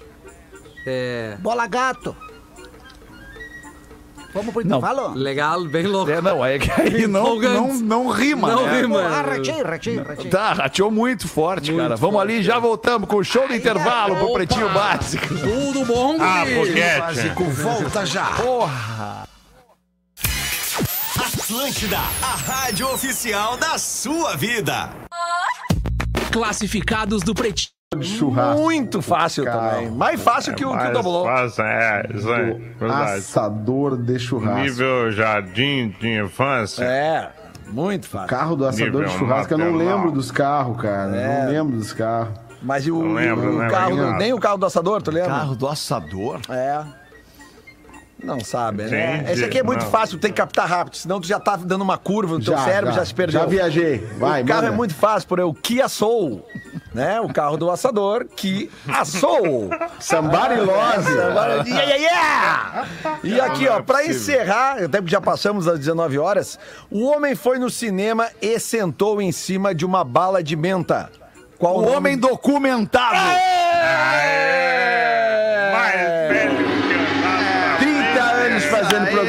É. 0.87 1.37
Bola 1.41 1.67
gato. 1.67 2.17
Vamos 4.35 4.51
pro 4.55 4.67
Não. 4.67 4.79
intervalo? 4.79 5.13
Legal, 5.15 5.63
bem 5.67 5.87
louco. 5.87 6.11
É, 6.11 6.23
não, 6.23 6.43
é 6.45 6.59
que 6.59 6.71
aí 6.73 7.07
não, 7.07 7.39
não, 7.39 7.75
não 7.75 8.09
rima, 8.09 8.51
Não 8.51 8.65
né? 8.65 8.81
rima. 8.81 9.03
Ah, 9.03 9.21
ratinho, 9.21 9.63
ratinho, 9.63 10.03
ratinho. 10.03 10.31
Tá, 10.31 10.55
rateou 10.55 10.91
muito 10.91 11.29
forte, 11.29 11.71
Muito 11.71 11.83
cara. 11.83 11.97
Vamos 11.97 12.17
forte, 12.17 12.33
ali, 12.33 12.43
já 12.43 12.59
voltamos 12.59 13.07
com 13.11 13.17
o 13.17 13.23
show 13.25 13.47
do 13.47 13.55
intervalo 13.55 14.17
pro 14.17 14.25
Opa! 14.29 14.33
Pretinho 14.35 14.71
Básico. 14.71 15.27
Tudo 15.29 15.85
bom, 15.85 16.17
Ah, 16.19 16.45
foguete. 16.47 16.99
Básico 17.01 17.45
volta 17.45 18.07
já. 18.07 18.25
Porra! 18.25 19.29
Atlântida, 21.57 21.99
a 21.99 22.35
rádio 22.35 22.89
oficial 22.95 23.59
da 23.59 23.77
sua 23.77 24.35
vida. 24.35 24.89
Classificados 26.33 27.23
do 27.23 27.35
Pretinho. 27.35 27.69
churrasco. 28.01 28.63
Muito 28.63 29.03
fácil 29.03 29.45
Carro. 29.45 29.69
também. 29.71 29.91
Mais 29.91 30.19
fácil 30.23 30.55
que 30.55 30.65
o, 30.65 30.71
que 30.71 30.75
o 30.97 31.25
fácil, 31.25 31.65
é, 31.65 32.07
isso 32.15 32.33
aí, 32.33 32.53
verdade. 32.81 33.19
Assador 33.19 33.99
de 33.99 34.19
churrasco. 34.19 34.61
Nível 34.63 35.11
jardim 35.13 35.95
de 36.01 36.23
infância. 36.25 36.85
É, 36.85 37.31
muito 37.69 38.05
O 38.07 38.09
fácil. 38.09 38.29
carro 38.29 38.57
do 38.57 38.65
assador 38.67 38.87
Nível 38.87 39.05
de 39.09 39.13
churrasco, 39.19 39.53
eu 39.53 39.59
não 39.59 39.75
lembro 39.77 40.11
dos 40.11 40.31
carros, 40.31 40.81
cara. 40.81 41.15
É. 41.15 41.43
Não 41.45 41.51
lembro 41.51 41.77
dos 41.77 41.93
carros. 41.93 42.33
Mas 42.63 42.87
e 42.87 42.91
o, 42.91 43.03
Não 43.03 43.13
lembro, 43.13 43.57
o 43.57 43.59
né, 43.59 43.69
carro, 43.69 43.91
do- 43.91 43.97
Marquinhos? 43.97 44.19
nem 44.19 44.33
o 44.33 44.39
carro 44.41 44.57
do 44.57 44.65
assador, 44.65 45.03
tu 45.03 45.11
lembra? 45.11 45.29
Carro 45.29 45.55
do 45.55 45.69
assador? 45.69 46.41
É. 46.49 47.02
Não 48.23 48.41
sabe, 48.41 48.85
né? 48.85 49.17
Entendi, 49.17 49.33
Esse 49.33 49.45
aqui 49.45 49.59
é 49.59 49.63
muito 49.63 49.83
não. 49.85 49.91
fácil, 49.91 50.19
tem 50.19 50.31
que 50.31 50.37
captar 50.37 50.69
rápido, 50.69 50.97
senão 50.97 51.21
tu 51.21 51.27
já 51.27 51.41
tá 51.41 51.57
dando 51.57 51.83
uma 51.83 51.99
curva 51.99 52.39
no 52.39 52.45
teu 52.45 52.55
Já, 52.57 52.65
cérebro, 52.65 52.93
já. 52.93 53.01
já, 53.01 53.05
se 53.07 53.15
perdeu. 53.15 53.41
Já 53.41 53.47
viajei. 53.47 53.99
Vai, 54.19 54.43
o 54.43 54.47
carro 54.47 54.63
manda. 54.63 54.75
é 54.75 54.77
muito 54.77 54.95
fácil, 54.95 55.29
por 55.29 55.41
aí, 55.41 55.45
o 55.45 55.53
Kia 55.53 55.89
Soul, 55.89 56.47
né? 56.95 57.21
O 57.21 57.33
carro 57.33 57.57
do 57.57 57.69
assador 57.71 58.27
que 58.37 58.71
assou. 58.89 59.71
Somebody 59.99 60.61
Love. 60.61 61.11
Yeah, 61.67 61.67
yeah, 61.67 61.97
yeah! 61.97 62.87
E 63.25 63.41
aqui, 63.41 63.67
ó, 63.69 63.83
pra 63.83 64.07
encerrar, 64.07 64.77
até 64.85 64.99
porque 65.01 65.11
já 65.11 65.21
passamos 65.21 65.65
das 65.65 65.79
19 65.81 66.19
horas, 66.19 66.59
o 66.91 67.05
homem 67.07 67.35
foi 67.35 67.59
no 67.59 67.69
cinema 67.71 68.29
e 68.41 68.59
sentou 68.61 69.21
em 69.21 69.33
cima 69.33 69.75
de 69.75 69.85
uma 69.85 70.05
bala 70.05 70.43
de 70.43 70.55
menta. 70.55 71.11
Qual 71.59 71.79
O 71.79 71.83
nome? 71.83 71.97
homem 71.97 72.19
documentado. 72.19 73.17
Mais 73.17 73.43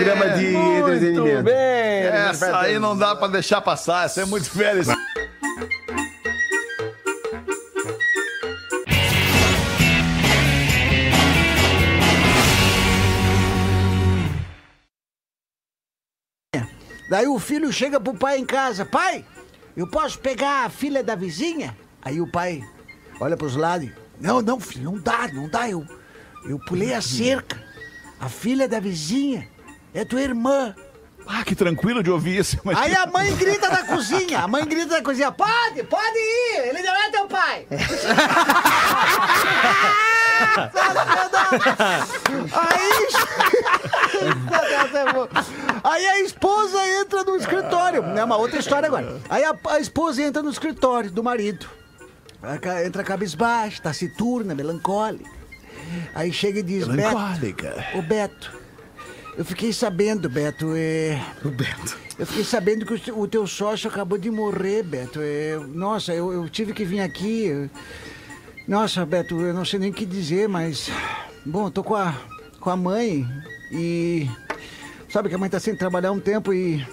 programa 0.04 0.30
de 0.38 0.48
é, 0.48 0.52
muito 0.52 0.90
entretenimento. 0.90 1.44
Bem, 1.44 2.04
essa 2.04 2.60
aí 2.60 2.78
não 2.78 2.98
dá 2.98 3.16
pra 3.16 3.28
deixar 3.28 3.62
passar, 3.62 4.06
essa 4.06 4.22
é 4.22 4.26
muito 4.26 4.50
velha. 4.54 4.84
Daí 17.10 17.28
o 17.28 17.40
filho 17.40 17.72
chega 17.72 18.00
pro 18.00 18.14
pai 18.14 18.40
em 18.40 18.46
casa: 18.46 18.86
Pai, 18.86 19.24
eu 19.78 19.88
posso 19.88 20.20
pegar 20.20 20.66
a 20.66 20.70
filha 20.70 21.04
da 21.04 21.16
vizinha? 21.16 21.78
Aí 22.02 22.20
o 22.20 22.30
pai 22.30 22.62
olha 23.22 23.38
pros 23.38 23.56
lados: 23.56 23.90
Não, 24.20 24.42
não, 24.42 24.60
filho, 24.60 24.92
não 24.92 25.00
dá, 25.00 25.28
não 25.32 25.48
dá. 25.48 25.70
Eu, 25.70 25.86
eu 26.46 26.60
pulei 26.60 26.94
a 26.94 27.02
cerca. 27.02 27.62
A 28.20 28.30
filha 28.30 28.70
da 28.70 28.80
vizinha 28.80 29.53
é 29.94 30.06
tua 30.06 30.22
irmã. 30.22 30.76
Ah, 31.26 31.44
que 31.44 31.56
tranquilo 31.56 32.04
de 32.04 32.12
ouvir 32.12 32.40
isso. 32.40 32.60
Mas... 32.64 32.78
Aí 32.78 32.94
a 32.96 33.06
mãe 33.06 33.34
grita 33.36 33.70
da 33.70 33.84
cozinha. 33.84 34.40
A 34.40 34.48
mãe 34.48 34.66
grita 34.66 34.96
da 34.96 35.02
cozinha: 35.02 35.32
Pode, 35.32 35.84
pode 35.84 36.18
ir. 36.18 36.70
Ele 36.70 36.82
não 36.82 36.96
é 36.96 37.10
teu 37.12 37.28
pai. 37.28 37.68
Aí. 42.52 42.94
Aí 45.84 46.06
a 46.06 46.20
esposa 46.22 46.86
entra 47.02 47.24
no 47.24 47.38
escritório. 47.38 48.04
É 48.04 48.24
uma 48.24 48.38
outra 48.38 48.60
história 48.60 48.88
agora. 48.88 49.22
Aí 49.30 49.44
a, 49.44 49.56
a 49.70 49.80
esposa 49.80 50.22
entra 50.22 50.42
no 50.42 50.50
escritório 50.50 51.12
do 51.12 51.24
marido. 51.24 51.70
Entra 52.86 53.04
cabisbaixa, 53.04 53.82
taciturna, 53.82 54.54
melancólica. 54.54 55.30
Aí 56.14 56.34
chega 56.34 56.60
e 56.60 56.64
diz: 56.64 56.88
Melancólica. 56.88 57.70
Beto, 57.70 57.98
ô 57.98 58.02
Beto, 58.02 58.63
eu 59.38 59.44
fiquei 59.46 59.74
sabendo, 59.74 60.30
Beto, 60.30 60.74
é. 60.76 61.20
O 61.44 61.50
Beto. 61.50 61.98
Eu 62.18 62.26
fiquei 62.28 62.44
sabendo 62.44 62.86
que 62.86 62.94
o 62.94 63.00
te- 63.00 63.12
o 63.12 63.28
teu 63.28 63.48
sócio 63.48 63.90
acabou 63.90 64.18
de 64.18 64.30
morrer, 64.30 64.84
Beto. 64.84 65.20
É, 65.22 65.58
nossa, 65.74 66.14
eu, 66.14 66.32
eu 66.32 66.48
tive 66.50 66.74
que 66.74 66.86
vir 66.86 67.00
aqui. 67.00 67.70
Nossa, 68.68 69.06
Beto, 69.06 69.40
eu 69.42 69.54
não 69.54 69.66
sei 69.66 69.80
nem 69.80 69.90
o 69.90 69.94
que 69.94 70.06
dizer, 70.06 70.48
mas. 70.48 70.90
Bom, 71.46 71.68
eu 71.68 71.72
tô 71.72 71.84
com 71.84 71.96
a, 71.96 72.14
com 72.60 72.70
a 72.70 72.76
mãe 72.78 73.28
e. 73.72 74.30
Sabe 75.10 75.30
que 75.30 75.36
a 75.36 75.38
mãe 75.38 75.50
tá 75.50 75.60
sem 75.60 75.76
trabalhar 75.76 76.12
um 76.12 76.20
tempo 76.20 76.54
e. 76.54 76.86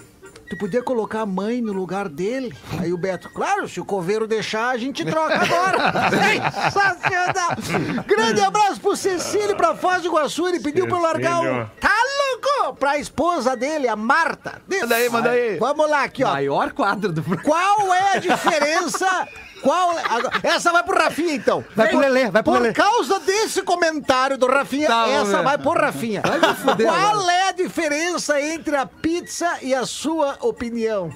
Tu 0.51 0.57
podia 0.57 0.83
colocar 0.83 1.21
a 1.21 1.25
mãe 1.25 1.61
no 1.61 1.71
lugar 1.71 2.09
dele? 2.09 2.53
Aí 2.77 2.91
o 2.91 2.97
Beto, 2.97 3.29
claro, 3.29 3.69
se 3.69 3.79
o 3.79 3.85
coveiro 3.85 4.27
deixar, 4.27 4.67
a 4.71 4.77
gente 4.77 5.05
troca 5.05 5.33
agora. 5.33 6.11
Sensacional! 6.69 8.03
Grande 8.05 8.41
abraço 8.41 8.81
pro 8.81 8.93
Cecílio, 8.93 9.55
pra 9.55 9.73
Foz 9.73 10.01
do 10.01 10.09
Iguaçu. 10.09 10.49
Ele 10.49 10.59
pediu 10.59 10.89
pra 10.89 10.97
eu 10.97 11.01
largar 11.01 11.39
o. 11.39 11.65
Tá 11.79 11.93
louco? 11.93 12.75
Pra 12.75 12.97
esposa 12.97 13.55
dele, 13.55 13.87
a 13.87 13.95
Marta. 13.95 14.61
Manda 14.67 14.95
aí, 14.95 15.09
manda 15.09 15.29
aí. 15.29 15.57
Vamos 15.57 15.89
lá, 15.89 16.03
aqui, 16.03 16.21
ó. 16.21 16.33
Maior 16.33 16.73
quadro 16.73 17.13
do 17.13 17.23
programa. 17.23 17.47
Qual 17.47 17.93
é 17.93 18.17
a 18.17 18.19
diferença? 18.19 19.07
Qual 19.61 19.97
é- 19.97 20.03
agora- 20.09 20.39
essa 20.43 20.71
vai 20.71 20.83
pro 20.83 20.97
Rafinha, 20.97 21.33
então. 21.35 21.63
Vai 21.75 21.89
pro 21.89 21.99
Lelê, 21.99 22.29
vai 22.31 22.41
pro 22.43 22.53
Por 22.53 22.61
Lelê. 22.61 22.73
causa 22.73 23.19
desse 23.19 23.61
comentário 23.61 24.37
do 24.37 24.47
Rafinha, 24.47 24.87
Tá, 24.87 25.07
essa 25.07 25.41
vai 25.43 25.57
pro 25.57 25.71
Rafinha. 25.71 26.21
Vai 26.25 26.39
me 26.39 26.55
fuder 26.55 26.87
Qual 26.87 27.29
é 27.29 27.49
a 27.49 27.51
diferença 27.51 28.39
entre 28.41 28.75
a 28.75 28.85
pizza 28.85 29.57
e 29.61 29.73
a 29.75 29.85
sua 29.85 30.37
opinião? 30.41 31.11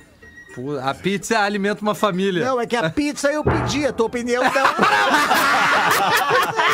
Pô, 0.55 0.79
A 0.81 0.93
pizza 0.93 1.37
alimenta 1.39 1.81
uma 1.81 1.93
família. 1.93 2.45
Não, 2.45 2.61
é 2.61 2.65
que 2.65 2.77
a 2.77 2.89
pizza 2.89 3.29
eu 3.29 3.43
pedi, 3.43 3.85
a 3.85 3.91
tua 3.91 4.05
opinião 4.05 4.41
não. 4.41 4.49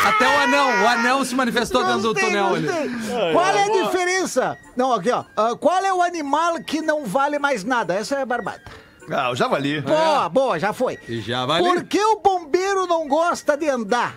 Até 0.08 0.28
o 0.28 0.40
anão. 0.42 0.84
O 0.84 0.88
anão 0.88 1.24
se 1.24 1.34
manifestou 1.34 1.82
dentro 1.84 2.00
do 2.02 2.08
Gostei, 2.14 2.28
túnel 2.30 2.54
ali. 2.54 2.66
gostei. 2.66 3.32
Qual 3.32 3.44
é 3.46 3.64
a 3.64 3.68
diferença? 3.84 4.56
Não, 4.76 4.92
aqui, 4.92 5.10
ó. 5.10 5.24
Ah, 5.36 5.56
qual 5.58 5.84
é 5.84 5.92
o 5.92 6.00
animal 6.00 6.54
que 6.62 6.80
não 6.80 7.04
vale 7.04 7.38
mais 7.40 7.64
nada? 7.64 7.94
Essa 7.94 8.16
é 8.16 8.22
a 8.22 8.26
barbata. 8.26 8.70
Ah, 9.10 9.30
o 9.30 9.34
javali. 9.34 9.80
Boa, 9.80 10.28
boa, 10.28 10.58
já 10.58 10.72
foi. 10.72 10.98
E 11.08 11.20
já 11.20 11.44
vale. 11.44 11.66
Por 11.66 11.84
que 11.84 12.00
o 12.00 12.20
bombeiro 12.20 12.86
não 12.86 13.08
gosta 13.08 13.56
de 13.56 13.68
andar? 13.68 14.16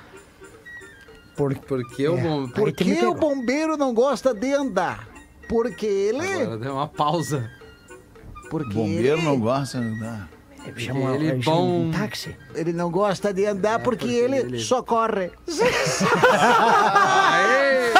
Porque 1.35 2.01
eu 2.03 2.15
vou. 2.17 2.47
Por 2.49 2.71
tu 2.71 2.85
me 2.85 2.95
que 2.95 3.05
o 3.05 3.13
pegou. 3.13 3.15
bombeiro 3.15 3.75
não 3.77 3.93
gosta 3.93 4.33
de 4.33 4.53
andar? 4.53 5.07
Porque 5.49 5.85
ele. 5.85 6.25
Agora 6.43 6.57
deu 6.57 6.73
uma 6.73 6.87
pausa. 6.87 7.49
Porque 8.49 8.73
Bombeiro 8.73 9.17
ele, 9.17 9.21
não 9.23 9.39
gosta. 9.39 9.79
Não 9.81 9.99
dá. 9.99 10.27
Chama 10.77 11.13
Ele 11.15 11.27
ele 11.29 11.43
bom- 11.43 11.87
um 11.87 11.91
táxi. 11.91 12.35
ele 12.55 12.73
não 12.73 12.89
gosta 12.89 13.31
de 13.33 13.45
andar 13.45 13.79
porque, 13.83 14.07
ele, 14.07 14.37
ele- 14.37 14.59
socorre. 14.59 15.29
Aê! 16.41 17.91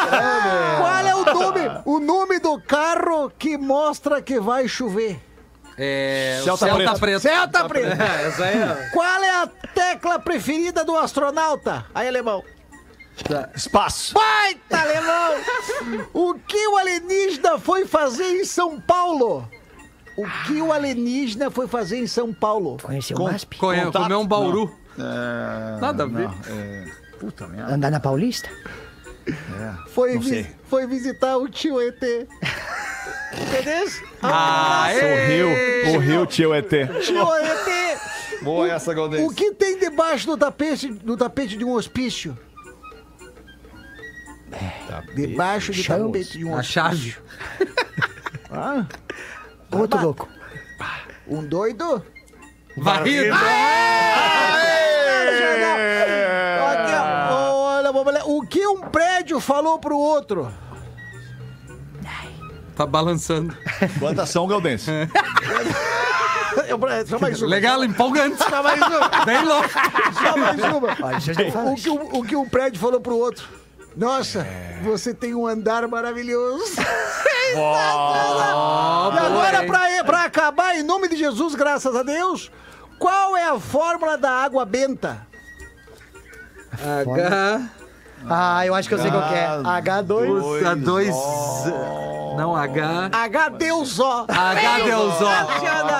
Qual 0.79 0.97
é 0.97 1.15
o 1.15 1.25
nome, 1.25 1.61
o 1.85 1.99
nome 1.99 2.39
do 2.39 2.59
carro 2.61 3.31
que 3.37 3.57
mostra 3.57 4.21
que 4.21 4.39
vai 4.39 4.67
chover? 4.67 5.19
É. 5.77 6.37
o 6.41 6.43
Celta 6.45 6.65
Celta 6.65 6.77
Preto. 6.83 6.99
Preto. 6.99 7.19
Celta 7.21 7.65
Preto. 7.67 8.01
É, 8.01 8.27
essa 8.27 8.45
aí, 8.45 8.57
ó. 8.63 8.91
Qual 8.93 9.23
é 9.23 9.29
a 9.41 9.47
tecla 9.73 10.19
preferida 10.19 10.83
do 10.85 10.95
astronauta? 10.95 11.85
Aí, 11.93 12.07
alemão. 12.07 12.43
Espaço. 13.55 14.13
Baita, 14.13 14.77
alemão! 14.77 15.35
O 16.13 16.33
que 16.33 16.67
o 16.67 16.77
alienígena 16.77 17.57
foi 17.57 17.85
fazer 17.85 18.25
em 18.41 18.43
São 18.45 18.79
Paulo? 18.79 19.49
O 20.17 20.25
que 20.45 20.61
o 20.61 20.71
alienígena 20.71 21.49
foi 21.49 21.67
fazer 21.67 21.97
em 21.97 22.07
São 22.07 22.33
Paulo? 22.33 22.77
Conheceu 22.81 23.17
o 23.17 23.23
MASP? 23.23 23.57
Conhe-? 23.57 23.91
Comer 23.91 24.15
um 24.15 24.25
bauru. 24.27 24.73
É, 24.97 25.79
Nada 25.79 26.03
a 26.03 26.07
ver. 26.07 26.29
é, 26.49 26.85
Puta 27.19 27.47
merda. 27.47 27.73
Andar 27.73 27.91
na 27.91 27.99
Paulista? 27.99 28.49
Foi, 29.89 30.13
Não 30.15 30.21
vi- 30.21 30.29
sei. 30.29 30.47
foi 30.69 30.85
visitar 30.87 31.37
o 31.37 31.47
tio 31.49 31.79
ET. 31.81 32.01
Entendeu? 33.33 33.87
Aê! 34.21 35.95
O 35.95 35.99
Rio 35.99 36.25
Tio 36.25 36.53
ET. 36.53 36.69
Tio 37.01 37.33
ET! 37.35 37.99
Boa 38.41 38.69
essa, 38.71 38.93
Galdês. 38.93 39.23
O 39.25 39.33
que 39.33 39.51
tem 39.53 39.77
debaixo 39.79 40.27
do 40.27 40.37
tapete, 40.37 40.87
do 40.89 41.17
tapete 41.17 41.57
de 41.57 41.65
um 41.65 41.71
hospício? 41.71 42.37
Debaixo 45.15 45.71
do 45.71 45.77
Chãos. 45.81 46.05
tapete 46.11 46.37
de 46.37 46.45
um 46.45 46.55
A 46.55 46.59
hospício. 46.59 46.73
chave. 46.73 47.15
Ah, 48.57 48.85
Outro 49.69 49.99
louco. 50.01 50.29
um 51.27 51.43
doido? 51.45 52.05
Varrido. 52.77 53.33
Aqui, 53.33 53.45
O 58.25 58.45
que 58.45 58.65
um 58.67 58.81
prédio 58.81 59.39
falou 59.39 59.79
pro 59.79 59.97
outro? 59.97 60.51
Tá 62.75 62.85
balançando. 62.85 63.55
Quantas 63.99 64.29
são, 64.29 64.45
Galdense? 64.47 64.91
Eu- 66.67 66.79
Só 67.07 67.19
mais 67.19 67.41
uma. 67.41 67.49
Legal, 67.49 67.83
empolgante. 67.83 68.37
Só 68.37 68.63
mais 68.63 68.81
uma. 68.81 69.25
Bem 69.25 69.43
louco. 69.43 69.69
Só 69.69 70.37
mais 70.37 70.59
uma. 70.63 71.71
O 71.71 71.75
que, 71.75 71.89
um- 71.89 72.19
o 72.19 72.23
que 72.23 72.35
um 72.35 72.47
prédio 72.47 72.79
falou 72.79 72.99
pro 73.01 73.15
outro? 73.17 73.47
Nossa, 73.95 74.45
você 74.83 75.13
tem 75.13 75.33
um 75.33 75.47
andar 75.47 75.87
maravilhoso. 75.87 76.75
e 77.55 77.57
agora, 79.17 79.63
pra, 79.65 80.03
pra 80.03 80.23
acabar, 80.23 80.75
em 80.75 80.83
nome 80.83 81.07
de 81.07 81.15
Jesus, 81.15 81.55
graças 81.55 81.95
a 81.95 82.03
Deus, 82.03 82.51
qual 82.99 83.37
é 83.37 83.47
a 83.47 83.59
fórmula 83.59 84.17
da 84.17 84.31
água 84.31 84.65
benta? 84.65 85.25
H. 86.73 87.69
Ah, 88.29 88.65
eu 88.65 88.73
acho 88.73 88.87
que 88.89 88.95
eu 88.95 88.99
sei 88.99 89.11
qual 89.11 89.27
que 89.27 89.33
é. 89.35 89.47
H2. 89.47 90.41
Puta, 90.41 90.75
dois. 90.75 91.15
Não, 92.37 92.53
H. 92.53 93.09
H 93.13 93.49
Deus 93.49 93.97
ó. 93.99 94.25
H 94.27 94.79
Deus. 94.83 95.13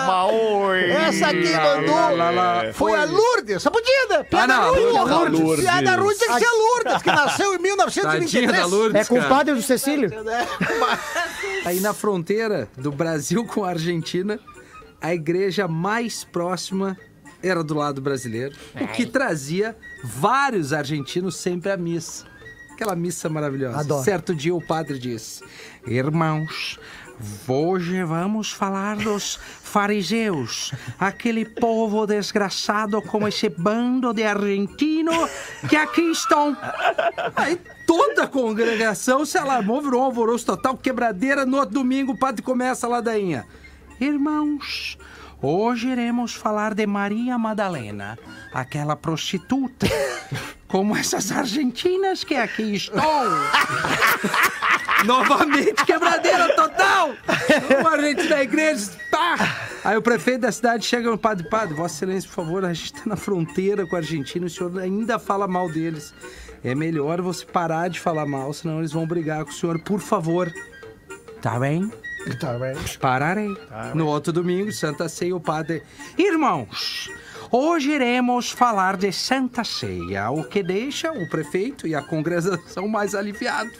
Maoi. 0.06 0.92
Essa 0.92 1.28
aqui 1.28 1.54
mandou. 1.54 2.18
lá, 2.18 2.30
lá. 2.30 2.64
Foi 2.74 2.94
a 2.94 3.06
Lourdes. 3.06 3.62
Só 3.64 3.70
podia, 3.70 4.08
né? 4.10 4.24
Piada 4.24 4.54
Ah, 4.54 4.66
Lourdes, 4.68 4.92
porra. 4.92 5.16
Lourdes. 5.30 5.60
Piada 5.64 5.96
ruim 5.96 6.16
tem 6.18 6.28
que 6.28 6.40
ser 6.40 6.46
a 6.46 6.54
Lourdes, 6.54 7.02
que 7.04 7.12
nasceu 7.12 7.54
em 7.54 7.58
Tadinha 7.58 7.62
1923. 7.62 8.58
da 8.60 8.66
Lourdes. 8.66 9.02
É 9.02 9.06
compadre 9.06 9.56
do 9.56 9.62
Cecílio? 9.62 10.10
Aí 11.66 11.80
na 11.80 11.94
fronteira 11.94 12.68
do 12.78 12.92
Brasil 12.92 13.46
com 13.46 13.64
a 13.64 13.70
Argentina, 13.70 14.38
a 15.02 15.14
igreja 15.14 15.68
mais 15.68 16.24
próxima 16.26 16.98
era 17.48 17.64
do 17.64 17.76
lado 17.76 18.02
brasileiro, 18.02 18.56
o 18.80 18.88
que 18.88 19.06
trazia 19.06 19.76
vários 20.04 20.74
argentinos 20.74 21.36
sempre 21.36 21.72
à 21.72 21.78
missa. 21.78 22.26
Aquela 22.72 22.96
missa 22.96 23.30
maravilhosa. 23.30 23.80
Adoro. 23.80 24.04
Certo 24.04 24.36
dia 24.36 24.54
o 24.54 24.62
padre 24.62 25.00
disse: 25.00 25.41
Irmãos, 25.88 26.78
hoje 27.48 28.04
vamos 28.04 28.52
falar 28.52 28.98
dos 28.98 29.39
fariseus, 29.62 30.74
aquele 31.00 31.46
povo 31.46 32.06
desgraçado 32.06 33.02
como 33.04 33.28
esse 33.28 33.48
bando 33.48 34.14
de 34.14 34.24
argentino 34.24 35.12
que 35.70 35.76
aqui 35.78 36.02
estão. 36.12 36.58
Aí 37.36 37.58
toda 37.88 38.24
a 38.24 38.28
congregação 38.28 39.26
se 39.26 39.38
alarmou, 39.38 39.82
virou 39.82 40.02
um 40.02 40.06
alvoroço 40.06 40.46
total, 40.46 40.76
quebradeira. 40.76 41.46
No 41.46 41.58
outro 41.58 41.76
domingo 41.76 42.12
o 42.12 42.18
padre 42.18 42.41
começa 42.41 42.88
a 42.88 42.89
ladainha. 42.89 43.46
Irmãos, 44.02 44.98
hoje 45.46 45.89
iremos 45.89 46.34
falar 46.34 46.74
de 46.74 46.86
Maria 46.86 47.38
Madalena, 47.38 48.18
aquela 48.54 48.96
prostituta, 48.96 49.88
como 50.68 50.96
essas 50.96 51.32
argentinas 51.32 52.24
que 52.24 52.36
aqui 52.36 52.76
estão. 52.76 53.02
Novamente, 55.06 55.86
quebradeira 55.86 56.56
total! 56.56 57.12
O 57.96 58.02
gente 58.02 58.28
da 58.28 58.41
igreja, 58.41 58.91
pá! 59.12 59.36
Aí 59.84 59.96
o 59.96 60.02
prefeito 60.02 60.41
da 60.41 60.52
cidade 60.52 60.86
chega 60.86 61.10
no 61.10 61.18
padre, 61.18 61.48
padre, 61.48 61.76
Vossa 61.76 61.96
Excelência, 61.96 62.30
por 62.30 62.36
favor, 62.36 62.66
a 62.66 62.74
gente 62.74 62.93
tá 62.93 63.02
na 63.06 63.16
fronteira 63.16 63.86
com 63.86 63.96
a 63.96 64.00
Argentina, 64.00 64.46
o 64.46 64.50
senhor 64.50 64.80
ainda 64.80 65.20
fala 65.20 65.48
mal 65.48 65.70
deles. 65.70 66.14
É 66.64 66.74
melhor 66.74 67.22
você 67.22 67.46
parar 67.46 67.89
de 67.89 68.00
falar 68.00 68.26
mal, 68.26 68.52
senão 68.52 68.80
eles 68.80 68.91
vão 68.91 69.06
brigar 69.06 69.46
com 69.46 69.52
o 69.52 69.54
senhor, 69.54 69.80
por 69.80 70.00
favor. 70.00 70.52
Tá 71.41 71.60
bem? 71.60 71.91
Pararei. 73.00 73.56
No 73.94 74.08
outro 74.08 74.34
domingo, 74.34 74.72
Santa 74.72 75.08
Ceia, 75.08 75.36
o 75.36 75.40
padre. 75.40 75.84
Irmãos, 76.18 77.10
hoje 77.52 77.92
iremos 77.92 78.52
falar 78.52 78.98
de 78.98 79.12
Santa 79.12 79.64
Ceia, 79.64 80.30
o 80.30 80.44
que 80.44 80.64
deixa 80.64 81.12
o 81.12 81.30
prefeito 81.30 81.88
e 81.88 81.94
a 81.96 82.02
congregação 82.02 82.88
mais 82.88 83.14
aliviados. 83.14 83.78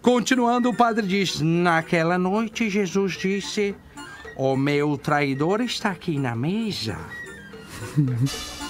Continuando, 0.00 0.70
o 0.70 0.76
padre 0.76 1.06
diz: 1.06 1.40
Naquela 1.40 2.18
noite, 2.18 2.68
Jesus 2.68 3.12
disse: 3.12 3.74
O 4.36 4.56
meu 4.56 4.98
traidor 4.98 5.60
está 5.60 5.90
aqui 5.90 6.18
na 6.18 6.34
mesa. 6.34 6.98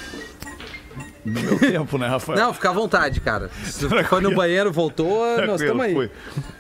No 1.25 1.41
meu 1.41 1.59
tempo, 1.61 1.99
né, 1.99 2.07
Rafael? 2.09 2.39
Não, 2.39 2.53
fica 2.55 2.70
à 2.70 2.73
vontade, 2.73 3.20
cara. 3.20 3.49
Se 3.64 3.89
foi 3.89 4.20
no 4.20 4.35
banheiro, 4.35 4.73
voltou, 4.73 5.25
nós 5.27 5.37
Tranquilo, 5.37 5.55
estamos 5.57 5.85
aí. 5.85 5.95
Fui, 5.95 6.11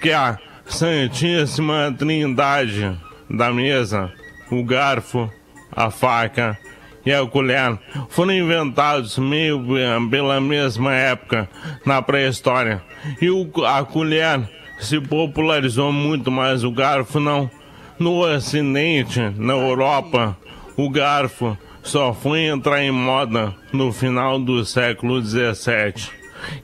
que 0.00 0.10
a 0.10 0.38
Santíssima 0.66 1.94
Trindade 1.98 2.98
da 3.28 3.52
mesa, 3.52 4.10
o 4.50 4.64
garfo, 4.64 5.30
a 5.70 5.90
faca 5.90 6.58
e 7.04 7.12
a 7.12 7.24
colher 7.26 7.78
foram 8.08 8.32
inventados 8.32 9.18
meio 9.18 9.62
pela 10.10 10.40
mesma 10.40 10.94
época 10.94 11.48
na 11.84 12.00
pré-história. 12.02 12.82
E 13.20 13.28
o- 13.30 13.50
a 13.64 13.84
colher 13.84 14.40
se 14.78 15.00
popularizou 15.00 15.92
muito 15.92 16.30
mais, 16.30 16.64
o 16.64 16.70
garfo 16.70 17.18
não. 17.20 17.50
No 17.98 18.20
Ocidente, 18.24 19.20
na 19.36 19.52
Europa, 19.52 20.36
o 20.76 20.88
garfo 20.90 21.56
só 21.82 22.12
foi 22.14 22.46
entrar 22.46 22.82
em 22.82 22.90
moda 22.90 23.54
no 23.72 23.92
final 23.92 24.38
do 24.38 24.64
século 24.64 25.20
XVII. 25.22 26.10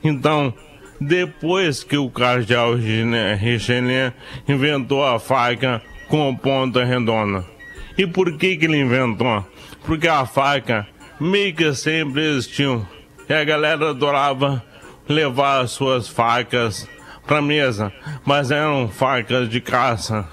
Então, 0.03 0.53
depois 1.01 1.85
que 1.85 1.97
o 1.97 2.11
cardeal 2.11 2.75
Richelieu 3.39 4.13
inventou 4.49 5.05
a 5.07 5.19
faca 5.21 5.81
com 6.09 6.35
ponta 6.35 6.85
redonda. 6.85 7.45
E 7.97 8.07
por 8.07 8.37
que, 8.37 8.57
que 8.57 8.65
ele 8.65 8.81
inventou? 8.81 9.45
Porque 9.89 10.07
a 10.07 10.27
faca 10.27 10.87
meio 11.19 11.55
que 11.55 11.73
sempre 11.73 12.23
existiu. 12.23 12.87
E 13.27 13.33
a 13.33 13.43
galera 13.43 13.89
adorava 13.89 14.63
levar 15.09 15.63
as 15.63 15.71
suas 15.71 16.07
facas 16.07 16.87
pra 17.27 17.41
mesa, 17.41 17.91
mas 18.23 18.51
eram 18.51 18.87
facas 18.87 19.49
de 19.49 19.63
caça. 19.63 20.29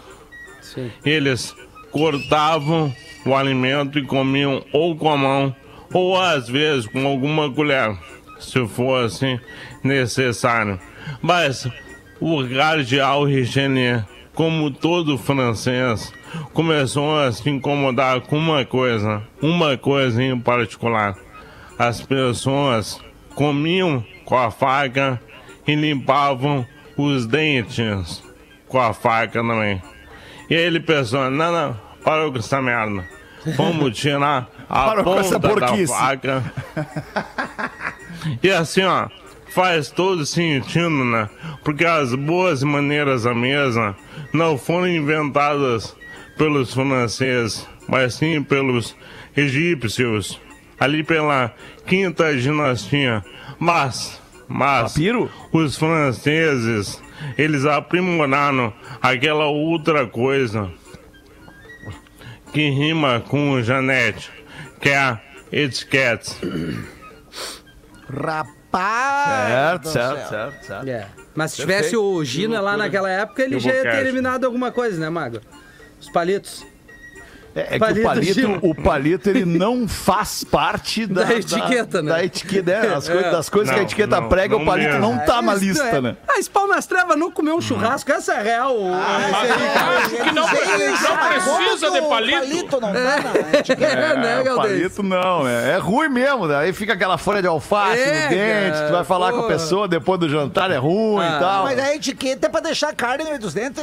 Sim. 0.61 0.91
Eles 1.05 1.55
cortavam 1.89 2.93
o 3.25 3.33
alimento 3.33 3.97
e 3.97 4.03
comiam 4.03 4.61
ou 4.73 4.93
com 4.93 5.09
a 5.09 5.15
mão, 5.15 5.55
ou 5.93 6.19
às 6.19 6.49
vezes 6.49 6.85
com 6.85 7.07
alguma 7.07 7.49
colher, 7.49 7.97
se 8.37 8.67
fosse 8.67 9.39
necessário. 9.81 10.77
Mas 11.21 11.65
o 12.19 12.45
cardeal 12.45 13.23
Richelieu, 13.23 14.03
como 14.33 14.69
todo 14.69 15.17
francês, 15.17 16.11
começou 16.53 17.19
a 17.19 17.31
se 17.31 17.49
incomodar 17.49 18.21
com 18.21 18.37
uma 18.37 18.63
coisa, 18.65 19.21
uma 19.41 19.77
coisa 19.77 20.23
em 20.23 20.39
particular. 20.39 21.15
As 21.77 22.01
pessoas 22.01 22.99
comiam 23.35 24.03
com 24.23 24.37
a 24.37 24.49
faca 24.49 25.19
e 25.67 25.75
limpavam 25.75 26.65
os 26.97 27.25
dentes 27.25 28.23
com 28.67 28.79
a 28.79 28.93
faca 28.93 29.41
também. 29.41 29.81
E 30.49 30.53
ele 30.53 30.79
pensou, 30.79 31.29
não, 31.29 31.51
não, 31.51 31.79
parou 32.03 32.31
com 32.31 32.39
essa 32.39 32.61
merda. 32.61 33.05
Vamos 33.55 33.95
tirar 33.97 34.47
a 34.69 34.85
Parou 34.85 35.03
ponta 35.03 35.39
da 35.39 35.49
porquice." 35.49 35.93
faca. 35.93 36.43
E 38.41 38.49
assim, 38.49 38.81
ó, 38.81 39.07
faz 39.49 39.91
todo 39.91 40.25
sentido, 40.25 40.89
né? 40.89 41.29
Porque 41.63 41.85
as 41.85 42.13
boas 42.15 42.63
maneiras 42.63 43.23
da 43.23 43.35
mesa 43.35 43.95
não 44.33 44.57
foram 44.57 44.87
inventadas 44.87 45.95
pelos 46.37 46.73
franceses, 46.73 47.67
mas 47.87 48.15
sim 48.15 48.43
pelos 48.43 48.95
egípcios, 49.35 50.39
ali 50.79 51.03
pela 51.03 51.53
quinta 51.85 52.35
dinastia. 52.35 53.23
Mas, 53.59 54.21
mas, 54.47 54.93
Papiro? 54.93 55.31
os 55.51 55.77
franceses, 55.77 57.01
eles 57.37 57.65
aprimoraram 57.65 58.73
aquela 59.01 59.45
outra 59.45 60.05
coisa 60.07 60.71
que 62.51 62.69
rima 62.69 63.21
com 63.27 63.61
Janete, 63.61 64.31
que 64.79 64.89
é 64.89 64.97
a 64.97 65.21
etiquette. 65.51 66.35
Rapaz! 68.09 69.49
Certo, 69.49 69.89
certo, 69.89 70.29
certo, 70.29 70.65
certo. 70.65 70.89
É. 70.89 71.07
Mas 71.33 71.51
se 71.51 71.57
tivesse 71.57 71.97
o 71.97 72.23
Gina 72.23 72.61
lá 72.61 72.77
naquela 72.77 73.09
época, 73.09 73.43
ele 73.43 73.55
Eu 73.55 73.59
já 73.59 73.73
ia 73.73 73.81
ter 73.81 73.99
eliminado 73.99 74.45
alguma 74.45 74.71
coisa, 74.71 74.97
né, 74.99 75.09
Mago? 75.09 75.41
Os 75.99 76.09
palitos. 76.09 76.65
É, 77.57 77.61
é 77.61 77.65
que 77.65 77.79
Palito 77.79 78.01
o 78.01 78.03
palito, 78.03 78.33
Gil. 78.33 78.59
o 78.61 78.75
palito, 78.75 79.29
ele 79.29 79.45
não 79.45 79.87
faz 79.87 80.43
parte 80.43 81.05
da, 81.07 81.23
Da 81.23 81.35
etiqueta, 81.35 82.01
né? 82.01 82.11
Da 82.11 82.21
etiqueta, 82.25 82.81
né? 82.81 82.93
As 82.95 83.07
coisas, 83.07 83.25
É. 83.27 83.31
das 83.31 83.49
coisas 83.49 83.69
que 83.69 83.75
a 83.75 83.77
Não, 83.77 83.85
etiqueta 83.85 84.19
não, 84.19 84.27
prega, 84.27 84.55
o 84.57 84.59
não 84.59 84.65
palito 84.65 84.89
mesmo. 84.89 85.01
não 85.01 85.19
tá 85.25 85.41
na 85.41 85.53
Isso 85.55 85.63
lista, 85.63 85.83
é. 85.85 86.01
né? 86.01 86.17
Ah, 86.27 86.33
pau 86.51 86.67
nas 86.67 86.85
trevas 86.85 87.17
não 87.17 87.31
comeu 87.31 87.55
um 87.55 87.61
churrasco, 87.61 88.11
essa 88.11 88.33
é 88.33 88.43
real. 88.43 88.75
Acho 90.01 90.09
que 90.17 90.31
não, 90.33 90.43
não 90.43 90.49
precisa 90.49 91.91
de 91.91 91.99
O 91.99 92.09
palito. 92.09 92.39
palito 92.39 92.81
não 92.81 92.91
tá 92.91 93.21
na 93.51 93.57
etiqueta. 93.59 93.85
É, 93.95 94.17
né, 94.17 94.51
o 94.51 94.55
palito 94.57 95.01
não, 95.01 95.45
né? 95.45 95.71
É 95.75 95.77
ruim 95.77 96.09
mesmo, 96.09 96.47
né? 96.47 96.57
Aí 96.57 96.73
fica 96.73 96.91
aquela 96.91 97.17
folha 97.17 97.41
de 97.41 97.47
alface 97.47 98.01
É, 98.01 98.23
no 98.23 98.29
dente, 98.31 98.73
cara, 98.77 98.87
tu 98.87 98.91
vai 98.91 99.03
falar 99.05 99.31
com 99.31 99.39
a 99.39 99.47
pessoa 99.47 99.87
depois 99.87 100.19
do 100.19 100.27
jantar, 100.27 100.71
é 100.71 100.77
ruim 100.77 101.23
Ah, 101.23 101.37
e 101.37 101.39
tal. 101.39 101.63
Mas 101.63 101.79
a 101.79 101.95
etiqueta 101.95 102.47
é 102.47 102.49
pra 102.49 102.59
deixar 102.59 102.89
a 102.89 102.93
carne 102.93 103.23
no 103.23 103.29
meio 103.29 103.39
dos 103.41 103.53
dentes. 103.53 103.81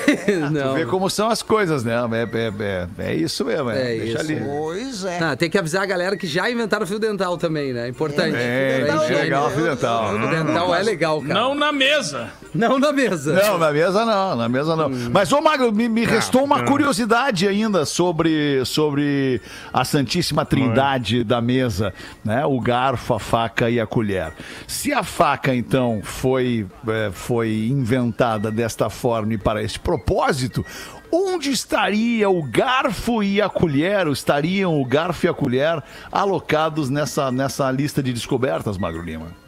não. 0.50 0.74
Vê 0.74 0.86
como 0.86 1.08
são 1.10 1.28
as 1.28 1.42
coisas, 1.42 1.84
né? 1.84 1.94
É, 1.94 2.38
é, 2.38 3.08
é, 3.08 3.10
é 3.12 3.14
isso 3.14 3.44
mesmo, 3.44 3.70
é. 3.70 3.94
É 3.94 3.98
Deixa 3.98 4.22
isso. 4.22 4.32
ali. 4.32 4.40
Pois 4.40 5.04
é. 5.04 5.18
Ah, 5.18 5.36
tem 5.36 5.50
que 5.50 5.58
avisar 5.58 5.82
a 5.82 5.86
galera 5.86 6.16
que 6.16 6.26
já 6.26 6.50
inventaram 6.50 6.86
fio 6.86 6.98
dental 6.98 7.36
também, 7.36 7.72
né? 7.72 7.88
Importante. 7.88 8.36
É, 8.36 8.80
legal, 8.82 9.50
fio 9.50 9.64
dental. 9.64 10.08
Fio 10.10 10.30
dental 10.30 10.74
é 10.74 10.82
legal, 10.82 11.20
cara. 11.20 11.34
Não 11.34 11.54
na 11.54 11.72
mesa. 11.72 12.30
Não 12.54 12.78
na 12.78 12.92
mesa. 12.92 13.32
Não, 13.32 13.58
na 13.58 13.72
mesa 13.72 14.04
não, 14.04 14.36
na 14.36 14.48
mesa 14.48 14.76
não. 14.76 14.90
Mas, 15.10 15.32
ô 15.32 15.40
Magro, 15.40 15.72
me, 15.72 15.88
me 15.88 16.04
restou 16.04 16.44
uma 16.44 16.64
curiosidade 16.64 17.48
ainda 17.48 17.84
sobre, 17.84 18.64
sobre 18.64 19.40
a 19.72 19.84
Santíssima 19.84 20.44
Trindade 20.44 21.24
da 21.24 21.40
mesa, 21.40 21.94
né? 22.24 22.44
O 22.44 22.60
garfo, 22.60 23.14
a 23.14 23.20
faca 23.20 23.70
e 23.70 23.80
a 23.80 23.86
colher. 23.86 24.32
Se 24.66 24.92
a 24.92 25.02
faca, 25.02 25.54
então, 25.54 26.00
foi, 26.02 26.66
é, 26.86 27.10
foi 27.12 27.68
inventada 27.70 28.50
desta 28.50 28.90
forma 28.90 29.34
e 29.34 29.38
para 29.38 29.62
esse 29.62 29.78
propósito, 29.78 30.64
onde 31.10 31.50
estaria 31.50 32.28
o 32.28 32.42
garfo 32.42 33.22
e 33.22 33.40
a 33.40 33.48
colher? 33.48 34.06
Estariam 34.08 34.80
o 34.80 34.84
garfo 34.84 35.26
e 35.26 35.28
a 35.28 35.34
colher 35.34 35.82
alocados 36.10 36.90
nessa, 36.90 37.30
nessa 37.30 37.70
lista 37.70 38.02
de 38.02 38.12
descobertas, 38.12 38.78
Magro 38.78 39.02
Lima? 39.02 39.41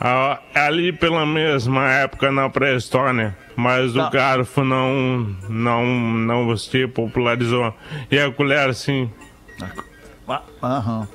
Ah, 0.00 0.38
ali 0.54 0.92
pela 0.92 1.26
mesma 1.26 1.86
época 1.92 2.32
na 2.32 2.48
pré-história, 2.48 3.36
mas 3.54 3.92
Tá. 3.92 4.06
o 4.06 4.10
garfo 4.10 4.64
não, 4.64 5.36
não, 5.48 5.84
não 5.86 6.56
se 6.56 6.86
popularizou. 6.86 7.74
E 8.10 8.18
a 8.18 8.30
colher 8.32 8.74
sim. 8.74 9.10
Aham. 10.62 11.06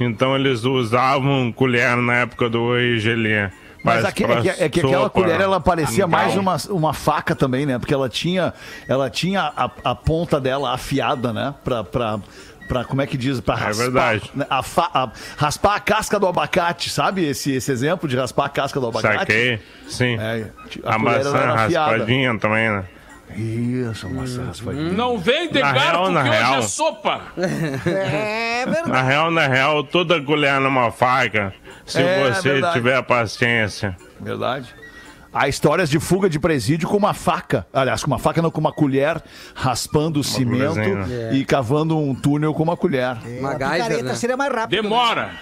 Então 0.00 0.34
eles 0.34 0.64
usavam 0.64 1.52
colher 1.52 1.96
na 1.96 2.14
época 2.16 2.48
do 2.48 2.76
Egelia. 2.76 3.52
Mas 3.84 4.04
aque- 4.04 4.24
é, 4.24 4.40
que, 4.40 4.48
é 4.48 4.68
que 4.68 4.80
aquela 4.80 5.10
colher 5.10 5.40
ela 5.40 5.60
parecia 5.60 6.06
mais 6.06 6.36
uma, 6.36 6.56
uma 6.70 6.92
faca 6.94 7.34
também, 7.34 7.66
né? 7.66 7.78
Porque 7.78 7.92
ela 7.92 8.08
tinha, 8.08 8.54
ela 8.88 9.10
tinha 9.10 9.52
a, 9.56 9.68
a 9.84 9.94
ponta 9.94 10.40
dela 10.40 10.72
afiada, 10.72 11.32
né? 11.32 11.52
Pra, 11.64 11.82
pra, 11.82 12.20
pra 12.72 12.84
como 12.84 13.02
é 13.02 13.06
que 13.06 13.16
diz? 13.18 13.38
Pra 13.40 13.54
raspar, 13.54 13.82
verdade. 13.84 14.30
né? 14.34 14.46
A 14.48 14.62
fa- 14.62 14.90
a- 14.94 15.10
raspar 15.36 15.74
a 15.76 15.80
casca 15.80 16.18
do 16.18 16.26
abacate, 16.26 16.88
sabe? 16.88 17.24
Esse, 17.28 17.52
esse 17.52 17.70
exemplo 17.70 18.08
de 18.08 18.16
raspar 18.16 18.46
a 18.46 18.48
casca 18.48 18.80
do 18.80 18.86
abacate. 18.88 19.18
Saquei, 19.18 19.60
sim. 19.88 20.16
É, 20.18 20.46
a, 20.84 20.98
colher, 20.98 21.18
maçã 21.24 21.38
raspadinha 21.54 22.38
também, 22.38 22.70
né? 22.70 22.84
Isso, 23.36 24.06
a 24.06 24.10
maçã 24.10 24.44
raspadinha. 24.46 24.92
Não 24.92 25.18
vem 25.18 25.50
de 25.50 25.60
Na 25.60 25.72
garfo 25.72 25.90
real, 25.90 26.10
na 26.10 26.22
que 26.22 26.28
hoje 26.30 26.38
real. 26.38 26.54
é 26.58 26.62
sopa. 26.62 27.20
É 27.36 28.64
verdade. 28.66 28.88
Na 28.90 29.02
real, 29.02 29.30
na 29.30 29.46
real, 29.46 29.84
toda 29.84 30.20
colher 30.22 30.60
numa 30.60 30.90
faca, 30.90 31.52
se 31.86 32.00
É, 32.00 32.32
você 32.32 32.52
verdade. 32.52 32.72
tiver 32.74 33.02
paciência. 33.02 33.96
Verdade. 34.20 34.74
Há 35.32 35.48
histórias 35.48 35.88
de 35.88 35.98
fuga 35.98 36.28
de 36.28 36.38
presídio 36.38 36.88
com 36.88 36.96
uma 36.96 37.14
faca. 37.14 37.66
Aliás, 37.72 38.02
com 38.02 38.08
uma 38.08 38.18
faca, 38.18 38.42
não, 38.42 38.50
com 38.50 38.60
uma 38.60 38.72
colher, 38.72 39.22
raspando 39.54 40.20
o 40.20 40.24
cimento 40.24 40.78
e 41.32 41.44
cavando 41.44 41.96
um 41.96 42.14
túnel 42.14 42.52
com 42.52 42.62
uma 42.62 42.76
colher. 42.76 43.16
Uma 43.38 43.52
a 43.52 43.54
picareta 43.54 43.88
gaiva, 43.88 44.02
né? 44.02 44.14
seria 44.14 44.36
mais 44.36 44.52
rápido. 44.52 44.82
Demora. 44.82 45.32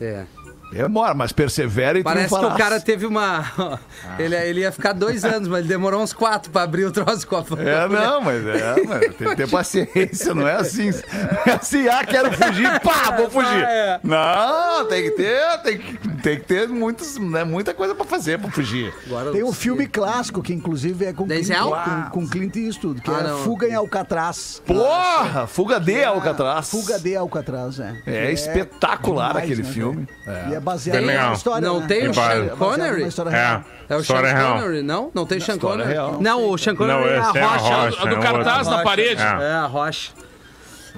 É. 0.00 0.24
Demora, 0.70 1.14
mas 1.14 1.32
persevera 1.32 1.98
e 1.98 2.02
Parece 2.02 2.36
que 2.36 2.44
o 2.44 2.54
cara 2.56 2.80
teve 2.80 3.06
uma. 3.06 3.44
Ele, 4.18 4.34
ele 4.34 4.60
ia 4.60 4.72
ficar 4.72 4.92
dois 4.92 5.24
anos, 5.24 5.46
mas 5.48 5.60
ele 5.60 5.68
demorou 5.68 6.02
uns 6.02 6.12
quatro 6.12 6.50
pra 6.50 6.62
abrir 6.62 6.84
o 6.84 6.90
troço 6.90 7.26
com 7.26 7.36
a 7.36 7.44
É, 7.58 7.88
não, 7.88 8.20
mas 8.20 8.46
é, 8.46 8.82
mas 8.86 9.00
tem 9.14 9.28
que 9.28 9.36
ter 9.36 9.50
paciência, 9.50 10.34
não 10.34 10.46
é 10.48 10.54
assim. 10.54 10.90
Não 10.90 11.52
é 11.52 11.56
assim, 11.56 11.88
ah, 11.88 12.04
quero 12.04 12.32
fugir, 12.32 12.80
pá, 12.80 13.10
vou 13.16 13.28
fugir. 13.28 13.62
É. 13.62 14.00
Não, 14.02 14.86
tem 14.86 15.04
que 15.04 15.10
ter, 15.12 15.58
tem 15.62 15.78
que, 15.78 16.08
tem 16.22 16.36
que 16.40 16.44
ter 16.46 16.68
muitos, 16.68 17.18
né, 17.18 17.44
muita 17.44 17.74
coisa 17.74 17.94
pra 17.94 18.04
fazer 18.06 18.38
pra 18.38 18.50
fugir. 18.50 18.92
Agora, 19.06 19.32
Tem 19.32 19.42
um 19.42 19.52
filme 19.52 19.86
clássico 19.86 20.42
que 20.42 20.54
inclusive 20.54 21.04
é 21.04 21.12
com, 21.12 21.26
Clint, 21.26 21.46
Denzel? 21.46 21.70
com, 21.70 22.10
com 22.10 22.28
Clint 22.28 22.56
Eastwood, 22.56 23.00
que 23.02 23.10
Ah, 23.10 23.18
é 23.20 23.22
não. 23.24 23.38
Fuga 23.38 23.68
em 23.68 23.74
Alcatraz. 23.74 24.62
Porra, 24.66 25.46
fuga 25.46 25.78
de 25.78 26.02
Alcatraz. 26.04 26.70
Fuga 26.70 26.98
de 26.98 27.16
Alcatraz, 27.16 27.80
é. 27.80 28.02
É 28.06 28.32
espetacular 28.32 29.28
demais, 29.28 29.44
aquele 29.44 29.62
né, 29.62 29.72
filme. 29.72 30.08
cara? 30.24 30.55
É 30.56 30.60
baseado 30.60 31.00
numa 31.02 31.32
história. 31.34 31.68
Não 31.68 31.80
né? 31.80 31.86
tem 31.86 32.04
É 32.04 32.08
o 32.10 32.14
Sean 32.14 32.44
é 32.44 32.48
Connery? 32.56 33.06
história 33.08 33.30
É. 33.30 33.32
real. 33.34 33.60
É 33.60 33.84
o 33.84 33.88
Sean 33.88 34.00
História 34.00 34.32
real. 34.34 34.54
Connery, 34.58 34.82
não? 34.82 35.10
Não 35.14 35.26
tem 35.26 35.40
Sean 35.40 35.58
Connery? 35.58 35.88
real. 35.90 36.16
Não, 36.20 36.48
o 36.50 36.58
Sean 36.58 36.74
Connery 36.74 36.98
Não, 36.98 37.06
é 37.06 37.18
a 37.18 37.28
esse 37.28 37.38
é 37.38 37.42
a 37.42 37.46
rocha. 37.46 37.74
rocha. 37.74 38.02
A 38.02 38.04
do 38.06 38.16
é 38.16 38.20
cartaz 38.20 38.66
na 38.68 38.82
parede. 38.82 39.22
É. 39.22 39.24
É, 39.24 39.52
a 39.52 39.66
rocha. 39.66 40.12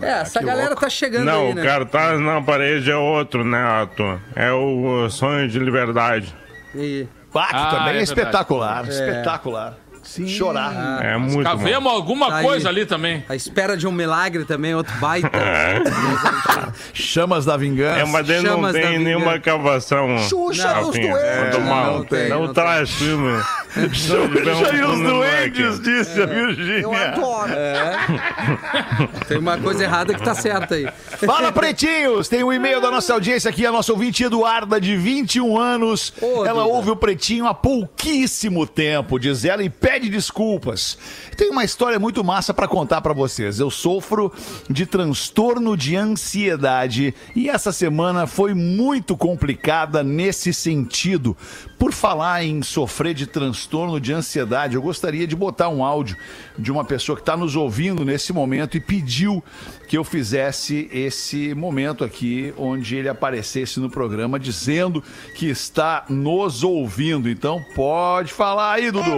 É, 0.01 0.11
essa 0.21 0.39
que 0.39 0.45
galera 0.47 0.69
louco. 0.69 0.81
tá 0.83 0.89
chegando 0.89 1.25
Não, 1.25 1.47
aí, 1.47 1.53
o 1.53 1.55
né? 1.57 1.65
cartaz 1.65 2.21
na 2.21 2.41
parede 2.41 2.89
é 2.91 2.97
outro, 2.97 3.45
né, 3.45 3.59
Arthur? 3.59 4.21
É 4.37 4.53
o 4.53 5.09
sonho 5.11 5.49
de 5.49 5.59
liberdade. 5.59 6.35
E- 6.75 7.07
Ah, 7.35 7.47
que 7.49 7.55
Ah, 7.57 7.67
também 7.79 7.95
é, 7.97 7.99
é 7.99 8.03
espetacular, 8.03 8.89
espetacular. 8.89 9.75
Sim. 10.09 10.27
Chorar. 10.27 11.05
É 11.05 11.17
muito 11.19 11.35
bom. 11.37 11.43
Cavemos 11.43 11.93
alguma 11.93 12.29
Tá 12.29 12.37
aí. 12.37 12.45
coisa 12.45 12.69
ali 12.71 12.87
também. 12.87 13.23
A 13.29 13.37
espera 13.37 13.77
de 13.77 13.87
um 13.87 13.93
milagre 13.93 14.45
também, 14.47 14.75
outro 14.75 14.95
baita. 14.97 15.29
Chamas 16.95 17.45
da 17.45 17.57
vingança. 17.59 18.01
É, 18.01 18.05
mas 18.07 18.27
daí 18.27 18.43
não 18.43 18.73
tem 18.73 18.99
nenhuma 18.99 19.39
cavação. 19.39 20.17
Xuxa 20.29 20.67
Rafinha. 20.69 20.85
dos 20.87 20.99
Duendes. 20.99 21.51
Quando 21.57 21.61
mal. 21.67 21.99
Não 21.99 22.05
tem, 22.05 22.29
Não 22.31 22.47
não 22.47 22.55
traz 22.55 22.91
filme. 22.91 23.39
Xuxa 23.93 24.75
e 24.75 24.83
os 24.83 24.99
duendes, 24.99 25.79
Duendes. 25.79 25.81
disse 25.81 26.21
a 26.21 26.25
Eu 26.25 26.29
Virgínia. 26.29 27.09
adoro. 27.11 27.53
Tem 29.29 29.39
uma 29.39 29.59
coisa 29.59 29.85
errada 29.85 30.15
que 30.15 30.23
tá 30.23 30.35
certa 30.35 30.75
aí. 30.75 30.89
Fala, 31.27 31.53
pretinhos! 31.53 32.29
Tem 32.29 32.43
um 32.43 32.53
e-mail 32.53 32.81
da 32.81 32.91
nossa 32.91 33.13
audiência 33.13 33.51
aqui, 33.51 33.67
a 33.67 33.71
nossa 33.73 33.93
ouvinte 33.93 34.25
Eduarda, 34.25 34.81
de 34.81 34.97
21 34.97 35.59
anos. 35.59 36.13
Ô, 36.21 36.45
ela 36.47 36.63
Duda. 36.63 36.75
ouve 36.75 36.91
o 36.91 36.97
pretinho 36.97 37.47
há 37.47 37.53
pouquíssimo 37.55 38.67
tempo, 38.67 39.19
diz 39.19 39.45
ela, 39.45 39.63
e 39.63 39.69
pede 39.69 39.98
desculpas. 40.07 40.99
Tem 41.37 41.51
uma 41.51 41.65
história 41.65 41.99
muito 41.99 42.23
massa 42.23 42.53
pra 42.53 42.69
contar 42.69 43.01
pra 43.01 43.15
vocês. 43.15 43.59
Eu 43.59 43.71
sofro 43.71 44.31
de 44.69 44.85
transtorno 44.85 45.77
de 45.77 45.97
ansiedade 45.97 47.15
e 47.35 47.49
essa 47.49 47.73
semana 47.73 48.27
foi 48.27 48.53
muito 48.53 49.17
complicada 49.17 50.03
nesse 50.03 50.53
sentido. 50.53 51.35
Por 51.79 51.93
falar 51.93 52.45
em 52.45 52.63
sofrer 52.63 53.15
de 53.15 53.27
transtorno 53.27 54.01
de 54.01 54.13
ansiedade, 54.13 54.75
eu 54.75 54.83
gostaria 54.83 55.27
de 55.27 55.37
botar 55.37 55.69
um 55.69 55.83
áudio 55.83 56.17
de 56.59 56.71
uma 56.71 56.85
pessoa 56.85 57.17
que 57.17 57.23
está 57.23 57.37
nos 57.37 57.57
ouvindo 57.57 58.05
nesse 58.05 58.33
momento 58.33 58.77
e 58.77 58.81
pediu 58.81 59.43
que 59.89 59.97
eu 59.97 60.05
fizesse 60.05 60.89
esse 60.93 61.55
momento 61.55 62.05
aqui, 62.05 62.53
onde 62.59 62.97
ele 62.97 63.09
aparecesse 63.09 63.81
no 63.81 63.89
programa 63.89 64.39
dizendo 64.39 65.03
que 65.35 65.47
está 65.47 66.05
nos 66.09 66.63
ouvindo. 66.63 67.29
Então 67.29 67.65
pode 67.75 68.33
falar 68.33 68.73
aí, 68.73 68.91
Dudu. 68.91 69.11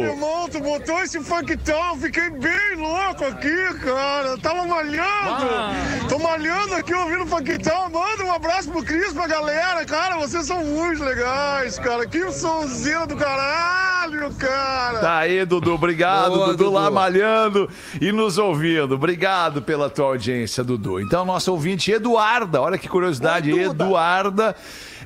tu 0.49 0.61
botou 0.71 1.03
esse 1.03 1.21
funkão, 1.21 1.97
fiquei 1.99 2.31
bem 2.31 2.77
louco 2.77 3.25
aqui, 3.25 3.75
cara. 3.85 4.29
Eu 4.29 4.39
tava 4.39 4.65
malhando. 4.67 6.09
Tô 6.09 6.19
malhando 6.19 6.75
aqui 6.75 6.95
ouvindo 6.95 7.27
funkão. 7.27 7.91
Manda 7.91 8.25
um 8.25 8.33
abraço 8.33 8.71
pro 8.71 8.85
Cris, 8.85 9.13
pra 9.13 9.27
galera, 9.27 9.85
cara. 9.85 10.17
Vocês 10.19 10.47
são 10.47 10.65
muito 10.65 11.03
legais, 11.03 11.79
cara. 11.79 12.07
Que 12.07 12.31
sonzeira 12.31 13.05
do 13.07 13.17
caralho, 13.17 14.33
cara. 14.35 15.01
Tá 15.01 15.19
aí, 15.19 15.45
Dudu. 15.45 15.75
Obrigado, 15.75 16.35
Boa, 16.35 16.47
Dudu, 16.49 16.71
lá 16.71 16.85
Dudu. 16.85 16.95
malhando 16.95 17.71
e 18.01 18.13
nos 18.13 18.39
ouvindo. 18.39 18.95
Obrigado 18.95 19.63
pela 19.63 19.91
tua 19.91 20.07
audiência, 20.07 20.63
Dudu. 20.63 21.01
Então, 21.01 21.25
nossa 21.25 21.51
ouvinte 21.51 21.91
Eduarda, 21.91 22.61
olha 22.61 22.79
que 22.79 22.89
curiosidade. 22.89 23.51
Eduarda. 23.51 24.55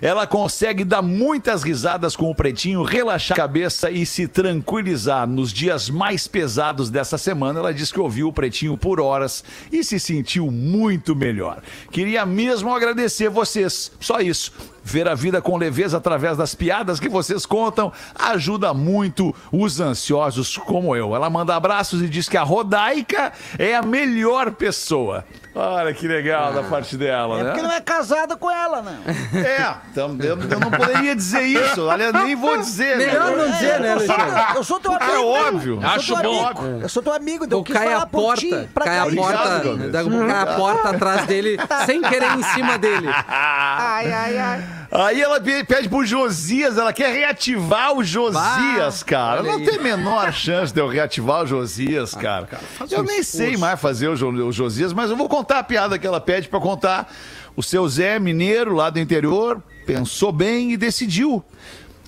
Ela 0.05 0.27
consegue 0.27 0.85
dar 0.85 1.01
muitas 1.01 1.63
risadas 1.63 2.15
com 2.15 2.31
o 2.31 2.35
pretinho, 2.35 2.83
relaxar 2.83 3.35
a 3.35 3.41
cabeça 3.41 3.91
e 3.91 4.05
se 4.05 4.29
tranquilizar. 4.29 5.27
Nos 5.27 5.51
dias 5.51 5.89
mais 5.89 6.27
pesados 6.29 6.91
dessa 6.91 7.17
semana, 7.17 7.61
ela 7.61 7.73
diz 7.73 7.91
que 7.91 7.99
ouviu 7.99 8.29
o 8.29 8.33
pretinho 8.33 8.77
por 8.77 9.01
horas 9.01 9.43
e 9.73 9.83
se 9.83 9.99
sentiu 9.99 10.51
muito 10.51 11.17
melhor. 11.17 11.63
Queria 11.91 12.27
mesmo 12.27 12.75
agradecer 12.75 13.31
vocês. 13.31 13.91
Só 13.99 14.21
isso. 14.21 14.53
Ver 14.85 15.09
a 15.09 15.15
vida 15.15 15.41
com 15.41 15.57
leveza 15.57 15.97
através 15.97 16.37
das 16.37 16.55
piadas 16.55 17.01
que 17.01 17.09
vocês 17.09 17.47
contam 17.47 17.91
ajuda 18.15 18.75
muito 18.75 19.35
os 19.51 19.81
ansiosos 19.81 20.59
como 20.59 20.95
eu. 20.95 21.15
Ela 21.15 21.31
manda 21.31 21.57
abraços 21.57 22.03
e 22.03 22.09
diz 22.11 22.29
que 22.29 22.37
a 22.37 22.43
Rodaica 22.43 23.33
é 23.59 23.75
a 23.75 23.81
melhor 23.81 24.51
pessoa. 24.51 25.25
Olha 25.55 25.95
que 25.95 26.09
legal 26.09 26.53
da 26.53 26.65
parte 26.65 26.97
dela, 26.97 27.39
É 27.41 27.45
porque 27.45 27.63
né? 27.63 27.69
não 27.69 27.73
é 27.75 27.81
casada 27.81 28.37
com 28.37 28.51
ela, 28.51 28.83
né? 28.83 28.99
É, 29.35 29.75
então, 29.91 30.17
eu, 30.21 30.37
eu 30.37 30.61
não 30.61 30.69
poderia 30.71 31.15
dizer 31.15 31.43
isso. 31.43 31.89
Aliás, 31.89 32.13
nem 32.13 32.35
vou 32.35 32.57
dizer. 32.59 32.97
né? 32.99 33.07
Melhor 33.07 33.37
não 33.37 33.51
dizer, 33.51 33.79
né, 33.81 33.95
eu, 33.95 34.01
sou, 34.01 34.15
Alexandre? 34.17 34.57
eu 34.57 34.65
sou 34.65 34.81
teu 34.81 34.93
É 34.93 34.97
amigo. 35.05 35.23
óbvio. 35.29 35.75
Eu 35.75 35.81
sou 35.81 36.17
Acho 36.17 36.17
bom. 36.25 36.47
amigo. 36.47 36.81
Eu 36.83 36.89
sou 36.89 37.03
teu 37.05 37.13
amigo, 37.13 37.45
então 37.45 37.59
eu 37.61 37.63
quis 37.65 37.73
cai 37.77 37.87
a 37.87 37.91
falar 37.93 38.07
por 38.07 38.37
ti, 38.37 38.49
porta, 38.51 38.69
pra 38.75 38.85
cai 38.85 38.99
a 38.99 39.03
porta, 39.05 39.69
Obrigado, 39.71 40.27
cai 40.27 40.39
a 40.43 40.47
porta 40.57 40.89
atrás 40.91 41.27
dele, 41.27 41.57
sem 41.87 42.03
querer 42.03 42.33
em 42.33 42.43
cima 42.43 42.77
dele. 42.77 43.09
Ai, 43.29 44.13
ai, 44.13 44.39
ai. 44.39 44.65
Aí 44.97 45.21
ela 45.21 45.41
pe- 45.41 45.65
pede 45.65 45.89
pro 45.89 46.07
Josias, 46.07 46.79
ela 46.79 46.93
quer 46.93 47.13
reativar 47.13 47.97
o 47.97 48.05
Josias, 48.05 49.01
Bah, 49.03 49.05
cara. 49.05 49.43
Não 49.43 49.57
aí. 49.57 49.65
tem 49.65 49.79
a 49.79 49.83
menor 49.83 50.33
chance 50.33 50.73
de 50.73 50.81
eu 50.81 50.87
reativar 50.87 51.43
o 51.43 51.47
Josias, 51.47 52.15
cara. 52.15 52.49
eu 52.89 53.03
nem 53.03 53.21
sei 53.25 53.57
mais 53.57 53.81
fazer 53.81 54.07
o, 54.07 54.15
Jo- 54.15 54.29
o 54.31 54.53
Josias, 54.53 54.93
mas 54.93 55.11
eu 55.11 55.17
vou 55.17 55.29
contar 55.29 55.59
a 55.59 55.65
piada 55.65 55.99
que 55.99 56.07
ela 56.07 56.21
pede 56.21 56.47
pra 56.49 56.61
contar. 56.61 57.13
O 57.57 57.63
seu 57.63 57.89
Zé, 57.89 58.21
mineiro, 58.21 58.73
lá 58.73 58.89
do 58.89 59.01
interior, 59.01 59.61
pensou 59.85 60.31
bem 60.31 60.73
e 60.73 60.77
decidiu 60.77 61.45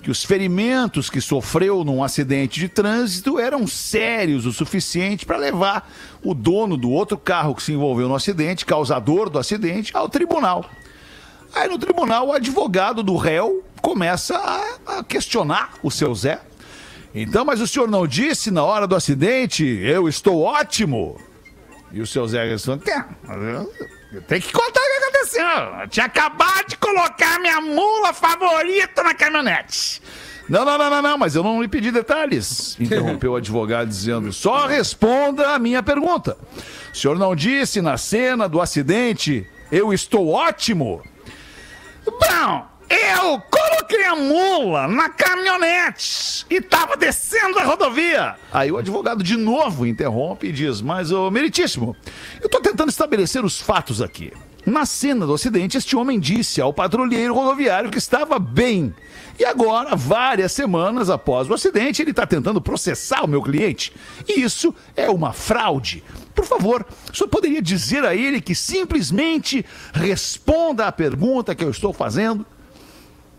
que 0.01 0.09
os 0.09 0.23
ferimentos 0.23 1.09
que 1.09 1.19
sofreu 1.19 1.83
num 1.83 2.01
acidente 2.01 2.57
de 2.57 2.69
trânsito 2.69 3.37
eram 3.37 3.67
sérios 3.67 4.45
o 4.45 4.53
suficiente 4.53 5.25
para 5.25 5.35
levar 5.35 5.91
o 6.23 6.33
dono 6.33 6.77
do 6.77 6.89
outro 6.89 7.17
carro 7.17 7.53
que 7.53 7.63
se 7.63 7.73
envolveu 7.73 8.07
no 8.07 8.15
acidente, 8.15 8.65
causador 8.65 9.29
do 9.29 9.37
acidente, 9.39 9.91
ao 9.93 10.07
tribunal. 10.07 10.69
Aí 11.53 11.67
no 11.67 11.77
tribunal, 11.77 12.27
o 12.27 12.33
advogado 12.33 13.01
do 13.01 13.15
réu 13.15 13.63
começa 13.81 14.37
a, 14.37 14.97
a 14.99 15.03
questionar 15.03 15.73
o 15.81 15.89
seu 15.89 16.13
Zé. 16.13 16.41
Então, 17.15 17.45
mas 17.45 17.61
o 17.61 17.67
senhor 17.67 17.87
não 17.89 18.05
disse 18.05 18.51
na 18.51 18.63
hora 18.63 18.85
do 18.85 18.95
acidente, 18.95 19.63
eu 19.65 20.07
estou 20.07 20.41
ótimo? 20.41 21.19
E 21.91 22.01
o 22.01 22.05
seu 22.07 22.27
Zé 22.27 22.47
respondeu, 22.47 22.83
"Tem, 22.85 24.21
tenho 24.27 24.41
que 24.41 24.51
contar 24.53 24.79
o 24.79 24.83
que 24.83 25.03
aconteceu. 25.05 25.81
Eu 25.81 25.87
tinha 25.87 26.05
acabado 26.05 26.67
de 26.67 26.77
colocar 26.77 27.39
minha 27.39 27.61
mula 27.61 28.13
favorita 28.13 29.03
na 29.03 29.13
caminhonete. 29.13 30.01
Não, 30.49 30.63
não, 30.63 30.77
não, 30.77 30.89
não, 30.89 31.01
não, 31.01 31.17
mas 31.17 31.35
eu 31.35 31.43
não 31.43 31.61
lhe 31.61 31.67
pedi 31.67 31.91
detalhes. 31.91 32.77
Interrompeu 32.79 33.33
o 33.33 33.35
advogado 33.35 33.87
dizendo, 33.87 34.31
só 34.31 34.65
responda 34.65 35.49
a 35.53 35.59
minha 35.59 35.83
pergunta. 35.83 36.37
O 36.93 36.95
senhor 36.95 37.17
não 37.17 37.35
disse 37.35 37.81
na 37.81 37.97
cena 37.97 38.47
do 38.47 38.61
acidente, 38.61 39.45
eu 39.71 39.91
estou 39.93 40.29
ótimo? 40.29 41.03
Bom, 42.11 42.65
eu 42.89 43.41
coloquei 43.49 44.05
a 44.05 44.15
mula 44.15 44.87
na 44.87 45.09
caminhonete 45.09 46.45
e 46.49 46.61
tava 46.61 46.95
descendo 46.95 47.59
a 47.59 47.63
rodovia. 47.63 48.35
Aí 48.51 48.71
o 48.71 48.77
advogado 48.77 49.21
de 49.21 49.35
novo 49.35 49.85
interrompe 49.85 50.47
e 50.47 50.51
diz: 50.51 50.81
Mas, 50.81 51.11
ô 51.11 51.29
meritíssimo, 51.29 51.95
eu 52.41 52.47
tô 52.47 52.61
tentando 52.61 52.89
estabelecer 52.89 53.43
os 53.43 53.59
fatos 53.59 54.01
aqui. 54.01 54.31
Na 54.65 54.85
cena 54.85 55.25
do 55.25 55.33
acidente, 55.33 55.77
este 55.77 55.95
homem 55.95 56.19
disse 56.19 56.59
ao 56.59 56.73
patrulheiro 56.73 57.33
rodoviário 57.33 57.89
que 57.89 57.97
estava 57.97 58.37
bem. 58.37 58.93
E 59.39 59.45
agora, 59.45 59.95
várias 59.95 60.51
semanas 60.51 61.09
após 61.09 61.49
o 61.49 61.53
acidente, 61.53 62.01
ele 62.01 62.11
está 62.11 62.25
tentando 62.25 62.59
processar 62.59 63.23
o 63.23 63.27
meu 63.29 63.41
cliente. 63.41 63.93
E 64.27 64.41
isso 64.41 64.75
é 64.95 65.09
uma 65.09 65.31
fraude. 65.31 66.03
Por 66.37 66.45
favor, 66.45 66.85
o 67.11 67.17
senhor 67.17 67.27
poderia 67.27 67.59
dizer 67.63 68.05
a 68.05 68.13
ele 68.13 68.39
que 68.39 68.53
simplesmente 68.53 69.65
responda 69.91 70.85
à 70.85 70.91
pergunta 70.91 71.55
que 71.55 71.63
eu 71.63 71.71
estou 71.71 71.91
fazendo? 71.91 72.45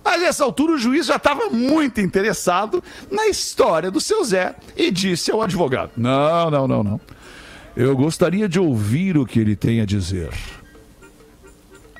Mas 0.04 0.20
nessa 0.20 0.42
altura 0.42 0.72
o 0.72 0.78
juiz 0.78 1.06
já 1.06 1.14
estava 1.14 1.48
muito 1.48 2.00
interessado 2.00 2.82
na 3.08 3.28
história 3.28 3.88
do 3.88 4.00
seu 4.00 4.24
Zé 4.24 4.56
e 4.76 4.90
disse 4.90 5.30
ao 5.30 5.40
advogado: 5.40 5.92
Não, 5.96 6.50
não, 6.50 6.66
não, 6.66 6.82
não. 6.82 7.00
Eu 7.76 7.96
gostaria 7.96 8.48
de 8.48 8.58
ouvir 8.58 9.16
o 9.16 9.24
que 9.24 9.38
ele 9.38 9.54
tem 9.54 9.80
a 9.80 9.86
dizer. 9.86 10.30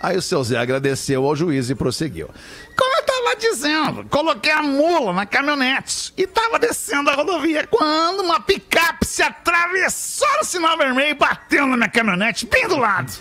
Aí 0.01 0.17
o 0.17 0.23
seu 0.23 0.43
Zé 0.43 0.59
agradeceu 0.59 1.25
ao 1.25 1.37
juiz 1.37 1.71
e 1.71 1.77
prosseguiu. 1.77 2.29
Como 2.77 2.97
eu 2.97 3.05
estava 3.29 3.37
dizendo, 3.37 4.05
coloquei 4.09 4.53
a 4.53 4.63
mula 4.63 5.13
na 5.13 5.27
caminhonete 5.27 6.13
e 6.17 6.23
estava 6.23 6.59
descendo 6.59 7.11
a 7.11 7.15
rodovia 7.15 7.67
quando 7.67 8.21
uma 8.21 8.41
picape 8.41 9.05
se 9.07 9.23
atravessou 9.23 10.29
no 10.39 10.45
sinal 10.45 10.79
vermelho 10.79 11.11
e 11.11 11.15
bateu 11.15 11.67
na 11.67 11.77
minha 11.77 11.89
caminhonete 11.89 12.47
bem 12.47 12.67
do 12.69 12.79
lado. 12.79 13.13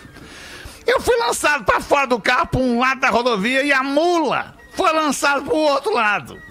Eu 0.85 1.01
fui 1.01 1.17
lançado 1.17 1.65
para 1.65 1.81
fora 1.81 2.07
do 2.07 2.19
carro 2.19 2.47
por 2.47 2.61
um 2.61 2.79
lado 2.79 3.01
da 3.01 3.09
rodovia 3.09 3.63
e 3.63 3.73
a 3.73 3.83
mula 3.83 4.55
foi 4.73 4.91
lançada 4.93 5.41
para 5.41 5.53
o 5.53 5.57
outro 5.57 5.93
lado. 5.93 6.41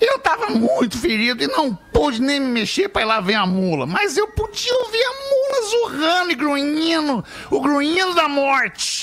Eu 0.00 0.16
estava 0.16 0.46
muito 0.48 0.96
ferido 0.96 1.42
e 1.42 1.46
não 1.48 1.74
pude 1.74 2.22
nem 2.22 2.40
me 2.40 2.48
mexer 2.48 2.88
para 2.88 3.02
ir 3.02 3.04
lá 3.06 3.20
ver 3.20 3.34
a 3.34 3.44
mula, 3.44 3.86
mas 3.86 4.16
eu 4.16 4.28
podia 4.28 4.74
ouvir 4.74 5.02
a 5.02 5.12
mula 5.12 5.68
zurrando 5.68 6.30
e 6.30 6.34
grunhindo, 6.34 7.24
o 7.50 7.60
grunhindo 7.60 8.14
da 8.14 8.28
morte. 8.28 8.99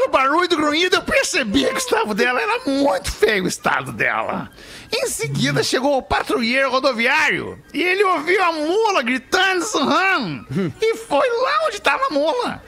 Pelo 0.00 0.12
barulho 0.12 0.48
do 0.48 0.56
grunhido, 0.56 0.96
eu 0.96 1.02
percebi 1.02 1.62
que 1.66 1.74
o 1.74 1.76
estado 1.76 2.14
dela 2.14 2.40
era 2.40 2.60
muito 2.64 3.12
feio 3.12 3.44
o 3.44 3.48
estado 3.48 3.92
dela. 3.92 4.50
Em 4.90 5.06
seguida, 5.08 5.62
chegou 5.62 5.98
o 5.98 6.02
patrulheiro 6.02 6.70
rodoviário 6.70 7.62
e 7.74 7.82
ele 7.82 8.02
ouviu 8.04 8.42
a 8.42 8.50
mula 8.50 9.02
gritando 9.02 9.62
zurrando. 9.62 10.46
E 10.80 10.96
foi 10.96 11.28
lá 11.28 11.66
onde 11.66 11.76
estava 11.76 12.06
a 12.06 12.10
mula. 12.10 12.62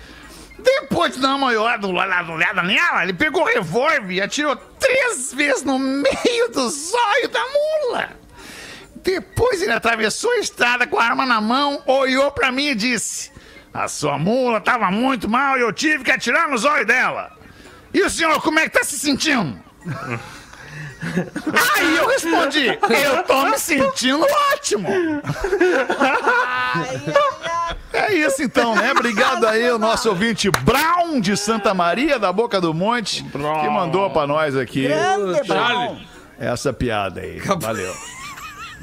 Depois 0.59 1.15
de 1.15 1.21
dar 1.21 1.35
uma 1.37 1.47
olhada, 1.47 1.87
olhada, 1.87 2.63
nela, 2.63 3.03
ele 3.03 3.15
pegou 3.15 3.43
o 3.43 3.47
revólver 3.47 4.13
e 4.13 4.21
atirou 4.21 4.55
três 4.55 5.33
vezes 5.33 5.63
no 5.63 5.79
meio 5.79 6.49
do 6.53 6.69
zóio 6.69 7.29
da 7.31 7.41
mula. 7.41 8.11
Depois 8.97 9.63
ele 9.63 9.73
atravessou 9.73 10.31
a 10.33 10.39
estrada 10.39 10.87
com 10.87 10.99
a 10.99 11.05
arma 11.05 11.25
na 11.25 11.41
mão, 11.41 11.83
olhou 11.87 12.31
pra 12.31 12.53
mim 12.53 12.67
e 12.67 12.75
disse: 12.75 13.32
A 13.73 13.89
sua 13.89 14.19
mula 14.19 14.61
tava 14.61 14.91
muito 14.91 15.29
mal 15.29 15.57
e 15.57 15.63
eu 15.63 15.73
tive 15.73 16.05
que 16.05 16.11
atirar 16.11 16.49
no 16.49 16.59
zóio 16.59 16.85
dela. 16.87 17.33
E 17.93 18.03
o 18.03 18.11
senhor, 18.11 18.41
como 18.43 18.59
é 18.59 18.69
que 18.69 18.79
tá 18.79 18.85
se 18.85 18.99
sentindo? 18.99 19.59
Aí 21.77 21.97
eu 21.97 22.07
respondi: 22.07 22.67
Eu 22.69 23.23
tô 23.25 23.47
me 23.47 23.59
sentindo 23.59 24.25
ótimo. 24.53 24.89
É 27.93 28.15
isso 28.15 28.43
então, 28.43 28.75
né? 28.77 28.93
Obrigado 28.93 29.47
aí 29.47 29.69
o 29.71 29.79
nosso 29.79 30.09
ouvinte 30.09 30.51
Brown 30.51 31.21
de 31.21 31.37
Santa 31.37 31.75
Maria 31.75 32.19
da 32.19 32.33
Boca 32.33 32.61
do 32.61 32.73
Monte 32.73 33.23
que 33.25 33.69
mandou 33.69 34.11
pra 34.11 34.27
nós 34.27 34.57
aqui 34.57 34.87
Grande 34.89 35.47
Brown. 35.47 36.01
essa 36.39 36.73
piada 36.73 37.21
aí. 37.21 37.41
Valeu. 37.41 37.93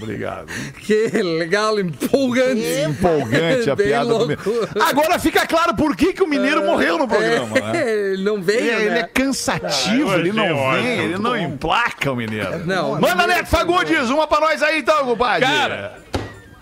Obrigado. 0.02 0.48
Que 0.86 1.08
legal, 1.22 1.80
empolgante. 1.80 2.62
Empolgante 2.88 3.70
a 3.70 3.76
Bem 3.76 3.88
piada 3.88 4.06
do 4.06 4.18
louco. 4.18 4.28
mineiro. 4.50 4.70
Agora 4.82 5.20
fica 5.20 5.46
claro 5.46 5.76
por 5.76 5.96
que, 5.96 6.14
que 6.14 6.24
o 6.24 6.28
mineiro 6.28 6.66
morreu 6.66 6.98
no 6.98 7.08
programa, 7.08 7.60
né? 7.60 7.82
É, 7.84 8.14
ele 8.14 8.24
não 8.24 8.42
veio, 8.42 8.60
Ele, 8.60 8.70
ele 8.72 8.90
né? 8.92 9.00
é 9.00 9.04
cansativo, 9.04 10.12
Ah, 10.12 10.18
ele 10.18 10.32
não 10.32 10.44
achei 10.44 10.82
vem, 10.82 10.92
ótimo. 11.00 11.02
ele 11.04 11.18
não 11.18 11.38
emplaca 11.38 12.12
o 12.12 12.16
mineiro. 12.16 12.66
Não, 12.66 13.00
Manda, 13.00 13.28
Neto 13.28 13.48
Fagundes, 13.48 14.10
uma 14.10 14.28
pra 14.28 14.40
nós 14.40 14.62
aí 14.64 14.80
então, 14.80 15.06
compadre. 15.06 15.46
Cara, 15.46 16.00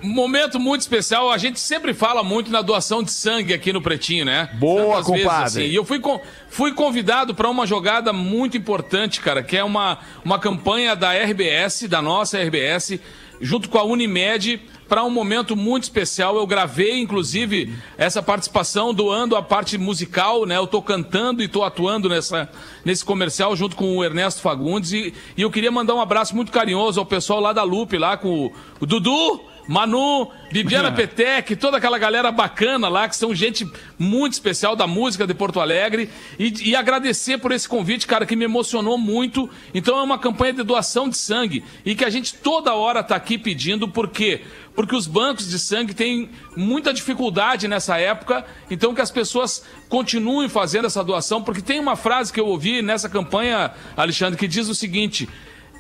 momento 0.02 0.60
muito 0.60 0.82
especial. 0.82 1.32
A 1.32 1.38
gente 1.38 1.60
sempre 1.60 1.94
fala 1.94 2.24
muito 2.24 2.52
na 2.52 2.62
doação 2.62 3.02
de 3.02 3.12
sangue 3.12 3.54
aqui 3.54 3.74
no 3.74 3.82
Pretinho, 3.82 4.26
né? 4.26 4.50
Boa, 4.54 4.98
Tantas 4.98 5.08
vezes, 5.12 5.24
compadre. 5.24 5.46
assim. 5.46 5.62
E 5.64 5.76
eu 5.76 5.84
fui, 5.84 6.00
con- 6.00 6.22
fui 6.50 6.72
convidado 6.74 7.34
para 7.34 7.50
uma 7.50 7.66
jogada 7.66 8.14
muito 8.14 8.56
importante, 8.58 9.20
cara, 9.20 9.42
que 9.42 9.58
é 9.58 9.64
uma, 9.64 9.98
uma 10.24 10.40
campanha 10.40 10.96
da 10.96 11.14
RBS, 11.14 11.88
da 11.88 12.02
nossa 12.02 12.38
RBS, 12.40 13.00
junto 13.42 13.70
com 13.70 13.78
a 13.78 13.84
Unimed, 13.84 14.62
para 14.88 15.04
um 15.04 15.10
momento 15.10 15.56
muito 15.56 15.84
especial. 15.84 16.38
Eu 16.38 16.48
gravei, 16.48 17.00
inclusive, 17.00 17.74
essa 17.98 18.24
participação 18.24 18.94
doando 18.94 19.36
a 19.36 19.42
parte 19.42 19.78
musical, 19.78 20.46
né? 20.46 20.58
Eu 20.58 20.68
tô 20.68 20.82
cantando 20.82 21.44
e 21.44 21.48
tô 21.48 21.64
atuando 21.64 22.10
nessa, 22.10 22.50
nesse 22.86 23.04
comercial 23.04 23.56
junto 23.56 23.76
com 23.76 23.98
o 23.98 24.04
Ernesto 24.04 24.42
Fagundes. 24.42 24.92
E, 24.94 25.14
e 25.36 25.42
eu 25.42 25.52
queria 25.52 25.72
mandar 25.72 25.96
um 25.96 26.02
abraço 26.02 26.36
muito 26.36 26.52
carinhoso 26.52 27.00
ao 27.00 27.06
pessoal 27.06 27.40
lá 27.40 27.54
da 27.54 27.64
Lupe, 27.64 27.98
lá 27.98 28.18
com 28.18 28.46
o, 28.46 28.54
o 28.80 28.86
Dudu. 28.86 29.42
Manu, 29.68 30.30
Bibiana 30.52 30.92
Petec, 30.96 31.56
toda 31.56 31.78
aquela 31.78 31.98
galera 31.98 32.32
bacana 32.32 32.88
lá, 32.88 33.08
que 33.08 33.16
são 33.16 33.36
gente 33.36 33.70
muito 34.00 34.34
especial 34.34 34.76
da 34.76 34.88
música 34.88 35.28
de 35.28 35.34
Porto 35.34 35.60
Alegre. 35.60 36.10
E, 36.40 36.70
e 36.70 36.76
agradecer 36.76 37.38
por 37.38 37.52
esse 37.52 37.68
convite, 37.68 38.08
cara, 38.08 38.26
que 38.26 38.36
me 38.36 38.46
emocionou 38.46 38.98
muito. 38.98 39.50
Então 39.74 39.98
é 39.98 40.02
uma 40.02 40.18
campanha 40.18 40.54
de 40.54 40.64
doação 40.64 41.10
de 41.10 41.18
sangue. 41.18 41.64
E 41.86 41.96
que 41.96 42.06
a 42.06 42.10
gente 42.10 42.36
toda 42.36 42.74
hora 42.74 43.04
tá 43.04 43.16
aqui 43.16 43.38
pedindo, 43.38 43.88
por 43.88 44.08
quê? 44.10 44.42
Porque 44.74 44.96
os 44.96 45.08
bancos 45.08 45.50
de 45.50 45.60
sangue 45.60 45.94
têm 45.94 46.30
muita 46.56 46.94
dificuldade 46.94 47.68
nessa 47.68 47.98
época. 47.98 48.46
Então 48.70 48.94
que 48.94 49.02
as 49.02 49.12
pessoas 49.12 49.66
continuem 49.90 50.48
fazendo 50.48 50.86
essa 50.86 51.04
doação. 51.04 51.44
Porque 51.44 51.62
tem 51.62 51.80
uma 51.80 51.96
frase 51.96 52.32
que 52.32 52.40
eu 52.40 52.48
ouvi 52.48 52.82
nessa 52.82 53.10
campanha, 53.10 53.72
Alexandre, 53.98 54.40
que 54.40 54.48
diz 54.48 54.70
o 54.70 54.76
seguinte: 54.76 55.28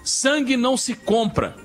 sangue 0.03 0.57
não 0.57 0.75
se 0.75 0.95
compra, 0.95 1.55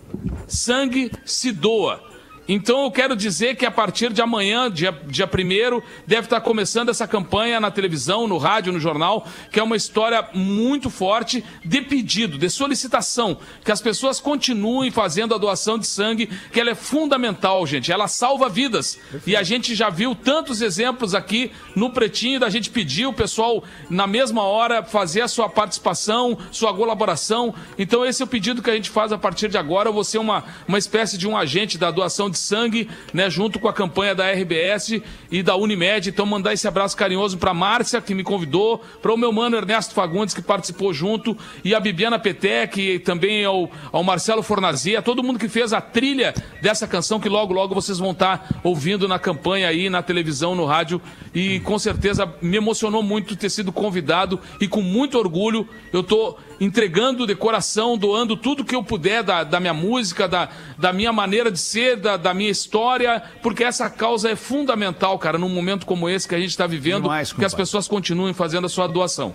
sangue 0.47 1.11
se 1.25 1.53
doa. 1.53 2.12
Então 2.49 2.85
eu 2.85 2.91
quero 2.91 3.15
dizer 3.15 3.57
que 3.57 3.65
a 3.65 3.71
partir 3.71 4.13
de 4.13 4.21
amanhã, 4.21 4.71
dia, 4.71 4.93
dia 5.07 5.27
1 5.27 5.81
deve 6.07 6.27
estar 6.27 6.41
começando 6.41 6.89
essa 6.89 7.07
campanha 7.07 7.61
na 7.61 7.71
televisão, 7.71 8.27
no 8.27 8.37
rádio, 8.37 8.73
no 8.73 8.81
jornal, 8.81 9.27
que 9.51 9.61
é 9.61 9.63
uma 9.63 9.77
história 9.77 10.29
muito 10.35 10.91
forte 10.91 11.45
de 11.65 11.83
pedido, 11.83 12.37
de 12.37 12.51
solicitação, 12.51 13.39
que 13.65 13.71
as 13.71 13.81
pessoas 13.81 14.19
continuem 14.19 14.91
fazendo 14.91 15.35
a 15.35 15.39
doação 15.39 15.79
de 15.79 15.87
sangue, 15.87 16.29
que 16.53 16.61
ela 16.61 16.71
é 16.71 16.75
fundamental, 16.75 17.65
gente. 17.67 17.93
Ela 17.93 18.09
salva 18.09 18.49
vidas. 18.49 18.99
E 19.25 19.37
a 19.37 19.43
gente 19.43 19.75
já 19.75 19.89
viu 19.89 20.15
tantos 20.15 20.61
exemplos 20.61 21.15
aqui 21.15 21.53
no 21.77 21.91
Pretinho 21.91 22.41
da 22.41 22.51
gente 22.51 22.71
pedir 22.71 23.07
o 23.07 23.13
pessoal 23.13 23.63
na 23.89 24.07
mesma 24.07 24.43
hora 24.43 24.83
fazer 24.83 25.21
a 25.21 25.29
sua 25.29 25.49
participação, 25.49 26.37
sua 26.51 26.75
colaboração. 26.75 27.55
Então 27.79 28.05
esse 28.05 28.21
é 28.21 28.25
o 28.25 28.29
pedido 28.29 28.63
que 28.63 28.71
a 28.71 28.75
gente 28.75 28.91
faz 28.91 29.13
a 29.13 29.19
partir 29.19 29.49
de 29.49 29.57
agora. 29.57 29.89
Eu 29.89 29.93
vou 29.93 30.05
ser 30.05 30.19
uma, 30.19 30.45
uma 30.67 30.79
espécie 30.79 31.17
de 31.17 31.29
um 31.29 31.37
agente 31.37 31.79
da 31.79 31.91
doação 31.91 32.32
de 32.33 32.39
sangue, 32.39 32.89
né, 33.13 33.31
junto 33.31 33.61
com 33.61 33.69
a 33.69 33.73
campanha 33.73 34.15
da 34.15 34.31
RBS 34.33 35.01
e 35.31 35.43
da 35.43 35.55
Unimed. 35.55 36.09
Então 36.09 36.27
mandar 36.27 36.53
esse 36.53 36.67
abraço 36.67 36.97
carinhoso 36.97 37.39
para 37.39 37.55
Márcia, 37.55 38.01
que 38.01 38.15
me 38.15 38.25
convidou, 38.25 38.83
para 39.01 39.13
o 39.13 39.17
meu 39.17 39.31
mano 39.31 39.57
Ernesto 39.57 39.95
Fagundes, 39.95 40.35
que 40.35 40.43
participou 40.43 40.93
junto, 40.93 41.37
e 41.65 41.75
a 41.75 41.81
Bibiana 41.81 42.19
Petec, 42.19 42.81
e 42.81 42.99
também 42.99 43.45
ao, 43.45 43.71
ao 43.93 44.03
Marcelo 44.03 44.43
Fornazia, 44.43 45.01
todo 45.01 45.23
mundo 45.23 45.39
que 45.39 45.49
fez 45.49 45.73
a 45.73 45.81
trilha 45.81 46.35
dessa 46.61 46.89
canção, 46.89 47.21
que 47.21 47.29
logo, 47.29 47.55
logo 47.55 47.75
vocês 47.75 47.99
vão 47.99 48.11
estar 48.11 48.61
ouvindo 48.65 49.07
na 49.07 49.19
campanha 49.19 49.69
aí, 49.69 49.89
na 49.89 50.03
televisão, 50.03 50.55
no 50.55 50.65
rádio. 50.65 51.01
E 51.35 51.61
com 51.61 51.79
certeza 51.79 52.33
me 52.41 52.57
emocionou 52.57 53.03
muito 53.03 53.37
ter 53.37 53.51
sido 53.51 53.73
convidado 53.73 54.41
e 54.61 54.67
com 54.67 54.83
muito 54.83 55.19
orgulho 55.19 55.69
eu 55.93 56.03
tô 56.03 56.37
entregando 56.61 57.27
de 57.27 57.35
coração, 57.35 57.97
doando 57.99 58.37
tudo 58.37 58.65
que 58.65 58.75
eu 58.75 58.83
puder 58.83 59.23
da, 59.23 59.45
da 59.45 59.59
minha 59.61 59.75
música, 59.75 60.29
da, 60.29 60.49
da 60.79 60.93
minha 60.93 61.13
maneira 61.13 61.51
de 61.51 61.59
ser, 61.59 61.97
da, 61.97 62.17
da 62.17 62.33
minha 62.33 62.51
história, 62.51 63.23
porque 63.43 63.65
essa 63.65 63.91
causa 63.91 64.31
é 64.31 64.37
fundamental, 64.37 65.19
cara, 65.19 65.39
num 65.39 65.49
momento 65.49 65.87
como 65.87 66.09
esse 66.09 66.29
que 66.29 66.35
a 66.35 66.39
gente 66.41 66.51
está 66.51 66.67
vivendo, 66.67 67.03
Demais, 67.03 67.33
que 67.33 67.45
as 67.45 67.55
pessoas 67.55 67.89
continuem 67.89 68.33
fazendo 68.35 68.67
a 68.67 68.69
sua 68.69 68.87
doação. 68.87 69.35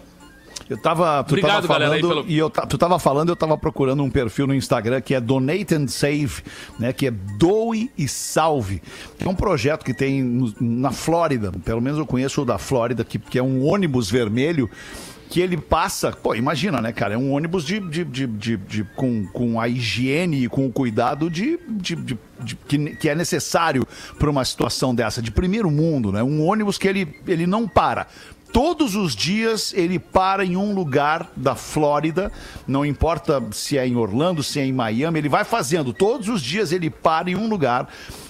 Eu 0.69 0.77
tava, 0.81 1.23
tu 1.23 1.29
Obrigado, 1.29 1.67
tava 1.67 1.79
galera, 1.79 2.01
falando, 2.01 2.23
pelo- 2.23 2.25
e 2.27 2.37
eu, 2.37 2.49
tu 2.49 2.77
tava 2.77 2.99
falando, 2.99 3.29
eu 3.29 3.35
tava 3.37 3.57
procurando 3.57 4.03
um 4.03 4.09
perfil 4.09 4.47
no 4.47 4.55
Instagram 4.55 4.99
que 4.99 5.13
é 5.13 5.21
Donate 5.21 5.73
and 5.75 5.87
Save, 5.87 6.43
né? 6.77 6.91
Que 6.91 7.07
é 7.07 7.11
Doe 7.11 7.89
e 7.97 8.05
Salve. 8.07 8.81
É 9.17 9.29
um 9.29 9.35
projeto 9.35 9.85
que 9.85 9.93
tem 9.93 10.53
na 10.59 10.91
Flórida, 10.91 11.53
pelo 11.63 11.79
menos 11.79 11.97
eu 11.99 12.05
conheço 12.05 12.41
o 12.41 12.45
da 12.45 12.57
Flórida, 12.57 13.05
que, 13.05 13.17
que 13.17 13.39
é 13.39 13.43
um 13.43 13.63
ônibus 13.65 14.09
vermelho 14.09 14.69
que 15.29 15.41
ele 15.41 15.57
passa, 15.57 16.11
pô, 16.11 16.33
imagina, 16.35 16.81
né, 16.81 16.91
cara? 16.91 17.13
É 17.15 17.17
um 17.17 17.31
ônibus 17.33 17.65
de, 17.65 17.79
de, 17.79 18.03
de, 18.05 18.27
de- 18.27 18.57
de- 18.57 18.83
com, 18.95 19.25
com 19.27 19.59
a 19.59 19.67
higiene 19.67 20.45
e 20.45 20.47
com 20.49 20.65
o 20.65 20.71
cuidado 20.71 21.29
de, 21.29 21.59
de- 21.69 21.95
de- 21.95 22.17
de- 22.39 22.55
que, 22.67 22.95
que 22.95 23.09
é 23.09 23.15
necessário 23.15 23.85
para 24.17 24.29
uma 24.29 24.45
situação 24.45 24.95
dessa, 24.95 25.21
de 25.21 25.31
primeiro 25.31 25.69
mundo, 25.69 26.11
né? 26.11 26.23
Um 26.23 26.45
ônibus 26.45 26.77
que 26.77 26.87
ele, 26.87 27.15
ele 27.27 27.45
não 27.45 27.67
para. 27.67 28.07
Todos 28.53 28.95
os 28.95 29.13
dias 29.13 29.73
ele 29.75 29.99
para 29.99 30.45
em 30.45 30.55
um 30.55 30.73
lugar 30.73 31.29
da 31.35 31.53
Flórida, 31.53 32.31
não 32.65 32.85
importa 32.85 33.43
se 33.51 33.77
é 33.77 33.85
em 33.85 33.97
Orlando, 33.97 34.41
se 34.41 34.59
é 34.59 34.65
em 34.65 34.71
Miami, 34.71 35.19
ele 35.19 35.27
vai 35.29 35.43
fazendo. 35.43 35.91
Todos 35.91 36.29
os 36.29 36.41
dias 36.41 36.71
ele 36.71 36.89
para 36.89 37.29
em 37.29 37.35
um 37.35 37.49
lugar 37.49 37.89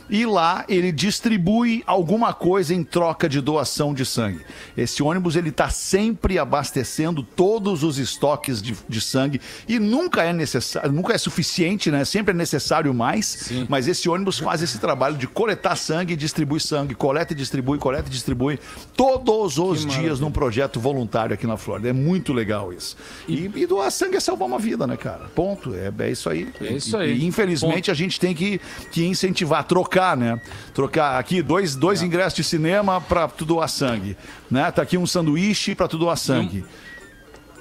e 0.10 0.26
lá 0.26 0.66
ele 0.68 0.92
distribui 0.92 1.84
alguma 1.86 2.34
coisa 2.34 2.74
em 2.74 2.84
troca 2.84 3.28
de 3.28 3.42
doação 3.42 3.94
de 3.94 4.06
sangue. 4.06 4.42
Esse 4.76 5.04
ônibus 5.04 5.36
ele 5.36 5.50
está 5.50 5.70
sempre 5.70 6.40
abastecendo 6.40 7.24
todos 7.24 7.84
os 7.84 7.98
estoques 7.98 8.62
de, 8.62 8.76
de 8.88 9.02
sangue 9.02 9.42
e 9.68 9.80
nunca 9.80 10.24
é 10.24 10.32
necessário, 10.32 10.92
nunca 10.92 11.14
é 11.14 11.18
suficiente, 11.18 11.92
né? 11.92 12.06
Sempre 12.06 12.32
é 12.32 12.36
necessário 12.36 12.94
mais. 12.94 13.52
Mas 13.68 13.88
esse 13.88 14.10
ônibus 14.10 14.40
faz 14.40 14.62
esse 14.62 14.80
trabalho 14.80 15.18
de 15.18 15.28
coletar 15.28 15.76
sangue 15.76 16.14
e 16.14 16.18
distribui 16.18 16.60
sangue, 16.60 16.96
coleta 16.96 17.34
e 17.34 17.36
distribui, 17.36 17.78
coleta 17.78 18.08
e 18.08 18.12
distribui 18.12 18.60
todos 18.96 19.58
os 19.58 19.86
dias 19.86 20.20
num 20.20 20.32
projeto 20.32 20.80
voluntário 20.80 21.34
aqui 21.34 21.46
na 21.46 21.58
Flórida. 21.58 21.90
É 21.90 21.94
muito 21.94 22.34
legal 22.34 22.72
isso. 22.72 22.96
E, 23.28 23.52
e 23.56 23.66
doar 23.66 23.92
sangue 23.92 24.18
é 24.18 24.20
salvar 24.20 24.48
uma 24.48 24.60
vida, 24.60 24.88
né, 24.88 24.96
cara? 24.96 25.30
Ponto. 25.36 25.74
É, 25.74 25.92
é 26.00 26.12
isso 26.12 26.30
aí. 26.30 26.48
É 26.62 26.74
isso 26.74 26.96
aí. 26.96 27.18
E, 27.18 27.26
infelizmente 27.26 27.92
a 27.92 27.94
gente 27.94 28.20
tem 28.20 28.34
que, 28.34 28.60
que 28.92 29.06
incentivar, 29.06 29.64
trocar, 29.64 29.97
né? 30.18 30.40
Trocar 30.74 31.20
aqui 31.20 31.42
dois, 31.42 31.76
dois 31.76 32.02
ingressos 32.02 32.36
de 32.36 32.44
cinema 32.44 33.02
pra 33.02 33.28
tu 33.28 33.46
doar 33.46 33.68
sangue, 33.68 34.18
né? 34.50 34.70
Tá 34.72 34.82
aqui 34.82 34.98
um 34.98 35.08
sanduíche 35.08 35.76
pra 35.76 35.88
tu 35.88 35.98
doar 35.98 36.18
sangue. 36.18 36.66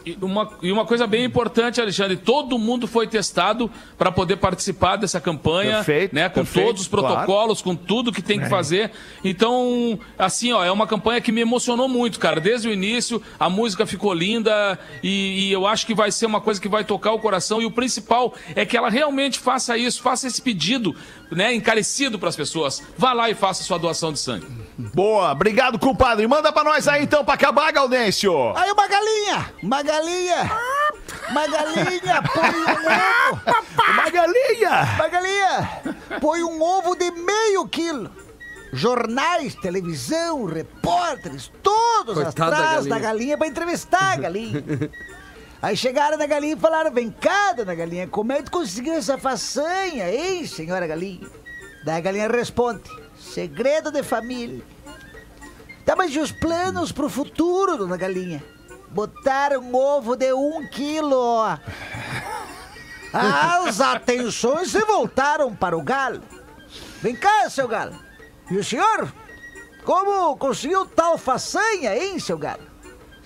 E 0.07 0.17
uma, 0.23 0.49
e 0.63 0.71
uma 0.71 0.87
coisa 0.87 1.05
bem 1.05 1.25
importante, 1.25 1.81
Alexandre, 1.81 2.17
todo 2.17 2.57
mundo 2.61 2.87
foi 2.87 3.09
testado 3.09 3.69
para 3.99 4.13
poder 4.13 4.37
participar 4.37 4.95
dessa 4.95 5.21
campanha, 5.21 5.79
Perfeito, 5.79 6.15
né? 6.15 6.29
Com 6.29 6.35
perfeito, 6.43 6.67
todos 6.67 6.83
os 6.83 6.89
protocolos, 6.89 7.61
com 7.61 7.75
tudo 7.75 8.13
que 8.13 8.23
tem 8.23 8.39
que 8.39 8.49
fazer. 8.49 8.93
Então, 9.25 9.99
assim, 10.17 10.53
ó, 10.53 10.65
é 10.65 10.71
uma 10.71 10.87
campanha 10.87 11.21
que 11.21 11.33
me 11.33 11.41
emocionou 11.41 11.89
muito, 11.89 12.21
cara. 12.21 12.41
Desde 12.41 12.69
o 12.69 12.73
início, 12.73 13.21
a 13.37 13.51
música 13.51 13.85
ficou 13.85 14.15
linda 14.15 14.79
e, 15.03 15.49
e 15.49 15.53
eu 15.53 15.67
acho 15.67 15.85
que 15.85 15.93
vai 15.93 16.13
ser 16.13 16.27
uma 16.27 16.41
coisa 16.41 16.61
que 16.61 16.69
vai 16.69 16.85
tocar 16.85 17.11
o 17.11 17.19
coração. 17.19 17.61
E 17.61 17.67
o 17.67 17.71
principal 17.73 18.33
é 18.55 18.65
que 18.65 18.77
ela 18.77 18.89
realmente 18.89 19.41
faça 19.41 19.77
isso, 19.77 20.01
faça 20.03 20.29
esse 20.29 20.41
pedido, 20.41 20.95
né? 21.31 21.55
Encarecido 21.55 22.19
para 22.19 22.29
as 22.29 22.37
pessoas. 22.37 22.83
Vá 22.97 23.13
lá 23.13 23.29
e 23.31 23.35
faça 23.35 23.63
sua 23.65 23.79
doação 23.79 24.13
de 24.13 24.19
sangue. 24.19 24.47
Boa, 24.95 25.33
obrigado, 25.33 25.79
compadre. 25.79 26.27
Manda 26.27 26.53
pra 26.53 26.63
nós 26.65 26.87
aí 26.87 27.03
então 27.03 27.25
pra 27.25 27.35
acabar, 27.35 27.73
Gaudêncio. 27.73 28.33
Aí 28.57 28.71
uma 28.71 28.87
galinha, 28.87 29.53
uma 29.63 29.83
galinha, 29.83 30.51
uma 31.31 31.47
galinha, 31.47 32.23
põe 32.35 32.51
um 32.51 32.65
ovo. 32.87 33.41
Uma 33.93 34.11
galinha. 34.11 34.95
Uma 34.97 35.09
galinha, 35.09 35.71
põe 36.21 36.43
um 36.43 36.63
ovo 36.63 36.95
de 36.95 37.11
meio 37.11 37.67
quilo. 37.69 38.11
Jornais, 38.73 39.55
televisão, 39.55 40.45
repórteres, 40.45 41.51
todos 41.63 42.15
Coitada 42.15 42.51
da 42.51 42.59
atrás 42.59 42.85
da 42.85 42.99
galinha. 42.99 42.99
galinha 43.01 43.39
pra 43.39 43.47
entrevistar 43.47 44.13
a 44.13 44.17
galinha. 44.17 44.63
Aí 45.61 45.77
chegaram 45.77 46.19
na 46.19 46.27
galinha 46.27 46.55
e 46.55 46.61
falaram: 46.61 46.93
Vem 46.93 47.11
cá, 47.11 47.53
dona 47.53 47.75
galinha, 47.75 48.07
como 48.07 48.33
é 48.33 48.43
que 48.43 48.51
conseguiu 48.51 48.95
essa 48.95 49.17
façanha, 49.17 50.11
hein, 50.13 50.47
senhora 50.47 50.87
galinha? 50.87 51.27
Daí 51.85 51.97
a 51.97 52.01
galinha 52.01 52.29
responde: 52.29 52.83
Segredo 53.19 53.91
de 53.91 54.03
família. 54.03 54.63
Tá, 55.85 55.95
mas 55.95 56.13
e 56.13 56.19
os 56.19 56.33
planos 56.33 56.91
pro 56.91 57.09
futuro, 57.09 57.77
dona 57.77 57.97
galinha? 57.97 58.43
Botaram 58.89 59.61
um 59.61 59.75
ovo 59.75 60.17
de 60.17 60.33
um 60.33 60.67
quilo. 60.69 61.43
As 63.13 63.81
atenções 63.81 64.71
se 64.71 64.81
voltaram 64.81 65.55
para 65.55 65.77
o 65.77 65.83
galo. 65.83 66.23
Vem 67.01 67.15
cá, 67.15 67.49
seu 67.49 67.69
galo. 67.69 67.97
E 68.51 68.57
o 68.57 68.65
senhor? 68.65 69.13
Como 69.85 70.37
conseguiu 70.37 70.85
tal 70.87 71.17
façanha, 71.17 71.97
hein, 71.97 72.19
seu 72.19 72.37
galo? 72.37 72.66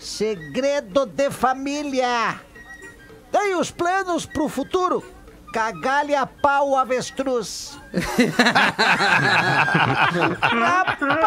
Segredo 0.01 1.05
de 1.05 1.31
família. 1.31 2.41
Tem 3.31 3.55
os 3.55 3.71
planos 3.71 4.25
pro 4.25 4.49
futuro? 4.49 5.05
Cagalha 5.53 6.25
pau 6.27 6.75
avestruz. 6.77 7.79
Rapaz! 10.43 11.21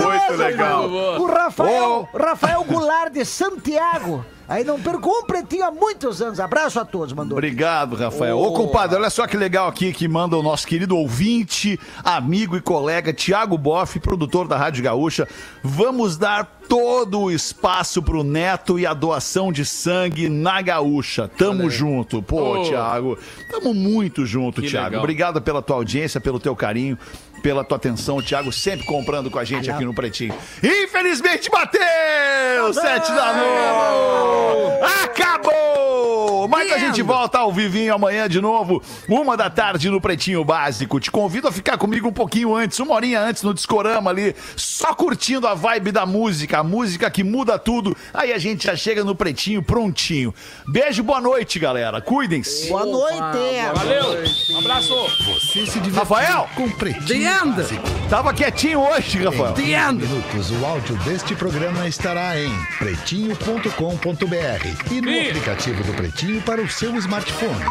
Muito 0.00 0.34
legal. 0.36 0.84
O 1.18 1.26
Rafael, 1.26 2.08
Rafael 2.14 2.64
Goulart 2.64 3.12
de 3.12 3.24
Santiago. 3.24 4.24
Aí 4.48 4.62
não 4.64 4.80
percou 4.80 5.20
um 5.20 5.24
pretinho 5.24 5.64
há 5.64 5.70
muitos 5.70 6.20
anos. 6.20 6.38
Abraço 6.38 6.78
a 6.78 6.84
todos, 6.84 7.12
mandou. 7.12 7.38
Obrigado, 7.38 7.96
Rafael. 7.96 8.38
Ô, 8.38 8.52
compadre, 8.52 8.96
olha 8.96 9.10
só 9.10 9.26
que 9.26 9.36
legal 9.36 9.68
aqui 9.68 9.92
que 9.92 10.06
manda 10.06 10.36
o 10.36 10.42
nosso 10.42 10.66
querido 10.66 10.96
ouvinte, 10.96 11.78
amigo 12.02 12.56
e 12.56 12.60
colega 12.60 13.12
Tiago 13.12 13.56
Boff, 13.56 13.98
produtor 14.00 14.46
da 14.46 14.56
Rádio 14.56 14.84
Gaúcha. 14.84 15.26
Vamos 15.62 16.16
dar 16.16 16.48
todo 16.68 17.20
o 17.22 17.30
espaço 17.30 18.02
pro 18.02 18.22
Neto 18.24 18.78
e 18.78 18.86
a 18.86 18.94
doação 18.94 19.52
de 19.52 19.64
sangue 19.64 20.28
na 20.28 20.60
Gaúcha. 20.60 21.28
Tamo 21.28 21.68
junto. 21.70 22.22
Pô, 22.22 22.60
Ô. 22.60 22.64
Tiago, 22.64 23.18
tamo 23.50 23.72
muito 23.74 24.24
junto, 24.26 24.60
Que 24.62 24.68
Tiago. 24.68 24.86
legal. 24.86 25.02
Obrigado 25.02 25.42
pela 25.42 25.62
tua 25.62 25.76
audiência, 25.76 26.20
pelo 26.20 26.40
teu 26.40 26.54
carinho. 26.56 26.98
Pela 27.42 27.62
tua 27.62 27.76
atenção, 27.76 28.16
o 28.16 28.22
Thiago 28.22 28.50
sempre 28.50 28.86
comprando 28.86 29.30
com 29.30 29.38
a 29.38 29.44
gente 29.44 29.70
aqui 29.70 29.84
no 29.84 29.92
Pretinho. 29.92 30.34
Infelizmente 30.62 31.50
bateu! 31.50 32.72
Sete 32.72 33.12
da 33.12 33.34
noite! 33.34 34.94
Acabou! 35.04 36.48
Mas 36.48 36.72
a 36.72 36.78
gente 36.78 37.02
volta 37.02 37.38
ao 37.38 37.52
vivinho 37.52 37.92
amanhã 37.94 38.28
de 38.28 38.40
novo, 38.40 38.82
uma 39.08 39.36
da 39.36 39.50
tarde 39.50 39.90
no 39.90 40.00
Pretinho 40.00 40.42
Básico. 40.44 40.98
Te 40.98 41.10
convido 41.10 41.48
a 41.48 41.52
ficar 41.52 41.76
comigo 41.76 42.08
um 42.08 42.12
pouquinho 42.12 42.54
antes, 42.54 42.78
uma 42.78 42.94
horinha 42.94 43.20
antes 43.20 43.42
no 43.42 43.52
Discorama 43.52 44.10
ali, 44.10 44.34
só 44.56 44.94
curtindo 44.94 45.46
a 45.46 45.54
vibe 45.54 45.92
da 45.92 46.06
música, 46.06 46.53
a 46.60 46.64
música 46.64 47.10
que 47.10 47.22
muda 47.24 47.58
tudo. 47.58 47.96
Aí 48.12 48.32
a 48.32 48.38
gente 48.38 48.66
já 48.66 48.76
chega 48.76 49.04
no 49.04 49.14
Pretinho 49.14 49.62
prontinho. 49.62 50.34
Beijo, 50.66 51.02
boa 51.02 51.20
noite, 51.20 51.58
galera. 51.58 52.00
Cuidem-se. 52.00 52.68
Boa 52.68 52.86
noite. 52.86 53.18
Valeu! 53.74 54.24
Um 54.50 54.58
abraço! 54.58 54.94
Você 55.24 55.66
se 55.66 55.80
divertiu 55.80 55.94
Rafael! 55.94 56.48
com 56.54 56.68
Pretinho 56.70 57.06
The 57.06 57.14
end. 57.44 57.56
Básico. 57.56 57.82
Tava 58.08 58.32
quietinho 58.34 58.80
hoje, 58.80 59.22
Rafael. 59.24 59.52
The 59.54 59.62
Em 59.62 59.74
end. 59.74 60.06
minutos, 60.06 60.50
o 60.50 60.64
áudio 60.64 60.96
deste 60.98 61.34
programa 61.34 61.86
estará 61.88 62.38
em 62.38 62.50
pretinho.com.br 62.78 64.92
e 64.92 65.00
no 65.00 65.20
aplicativo 65.28 65.82
do 65.84 65.92
Pretinho 65.94 66.40
para 66.42 66.60
o 66.62 66.68
seu 66.68 66.94
smartphone. 66.96 67.64